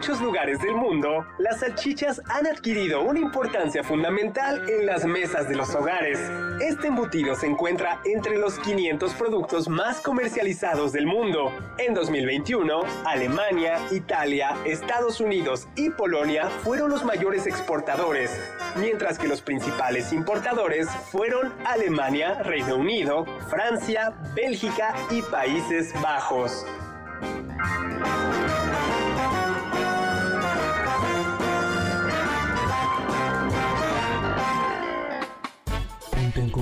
Muchos 0.02 0.20
lugares 0.20 0.60
del 0.60 0.74
mundo, 0.74 1.24
las 1.38 1.60
salchichas 1.60 2.20
han 2.28 2.48
adquirido 2.48 3.02
una 3.02 3.20
importancia 3.20 3.84
fundamental 3.84 4.68
en 4.68 4.84
las 4.84 5.04
mesas 5.04 5.48
de 5.48 5.54
los 5.54 5.72
hogares. 5.76 6.18
Este 6.60 6.88
embutido 6.88 7.36
se 7.36 7.46
encuentra 7.46 8.00
entre 8.04 8.36
los 8.36 8.58
500 8.58 9.14
productos 9.14 9.68
más 9.68 10.00
comercializados 10.00 10.90
del 10.90 11.06
mundo. 11.06 11.52
En 11.78 11.94
2021, 11.94 12.80
Alemania, 13.06 13.78
Italia, 13.92 14.56
Estados 14.64 15.20
Unidos 15.20 15.68
y 15.76 15.90
Polonia 15.90 16.50
fueron 16.64 16.90
los 16.90 17.04
mayores 17.04 17.46
exportadores, 17.46 18.36
mientras 18.74 19.20
que 19.20 19.28
los 19.28 19.40
principales 19.40 20.12
importadores 20.12 20.90
fueron 21.12 21.52
Alemania, 21.64 22.42
Reino 22.42 22.74
Unido, 22.74 23.24
Francia, 23.48 24.14
Bélgica 24.34 24.96
y 25.12 25.22
Países 25.22 25.94
Bajos. 26.02 26.66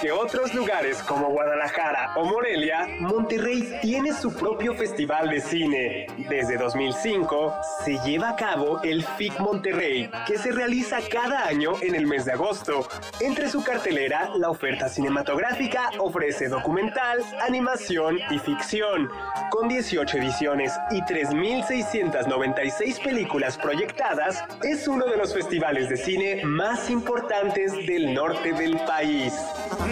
que 0.00 0.12
otros 0.12 0.54
lugares 0.54 1.02
como 1.02 1.30
Guadalajara 1.30 2.12
o 2.16 2.24
Morelia, 2.24 2.86
Monterrey 3.00 3.78
tiene 3.80 4.12
su 4.12 4.34
propio 4.34 4.74
festival 4.74 5.30
de 5.30 5.40
cine. 5.40 6.06
Desde 6.28 6.56
2005 6.56 7.54
se 7.84 7.98
lleva 8.04 8.30
a 8.30 8.36
cabo 8.36 8.80
el 8.82 9.04
FIC 9.04 9.38
Monterrey, 9.40 10.10
que 10.26 10.38
se 10.38 10.52
realiza 10.52 10.98
cada 11.10 11.46
año 11.46 11.72
en 11.82 11.94
el 11.94 12.06
mes 12.06 12.24
de 12.24 12.32
agosto. 12.32 12.88
Entre 13.20 13.48
su 13.48 13.62
cartelera, 13.62 14.30
la 14.36 14.50
oferta 14.50 14.88
cinematográfica 14.88 15.90
ofrece 15.98 16.48
documental, 16.48 17.20
animación 17.40 18.18
y 18.30 18.38
ficción. 18.38 19.08
Con 19.50 19.68
18 19.68 20.18
ediciones 20.18 20.72
y 20.90 21.00
3.696 21.02 23.02
películas 23.02 23.56
proyectadas, 23.56 24.44
es 24.62 24.88
uno 24.88 25.06
de 25.06 25.16
los 25.16 25.32
festivales 25.32 25.88
de 25.88 25.96
cine 25.96 26.42
más 26.44 26.90
importantes 26.90 27.72
del 27.86 28.14
norte 28.14 28.52
del 28.52 28.78
país. 28.80 29.32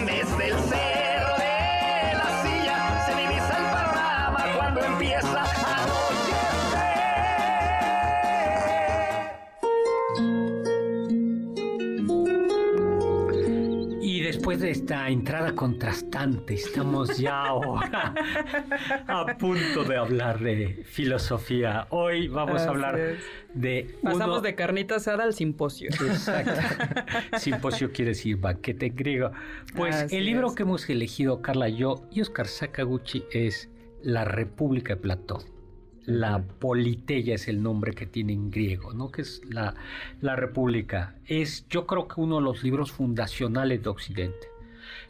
Desde 0.05 0.47
el 0.47 0.59
cerro 0.69 1.04
esta 14.75 15.07
entrada 15.07 15.55
contrastante, 15.55 16.55
estamos 16.55 17.17
ya 17.17 17.45
ahora 17.45 18.13
a 19.07 19.37
punto 19.37 19.85
de 19.85 19.95
hablar 19.95 20.41
de 20.41 20.83
filosofía. 20.83 21.87
Hoy 21.91 22.27
vamos 22.27 22.61
a 22.63 22.69
hablar 22.71 22.99
de... 23.53 23.95
Pasamos 24.03 24.43
de 24.43 24.53
carnita 24.53 24.97
asada 24.97 25.23
al 25.23 25.33
simposio. 25.33 25.89
Exacto. 25.91 26.61
simposio 27.39 27.93
quiere 27.93 28.09
decir 28.09 28.35
banquete 28.35 28.89
griego. 28.89 29.31
Pues 29.77 30.11
el 30.11 30.25
libro 30.25 30.53
que 30.53 30.63
hemos 30.63 30.89
elegido, 30.89 31.41
Carla, 31.41 31.69
yo 31.69 32.03
y 32.11 32.19
Oscar 32.19 32.47
Sakaguchi 32.47 33.23
es 33.31 33.69
La 34.03 34.25
República 34.25 34.95
de 34.95 35.01
Platón. 35.01 35.43
La 36.03 36.43
Politeia 36.43 37.35
es 37.35 37.47
el 37.47 37.63
nombre 37.63 37.93
que 37.93 38.07
tiene 38.07 38.33
en 38.33 38.51
griego, 38.51 38.93
¿no? 38.93 39.09
Que 39.09 39.21
es 39.21 39.41
la, 39.49 39.73
la 40.19 40.35
República. 40.35 41.15
Es, 41.25 41.65
yo 41.69 41.87
creo 41.87 42.09
que 42.09 42.19
uno 42.19 42.35
de 42.35 42.41
los 42.41 42.61
libros 42.61 42.91
fundacionales 42.91 43.81
de 43.81 43.89
Occidente. 43.89 44.54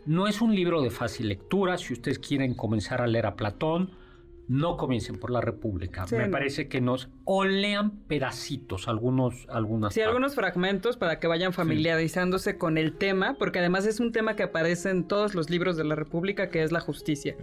No 0.06 0.28
es 0.28 0.40
un 0.40 0.54
libro 0.54 0.84
de 0.84 0.92
fácil 0.92 1.30
lectura. 1.30 1.80
Si 1.80 1.94
ustedes 1.94 2.20
quieren 2.20 2.54
comenzar 2.54 3.02
a 3.02 3.08
leer 3.08 3.26
a 3.26 3.36
Platón, 3.36 3.90
no 4.48 4.78
comiencen 4.78 5.18
por 5.18 5.32
la 5.32 5.42
República. 5.42 6.06
Me 6.12 6.30
parece 6.30 6.68
que 6.68 6.82
nos 6.82 7.10
o 7.24 7.46
lean 7.46 7.92
pedacitos, 7.92 8.88
algunos, 8.88 9.48
algunas. 9.50 9.94
Sí, 9.94 10.02
algunos 10.02 10.36
fragmentos 10.36 10.98
para 10.98 11.20
que 11.20 11.28
vayan 11.28 11.54
familiarizándose 11.54 12.58
con 12.58 12.78
el 12.78 12.94
tema, 12.94 13.36
porque 13.40 13.60
además 13.60 13.86
es 13.86 14.00
un 14.00 14.12
tema 14.12 14.36
que 14.36 14.44
aparece 14.44 14.90
en 14.90 15.08
todos 15.08 15.36
los 15.36 15.50
libros 15.50 15.78
de 15.78 15.84
la 15.84 15.96
República, 15.96 16.50
que 16.50 16.64
es 16.64 16.72
la 16.72 16.80
justicia. 16.80 17.36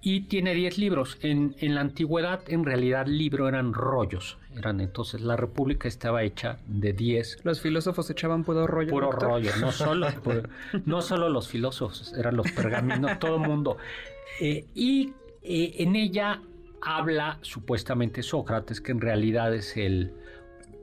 Y 0.00 0.22
tiene 0.22 0.54
10 0.54 0.78
libros. 0.78 1.18
En, 1.22 1.54
en, 1.58 1.74
la 1.74 1.82
antigüedad, 1.82 2.40
en 2.48 2.64
realidad, 2.64 3.06
libro 3.06 3.48
eran 3.48 3.72
rollos. 3.72 4.38
Eran 4.56 4.80
entonces 4.80 5.20
la 5.20 5.36
República 5.36 5.86
estaba 5.86 6.22
hecha 6.22 6.58
de 6.66 6.92
10. 6.92 7.44
Los 7.44 7.60
filósofos 7.60 8.10
echaban 8.10 8.42
puro 8.42 8.66
rollo. 8.66 8.90
Puro 8.90 9.12
rollo, 9.12 9.50
no 9.60 9.70
solo, 9.72 10.08
no 10.84 11.02
solo 11.02 11.28
los 11.28 11.48
filósofos, 11.48 12.12
eran 12.14 12.36
los 12.36 12.50
pergaminos, 12.50 13.18
todo 13.20 13.36
el 13.36 13.48
mundo. 13.48 13.76
Eh, 14.40 14.66
y 14.74 15.12
eh, 15.42 15.74
en 15.78 15.96
ella 15.96 16.42
habla 16.82 17.38
supuestamente 17.42 18.22
Sócrates, 18.22 18.80
que 18.80 18.92
en 18.92 19.00
realidad 19.00 19.54
es 19.54 19.76
el 19.76 20.12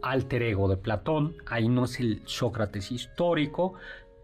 alter 0.01 0.43
ego 0.43 0.67
de 0.67 0.77
Platón, 0.77 1.35
ahí 1.45 1.67
no 1.67 1.85
es 1.85 1.99
el 1.99 2.21
Sócrates 2.25 2.91
histórico, 2.91 3.73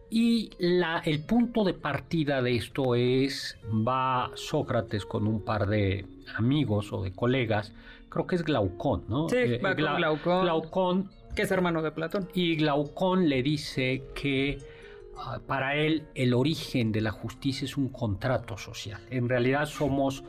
y 0.09 0.51
la, 0.59 0.99
el 0.99 1.25
punto 1.25 1.63
de 1.63 1.73
partida 1.73 2.41
de 2.41 2.55
esto 2.55 2.93
es, 2.93 3.57
va 3.65 4.31
Sócrates 4.35 5.05
con 5.05 5.25
un 5.25 5.43
par 5.43 5.67
de 5.67 6.05
amigos 6.35 6.93
o 6.93 7.01
de 7.01 7.11
colegas, 7.11 7.73
creo 8.09 8.27
que 8.27 8.35
es 8.35 8.43
Glaucón, 8.43 9.05
¿no? 9.07 9.27
Sí, 9.27 9.37
eh, 9.37 9.57
va 9.57 9.75
con 9.75 9.95
Glaucón, 9.95 10.41
Glaucón, 10.43 11.09
que 11.35 11.41
es 11.41 11.51
hermano 11.51 11.81
de 11.81 11.91
Platón. 11.91 12.29
Y 12.35 12.55
Glaucón 12.57 13.27
le 13.27 13.41
dice 13.41 14.03
que 14.13 14.59
para 15.47 15.75
él 15.75 16.07
el 16.15 16.33
origen 16.33 16.91
de 16.91 17.01
la 17.01 17.11
justicia 17.11 17.65
es 17.65 17.77
un 17.77 17.89
contrato 17.89 18.57
social. 18.57 19.01
En 19.09 19.29
realidad 19.29 19.65
somos 19.65 20.23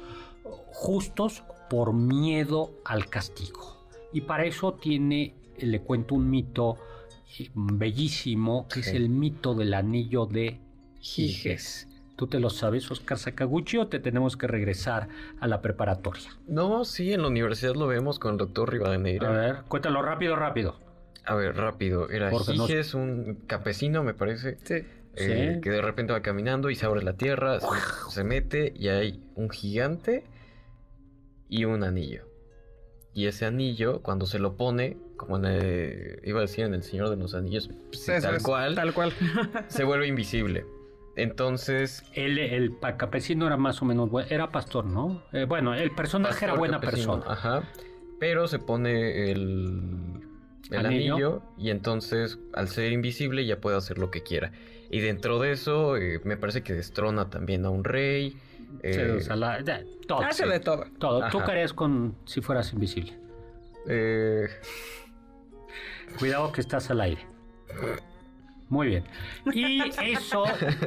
justos 0.44 1.42
por 1.68 1.92
miedo 1.92 2.72
al 2.84 3.08
castigo. 3.08 3.86
Y 4.12 4.22
para 4.22 4.44
eso 4.44 4.74
tiene, 4.74 5.34
le 5.58 5.80
cuento 5.80 6.14
un 6.14 6.30
mito 6.30 6.78
eh, 7.38 7.50
bellísimo, 7.54 8.68
que 8.68 8.80
es 8.80 8.88
el 8.88 9.08
mito 9.08 9.54
del 9.54 9.74
anillo 9.74 10.26
de 10.26 10.60
Giges. 11.00 11.88
¿Tú 12.16 12.28
te 12.28 12.38
lo 12.38 12.48
sabes, 12.48 12.88
Oscar 12.92 13.18
Sakaguchi, 13.18 13.78
o 13.78 13.88
te 13.88 13.98
tenemos 13.98 14.36
que 14.36 14.46
regresar 14.46 15.08
a 15.40 15.48
la 15.48 15.60
preparatoria? 15.60 16.30
No, 16.46 16.84
sí, 16.84 17.12
en 17.12 17.22
la 17.22 17.28
universidad 17.28 17.74
lo 17.74 17.88
vemos 17.88 18.20
con 18.20 18.32
el 18.32 18.38
doctor 18.38 18.72
Rivadeneira. 18.72 19.28
A 19.28 19.32
ver, 19.32 19.62
cuéntalo 19.66 20.00
rápido, 20.00 20.36
rápido. 20.36 20.83
A 21.26 21.34
ver, 21.34 21.56
rápido. 21.56 22.10
Era 22.10 22.30
Giges, 22.30 22.94
un 22.94 23.44
campesino, 23.46 24.02
me 24.02 24.14
parece. 24.14 24.58
Eh, 25.16 25.60
que 25.62 25.70
de 25.70 25.80
repente 25.80 26.12
va 26.12 26.22
caminando 26.22 26.70
y 26.70 26.74
se 26.74 26.86
abre 26.86 27.02
la 27.02 27.14
tierra, 27.14 27.58
se, 28.08 28.24
mete 28.24 28.72
y 28.74 28.88
hay 28.88 29.22
un 29.36 29.48
gigante 29.48 30.24
y 31.48 31.64
un 31.64 31.84
anillo. 31.84 32.26
Y 33.14 33.26
ese 33.26 33.46
anillo, 33.46 34.02
cuando 34.02 34.26
se 34.26 34.40
lo 34.40 34.56
pone, 34.56 34.96
como 35.16 35.38
iba 35.38 36.38
a 36.38 36.40
decir 36.40 36.64
en 36.64 36.74
El 36.74 36.82
Señor 36.82 37.10
de 37.10 37.16
los 37.16 37.34
Anillos, 37.34 37.70
tal 38.06 38.42
cual, 38.42 38.74
tal 38.74 38.92
cual, 38.92 39.12
se 39.68 39.84
vuelve 39.84 40.08
invisible. 40.08 40.66
Entonces. 41.16 42.02
El, 42.12 42.38
el 42.38 42.76
campesino 42.96 43.46
era 43.46 43.56
más 43.56 43.80
o 43.82 43.84
menos 43.84 44.10
bueno, 44.10 44.28
era 44.30 44.50
pastor, 44.50 44.84
¿no? 44.84 45.22
Eh, 45.32 45.44
bueno, 45.44 45.74
el 45.74 45.92
personaje 45.92 46.44
era 46.44 46.54
buena 46.54 46.80
persona. 46.80 47.22
Ajá. 47.28 47.62
Pero 48.18 48.48
se 48.48 48.58
pone 48.58 49.30
el, 49.30 50.24
el 50.70 50.86
¿Anillo? 50.86 51.42
y 51.58 51.70
entonces, 51.70 52.38
al 52.52 52.68
ser 52.68 52.92
invisible, 52.92 53.44
ya 53.44 53.60
puede 53.60 53.76
hacer 53.76 53.98
lo 53.98 54.10
que 54.10 54.22
quiera. 54.22 54.52
Y 54.90 55.00
dentro 55.00 55.40
de 55.40 55.52
eso, 55.52 55.96
eh, 55.96 56.20
me 56.24 56.36
parece 56.36 56.62
que 56.62 56.72
destrona 56.72 57.30
también 57.30 57.64
a 57.64 57.70
un 57.70 57.84
rey. 57.84 58.36
Eh, 58.82 59.20
todo, 60.06 60.22
hace 60.22 60.46
de 60.46 60.60
todo. 60.60 60.84
Todo. 60.98 61.28
Tú 61.30 61.42
querías 61.44 61.72
con 61.72 62.16
si 62.24 62.40
fueras 62.40 62.72
invisible. 62.72 63.14
Eh... 63.88 64.48
Cuidado 66.18 66.52
que 66.52 66.60
estás 66.60 66.90
al 66.90 67.00
aire. 67.00 67.26
Muy 68.68 68.88
bien. 68.88 69.04
Y 69.52 69.82
eso, 70.02 70.44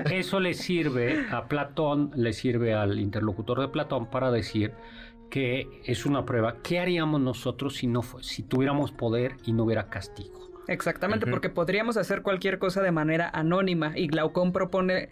eso 0.09 0.39
le 0.39 0.53
sirve 0.53 1.25
a 1.31 1.47
Platón, 1.47 2.11
le 2.15 2.33
sirve 2.33 2.73
al 2.73 2.99
interlocutor 2.99 3.61
de 3.61 3.67
Platón 3.67 4.07
para 4.07 4.31
decir 4.31 4.73
que 5.29 5.81
es 5.83 6.05
una 6.05 6.25
prueba. 6.25 6.61
¿Qué 6.61 6.79
haríamos 6.79 7.21
nosotros 7.21 7.75
si 7.75 7.87
no 7.87 8.01
si 8.21 8.43
tuviéramos 8.43 8.91
poder 8.91 9.37
y 9.45 9.53
no 9.53 9.63
hubiera 9.63 9.89
castigo? 9.89 10.47
Exactamente, 10.67 11.27
porque 11.27 11.49
podríamos 11.49 11.95
hacer 11.97 12.21
cualquier 12.21 12.59
cosa 12.59 12.81
de 12.81 12.91
manera 12.91 13.29
anónima 13.33 13.97
y 13.97 14.07
Glaucón 14.07 14.51
propone, 14.51 15.09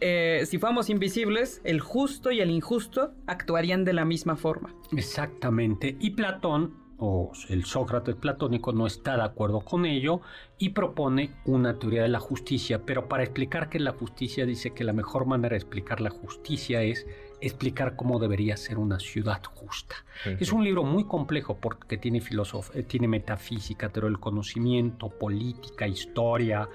eh, 0.00 0.42
si 0.44 0.58
fuéramos 0.58 0.90
invisibles, 0.90 1.60
el 1.64 1.80
justo 1.80 2.32
y 2.32 2.40
el 2.40 2.50
injusto 2.50 3.12
actuarían 3.26 3.84
de 3.84 3.92
la 3.92 4.04
misma 4.04 4.34
forma. 4.34 4.74
Exactamente, 4.96 5.96
y 6.00 6.10
Platón, 6.10 6.88
o 6.98 7.30
el 7.48 7.64
Sócrates 7.64 8.16
platónico, 8.16 8.72
no 8.72 8.86
está 8.88 9.16
de 9.16 9.22
acuerdo 9.22 9.60
con 9.60 9.86
ello 9.86 10.20
y 10.58 10.70
propone 10.70 11.30
una 11.44 11.78
teoría 11.78 12.02
de 12.02 12.08
la 12.08 12.18
justicia, 12.18 12.82
pero 12.84 13.08
para 13.08 13.22
explicar 13.22 13.68
qué 13.68 13.78
es 13.78 13.84
la 13.84 13.92
justicia 13.92 14.46
dice 14.46 14.72
que 14.72 14.82
la 14.82 14.92
mejor 14.92 15.26
manera 15.26 15.50
de 15.50 15.58
explicar 15.58 16.00
la 16.00 16.10
justicia 16.10 16.82
es 16.82 17.06
explicar 17.40 17.96
cómo 17.96 18.18
debería 18.18 18.56
ser 18.56 18.78
una 18.78 18.98
ciudad 18.98 19.42
justa. 19.44 19.96
Es 20.38 20.52
un 20.52 20.64
libro 20.64 20.84
muy 20.84 21.04
complejo 21.04 21.56
porque 21.58 21.96
tiene, 21.96 22.20
eh, 22.20 22.82
tiene 22.82 23.08
metafísica, 23.08 23.90
pero 23.90 24.08
el 24.08 24.18
conocimiento, 24.18 25.08
política, 25.08 25.86
historia, 25.86 26.68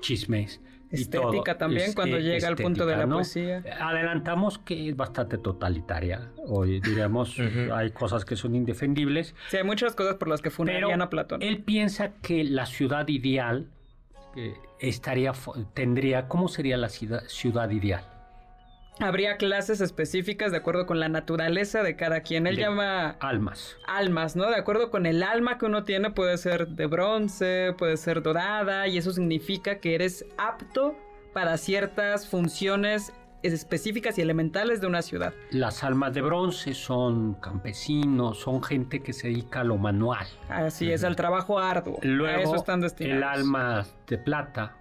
chismes. 0.00 0.60
Estética 0.90 1.58
también, 1.58 1.92
cuando 1.92 2.18
llega 2.18 2.48
al 2.48 2.56
punto 2.56 2.86
de 2.86 2.96
la 2.96 3.06
poesía. 3.06 3.62
Adelantamos 3.78 4.58
que 4.58 4.88
es 4.88 4.96
bastante 4.96 5.36
totalitaria. 5.36 6.30
Hoy 6.46 6.80
diríamos, 6.80 7.36
hay 7.74 7.90
cosas 7.90 8.24
que 8.24 8.36
son 8.36 8.54
indefendibles. 8.54 9.34
Sí, 9.48 9.58
hay 9.58 9.64
muchas 9.64 9.94
cosas 9.94 10.14
por 10.14 10.28
las 10.28 10.40
que 10.40 10.50
fundarían 10.50 11.02
a 11.02 11.10
Platón. 11.10 11.42
Él 11.42 11.62
piensa 11.62 12.12
que 12.22 12.42
la 12.42 12.64
ciudad 12.64 13.06
ideal 13.08 13.66
eh, 14.34 14.54
estaría, 14.80 15.32
tendría, 15.74 16.26
¿cómo 16.26 16.48
sería 16.48 16.78
la 16.78 16.88
ciudad 16.88 17.70
ideal? 17.70 18.17
Habría 19.00 19.36
clases 19.36 19.80
específicas 19.80 20.52
de 20.52 20.58
acuerdo 20.58 20.86
con 20.86 21.00
la 21.00 21.08
naturaleza 21.08 21.82
de 21.82 21.96
cada 21.96 22.20
quien. 22.20 22.46
Él 22.46 22.56
llama... 22.56 23.16
Almas. 23.20 23.76
Almas, 23.86 24.36
¿no? 24.36 24.48
De 24.50 24.56
acuerdo 24.56 24.90
con 24.90 25.06
el 25.06 25.22
alma 25.22 25.58
que 25.58 25.66
uno 25.66 25.84
tiene, 25.84 26.10
puede 26.10 26.36
ser 26.38 26.68
de 26.68 26.86
bronce, 26.86 27.74
puede 27.78 27.96
ser 27.96 28.22
dorada, 28.22 28.86
y 28.88 28.98
eso 28.98 29.12
significa 29.12 29.78
que 29.78 29.94
eres 29.94 30.24
apto 30.36 30.96
para 31.32 31.56
ciertas 31.56 32.28
funciones 32.28 33.12
específicas 33.42 34.18
y 34.18 34.22
elementales 34.22 34.80
de 34.80 34.88
una 34.88 35.02
ciudad. 35.02 35.32
Las 35.50 35.84
almas 35.84 36.12
de 36.12 36.22
bronce 36.22 36.74
son 36.74 37.34
campesinos, 37.34 38.40
son 38.40 38.62
gente 38.62 39.00
que 39.00 39.12
se 39.12 39.28
dedica 39.28 39.60
a 39.60 39.64
lo 39.64 39.76
manual. 39.76 40.26
Así 40.48 40.90
es, 40.90 41.04
al 41.04 41.14
trabajo 41.14 41.58
arduo. 41.58 41.98
Luego, 42.02 42.42
eso 42.42 42.56
están 42.56 42.80
destinados. 42.80 43.18
el 43.18 43.22
alma 43.22 43.86
de 44.08 44.18
plata 44.18 44.77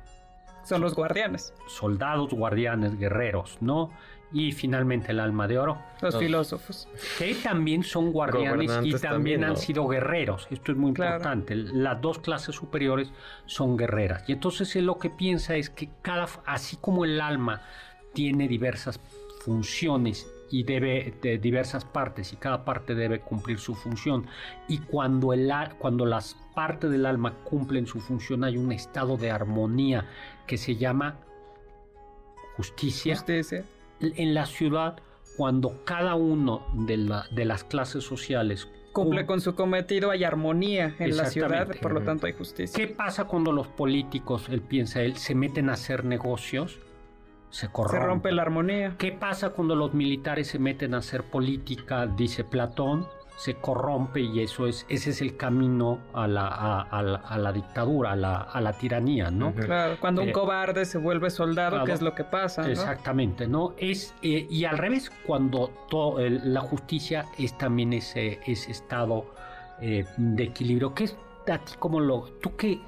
son 0.67 0.81
los 0.81 0.95
guardianes. 0.95 1.53
Soldados, 1.67 2.33
guardianes, 2.33 2.97
guerreros, 2.99 3.57
¿no? 3.61 3.91
Y 4.33 4.51
finalmente 4.51 5.13
el 5.13 5.21
alma 5.21 5.47
de 5.47 5.57
oro. 5.57 5.81
Los, 6.01 6.17
filósofos. 6.17 6.89
Que 7.17 7.33
también 7.35 7.83
son 7.83 8.11
guardianes 8.11 8.71
y 8.83 8.93
también, 8.99 9.45
han 9.45 9.55
sido 9.55 9.87
guerreros. 9.87 10.47
Esto 10.51 10.73
es 10.73 10.77
muy 10.77 10.89
importante. 10.89 11.55
Las 11.55 12.01
dos 12.01 12.19
clases 12.19 12.55
superiores 12.55 13.13
son 13.45 13.77
guerreras. 13.77 14.27
Y 14.27 14.33
entonces 14.33 14.75
él 14.75 14.85
lo 14.85 14.99
que 14.99 15.09
piensa 15.09 15.55
es 15.55 15.69
que 15.69 15.89
cada, 16.01 16.27
así 16.45 16.75
como 16.75 17.05
el 17.05 17.21
alma 17.21 17.61
tiene 18.13 18.49
diversas 18.49 18.99
funciones 19.45 20.27
y 20.49 20.63
debe 20.63 21.13
de 21.21 21.37
diversas 21.37 21.85
partes 21.85 22.33
y 22.33 22.37
cada 22.37 22.65
parte 22.65 22.95
debe 22.95 23.19
cumplir 23.19 23.59
su 23.59 23.75
función 23.75 24.25
y 24.67 24.79
cuando 24.79 25.33
el 25.33 25.51
cuando 25.79 26.05
las 26.05 26.35
partes 26.55 26.91
del 26.91 27.05
alma 27.05 27.33
cumplen 27.43 27.87
su 27.87 27.99
función 27.99 28.43
hay 28.43 28.57
un 28.57 28.71
estado 28.71 29.17
de 29.17 29.31
armonía 29.31 30.05
que 30.45 30.57
se 30.57 30.75
llama 30.75 31.19
justicia, 32.55 33.23
en 33.99 34.33
la 34.33 34.45
ciudad 34.45 34.99
cuando 35.37 35.83
cada 35.85 36.15
uno 36.15 36.65
de, 36.73 36.97
la, 36.97 37.27
de 37.31 37.45
las 37.45 37.63
clases 37.63 38.03
sociales 38.03 38.67
cumple 38.91 39.27
con 39.27 39.41
su 39.41 39.53
cometido, 39.53 40.09
hay 40.09 40.23
armonía 40.23 40.95
en 40.97 41.15
la 41.15 41.25
ciudad, 41.27 41.67
por 41.79 41.93
lo 41.93 42.01
tanto 42.01 42.25
hay 42.25 42.33
justicia. 42.33 42.75
¿Qué 42.75 42.91
pasa 42.91 43.25
cuando 43.25 43.51
los 43.51 43.67
políticos, 43.67 44.47
él 44.49 44.61
piensa 44.61 45.03
él, 45.03 45.17
se 45.17 45.35
meten 45.35 45.69
a 45.69 45.73
hacer 45.73 46.03
negocios? 46.03 46.79
Se, 47.49 47.69
corrompe. 47.69 47.97
se 47.97 48.05
rompe 48.05 48.31
la 48.31 48.41
armonía. 48.41 48.95
¿Qué 48.97 49.11
pasa 49.11 49.51
cuando 49.51 49.75
los 49.75 49.93
militares 49.93 50.47
se 50.47 50.59
meten 50.59 50.93
a 50.93 50.97
hacer 50.97 51.23
política? 51.23 52.05
Dice 52.05 52.43
Platón, 52.43 53.07
se 53.37 53.53
corrompe 53.53 54.19
y 54.19 54.41
eso 54.41 54.65
es, 54.65 54.85
ese 54.89 55.11
es 55.11 55.21
el 55.21 55.37
camino 55.37 55.99
a 56.13 56.27
la, 56.27 56.47
a, 56.47 57.37
la, 57.37 57.51
dictadura, 57.51 58.13
a 58.13 58.15
la, 58.15 58.37
a 58.37 58.59
la, 58.59 58.73
tiranía, 58.73 59.29
¿no? 59.29 59.53
Claro, 59.53 59.97
cuando 59.99 60.23
un 60.23 60.29
eh, 60.29 60.31
cobarde 60.31 60.85
se 60.85 60.97
vuelve 60.97 61.29
soldado, 61.29 61.83
¿qué 61.85 61.91
es 61.91 62.01
lo 62.01 62.15
que 62.15 62.23
pasa? 62.23 62.69
Exactamente, 62.69 63.47
¿no? 63.47 63.75
Es, 63.77 64.15
eh, 64.23 64.47
y 64.49 64.65
al 64.65 64.79
revés, 64.79 65.11
cuando 65.25 65.71
la 65.91 66.61
justicia 66.61 67.25
es 67.37 67.55
también 67.59 67.93
ese, 67.93 68.39
ese 68.47 68.71
estado 68.71 69.27
eh, 69.81 70.05
de 70.17 70.43
equilibrio. 70.43 70.95
¿Qué 70.95 71.03
es 71.03 71.15
a 71.47 71.59
ti 71.59 71.73
como 71.77 71.99
lo... 71.99 72.23
¿Tú 72.41 72.55
qué, 72.55 72.81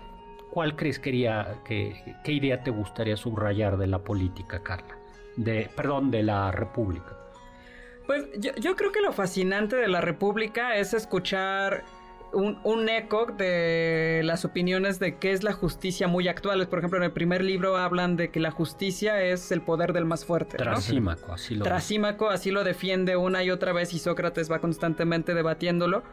cuál 0.59 0.75
crees 0.75 0.99
quería, 0.99 1.55
que, 1.63 2.17
qué 2.21 2.33
idea 2.33 2.61
te 2.61 2.69
gustaría 2.69 3.15
subrayar 3.15 3.77
de 3.77 3.87
la 3.87 3.99
política, 3.99 4.61
Carla? 4.61 4.97
De, 5.37 5.69
perdón, 5.73 6.11
de 6.11 6.21
la 6.21 6.51
república. 6.51 7.17
Pues 8.05 8.25
yo, 8.41 8.75
creo 8.75 8.91
que 8.91 8.99
lo 8.99 9.13
fascinante 9.13 9.77
de 9.77 9.87
la 9.87 10.01
República 10.01 10.75
es 10.75 10.93
escuchar 10.93 11.85
un, 12.33 12.89
eco 12.89 13.27
de 13.27 14.19
las 14.25 14.43
opiniones 14.43 14.99
de 14.99 15.15
qué 15.15 15.31
es 15.31 15.43
la 15.43 15.53
justicia 15.53 16.09
muy 16.09 16.27
actuales. 16.27 16.67
Por 16.67 16.79
ejemplo, 16.79 16.97
en 16.97 17.05
el 17.05 17.13
primer 17.13 17.41
libro 17.41 17.77
hablan 17.77 18.17
de 18.17 18.29
que 18.29 18.41
la 18.41 18.51
justicia 18.51 19.23
es 19.23 19.53
el 19.53 19.61
poder 19.61 19.93
del 19.93 20.03
más 20.03 20.25
fuerte. 20.25 20.57
Trasímaco, 20.57 21.31
así 21.31 21.55
lo 21.55 21.63
Trasímaco, 21.63 22.29
así 22.31 22.51
lo 22.51 22.65
defiende 22.65 23.15
una 23.15 23.45
y 23.45 23.49
otra 23.49 23.71
vez 23.71 23.93
y 23.93 23.99
Sócrates 23.99 24.51
va 24.51 24.59
constantemente 24.59 25.33
debatiéndolo. 25.33 26.03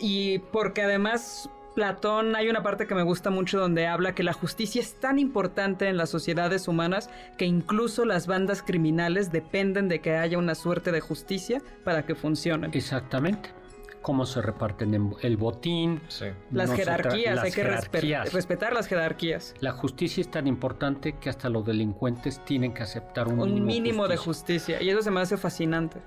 Y 0.00 0.38
porque 0.38 0.80
además 0.80 1.50
Platón 1.74 2.34
hay 2.34 2.48
una 2.48 2.62
parte 2.62 2.86
que 2.86 2.94
me 2.94 3.02
gusta 3.02 3.30
mucho 3.30 3.58
donde 3.58 3.86
habla 3.86 4.14
que 4.14 4.22
la 4.22 4.32
justicia 4.32 4.80
es 4.80 4.94
tan 4.94 5.18
importante 5.18 5.88
en 5.88 5.96
las 5.96 6.10
sociedades 6.10 6.68
humanas 6.68 7.10
que 7.36 7.44
incluso 7.44 8.04
las 8.04 8.26
bandas 8.26 8.62
criminales 8.62 9.30
dependen 9.30 9.88
de 9.88 10.00
que 10.00 10.16
haya 10.16 10.38
una 10.38 10.54
suerte 10.54 10.92
de 10.92 11.00
justicia 11.00 11.62
para 11.84 12.04
que 12.04 12.14
funcionen. 12.14 12.70
Exactamente 12.74 13.50
cómo 14.02 14.24
se 14.24 14.40
reparten 14.40 15.12
el 15.20 15.36
botín. 15.36 16.00
Las 16.50 16.72
jerarquías, 16.72 17.38
hay 17.40 17.52
que 17.52 17.64
respetar 17.64 18.72
las 18.72 18.86
jerarquías. 18.86 19.54
La 19.60 19.72
justicia 19.72 20.20
es 20.22 20.30
tan 20.30 20.46
importante 20.46 21.16
que 21.20 21.28
hasta 21.28 21.48
los 21.48 21.66
delincuentes 21.66 22.42
tienen 22.44 22.72
que 22.72 22.82
aceptar 22.82 23.28
un, 23.28 23.40
un 23.40 23.66
mínimo, 23.66 24.08
de 24.08 24.16
justicia. 24.16 24.80
Y 24.82 24.88
eso 24.88 25.02
se 25.02 25.10
me 25.10 25.20
hace 25.20 25.36
fascinante 25.36 26.00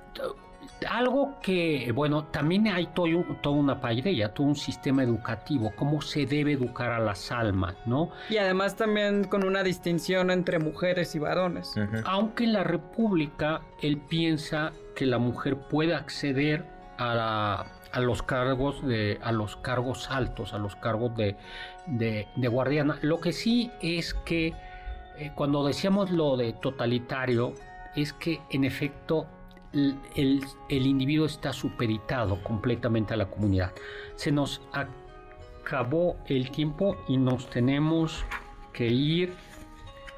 algo 0.89 1.36
que, 1.41 1.91
bueno, 1.93 2.26
también 2.26 2.68
hay 2.68 2.88
todo, 2.88 3.07
toda 3.41 3.55
una 3.55 3.80
paideia, 3.80 4.34
todo 4.34 4.47
un 4.47 4.55
sistema 4.55 5.03
educativo, 5.03 5.72
cómo 5.76 6.01
se 6.01 6.26
debe 6.26 6.53
educar 6.53 6.91
a 6.91 6.99
las 6.99 7.32
almas, 7.32 7.76
¿no? 7.86 8.12
Y 8.30 8.38
además 8.38 8.76
también 8.76 9.24
con 9.26 9.43
una 9.43 9.64
distinción 9.64 10.32
entre 10.32 10.59
mujeres 10.59 11.16
y 11.16 11.20
varones. 11.20 11.74
Aunque 12.05 12.45
en 12.45 12.53
la 12.53 12.64
República 12.64 13.62
él 13.82 13.97
piensa 13.97 14.72
que 14.95 15.05
la 15.05 15.18
mujer 15.18 15.57
puede 15.57 15.95
acceder 15.95 16.66
a, 16.97 17.66
a 17.91 17.99
los 17.99 18.24
cargos 18.24 18.86
de 18.86 19.20
a 19.22 19.32
los 19.32 19.55
cargos 19.57 20.09
altos, 20.09 20.53
a 20.53 20.57
los 20.57 20.76
cargos 20.76 21.16
de, 21.16 21.36
de, 21.88 22.47
guardiana. 22.47 22.97
Lo 23.01 23.20
que 23.20 23.34
sí 23.34 23.72
es 23.82 24.14
que 24.14 24.53
eh, 25.18 25.32
cuando 25.36 25.66
decíamos 25.66 26.12
lo 26.12 26.38
de 26.38 26.53
totalitario, 26.53 27.53
es 27.95 28.14
que 28.14 28.39
en 28.49 28.64
efecto 28.64 29.28
el, 29.74 30.46
individuo 30.70 31.26
está 31.26 31.54
superitado 31.54 32.42
completamente 32.44 33.14
a 33.14 33.18
la 33.18 33.30
comunidad. 33.30 33.74
Se 34.16 34.32
nos 34.32 34.62
acabó 34.74 36.18
el 36.28 36.52
tiempo 36.52 36.98
y 37.08 37.18
nos 37.18 37.50
tenemos 37.50 38.26
que 38.74 38.88
ir. 38.88 39.34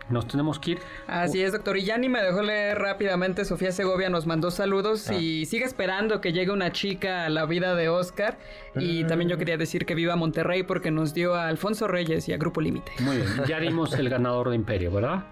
Nos 0.10 0.28
tenemos 0.28 0.60
que 0.60 0.72
ir. 0.72 0.80
Así 1.08 1.42
es, 1.42 1.54
doctor. 1.54 1.78
Y 1.78 1.86
ya 1.86 1.98
ni 1.98 2.10
me 2.10 2.22
dejó 2.22 2.42
leer 2.42 2.78
rápidamente. 2.78 3.46
Sofía 3.46 3.72
Segovia 3.72 4.10
nos 4.10 4.26
mandó 4.28 4.52
saludos 4.52 5.10
ah. 5.10 5.14
y 5.14 5.46
sigue 5.46 5.64
esperando 5.64 6.20
que 6.20 6.34
llegue 6.34 6.52
una 6.52 6.74
chica 6.74 7.26
a 7.26 7.30
la 7.30 7.46
vida 7.46 7.74
de 7.74 7.88
Oscar. 7.88 8.38
Y 8.76 9.04
mm. 9.04 9.08
también 9.08 9.30
yo 9.30 9.38
quería 9.38 9.56
decir 9.56 9.86
que 9.86 9.96
viva 9.96 10.16
Monterrey 10.18 10.64
porque 10.64 10.92
nos 10.92 11.14
dio 11.14 11.36
a 11.36 11.48
Alfonso 11.48 11.88
Reyes 11.88 12.28
y 12.28 12.34
a 12.34 12.38
Grupo 12.38 12.60
Límite. 12.60 12.92
Muy 13.00 13.16
bien, 13.16 13.28
ya 13.48 13.60
dimos 13.60 13.94
el 13.94 14.10
ganador 14.10 14.50
de 14.50 14.58
Imperio, 14.58 14.92
¿verdad? 14.92 15.24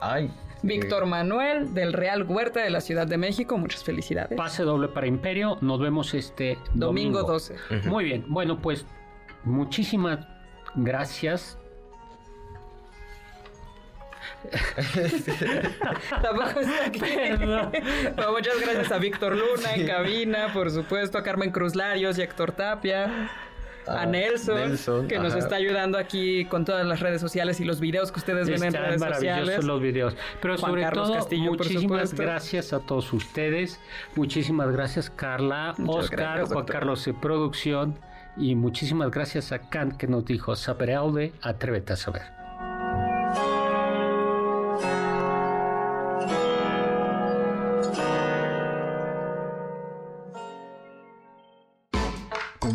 Ay, 0.00 0.30
Víctor 0.62 1.06
Manuel 1.06 1.74
del 1.74 1.92
Real 1.92 2.24
Huerta 2.24 2.60
de 2.60 2.70
la 2.70 2.80
Ciudad 2.80 3.06
de 3.06 3.16
México, 3.16 3.56
muchas 3.58 3.84
felicidades. 3.84 4.36
Pase 4.36 4.62
doble 4.62 4.88
para 4.88 5.06
Imperio, 5.06 5.58
nos 5.60 5.80
vemos 5.80 6.14
este 6.14 6.58
domingo, 6.74 7.22
12. 7.22 7.56
Muy 7.84 8.04
bien, 8.04 8.24
bueno 8.28 8.60
pues 8.60 8.84
muchísimas 9.44 10.26
gracias. 10.74 11.58
Tampoco 16.22 16.60
está 16.60 16.86
aquí. 16.86 17.00
muchas 18.30 18.60
gracias 18.60 18.92
a 18.92 18.98
Víctor 18.98 19.36
Luna 19.36 19.74
en 19.74 19.86
cabina, 19.86 20.52
por 20.52 20.70
supuesto, 20.70 21.18
a 21.18 21.22
Carmen 21.22 21.50
Cruz 21.50 21.74
Larios 21.74 22.18
y 22.18 22.22
Héctor 22.22 22.52
Tapia 22.52 23.30
a 23.88 24.06
Nelson, 24.06 25.08
que 25.08 25.18
nos 25.18 25.34
está 25.34 25.56
ayudando 25.56 25.98
aquí 25.98 26.44
con 26.46 26.64
todas 26.64 26.86
las 26.86 27.00
redes 27.00 27.20
sociales 27.20 27.60
y 27.60 27.64
los 27.64 27.80
videos 27.80 28.12
que 28.12 28.20
ustedes 28.20 28.48
ven 28.48 28.62
en 28.62 28.72
redes 28.72 29.00
sociales. 29.00 29.64
los 29.64 29.80
videos. 29.80 30.16
Pero 30.40 30.58
sobre 30.58 30.84
todo, 30.90 31.18
muchísimas 31.38 32.14
gracias 32.14 32.72
a 32.72 32.80
todos 32.80 33.12
ustedes. 33.12 33.80
Muchísimas 34.14 34.70
gracias, 34.70 35.10
Carla, 35.10 35.74
Oscar, 35.86 36.44
Juan 36.44 36.64
Carlos 36.64 37.04
de 37.04 37.14
Producción. 37.14 37.98
Y 38.36 38.54
muchísimas 38.54 39.10
gracias 39.10 39.50
a 39.50 39.68
Kant 39.68 39.96
que 39.96 40.06
nos 40.06 40.24
dijo, 40.24 40.54
saber 40.54 40.94
aude, 40.94 41.32
atrévete 41.42 41.94
a 41.94 41.96
saber. 41.96 42.37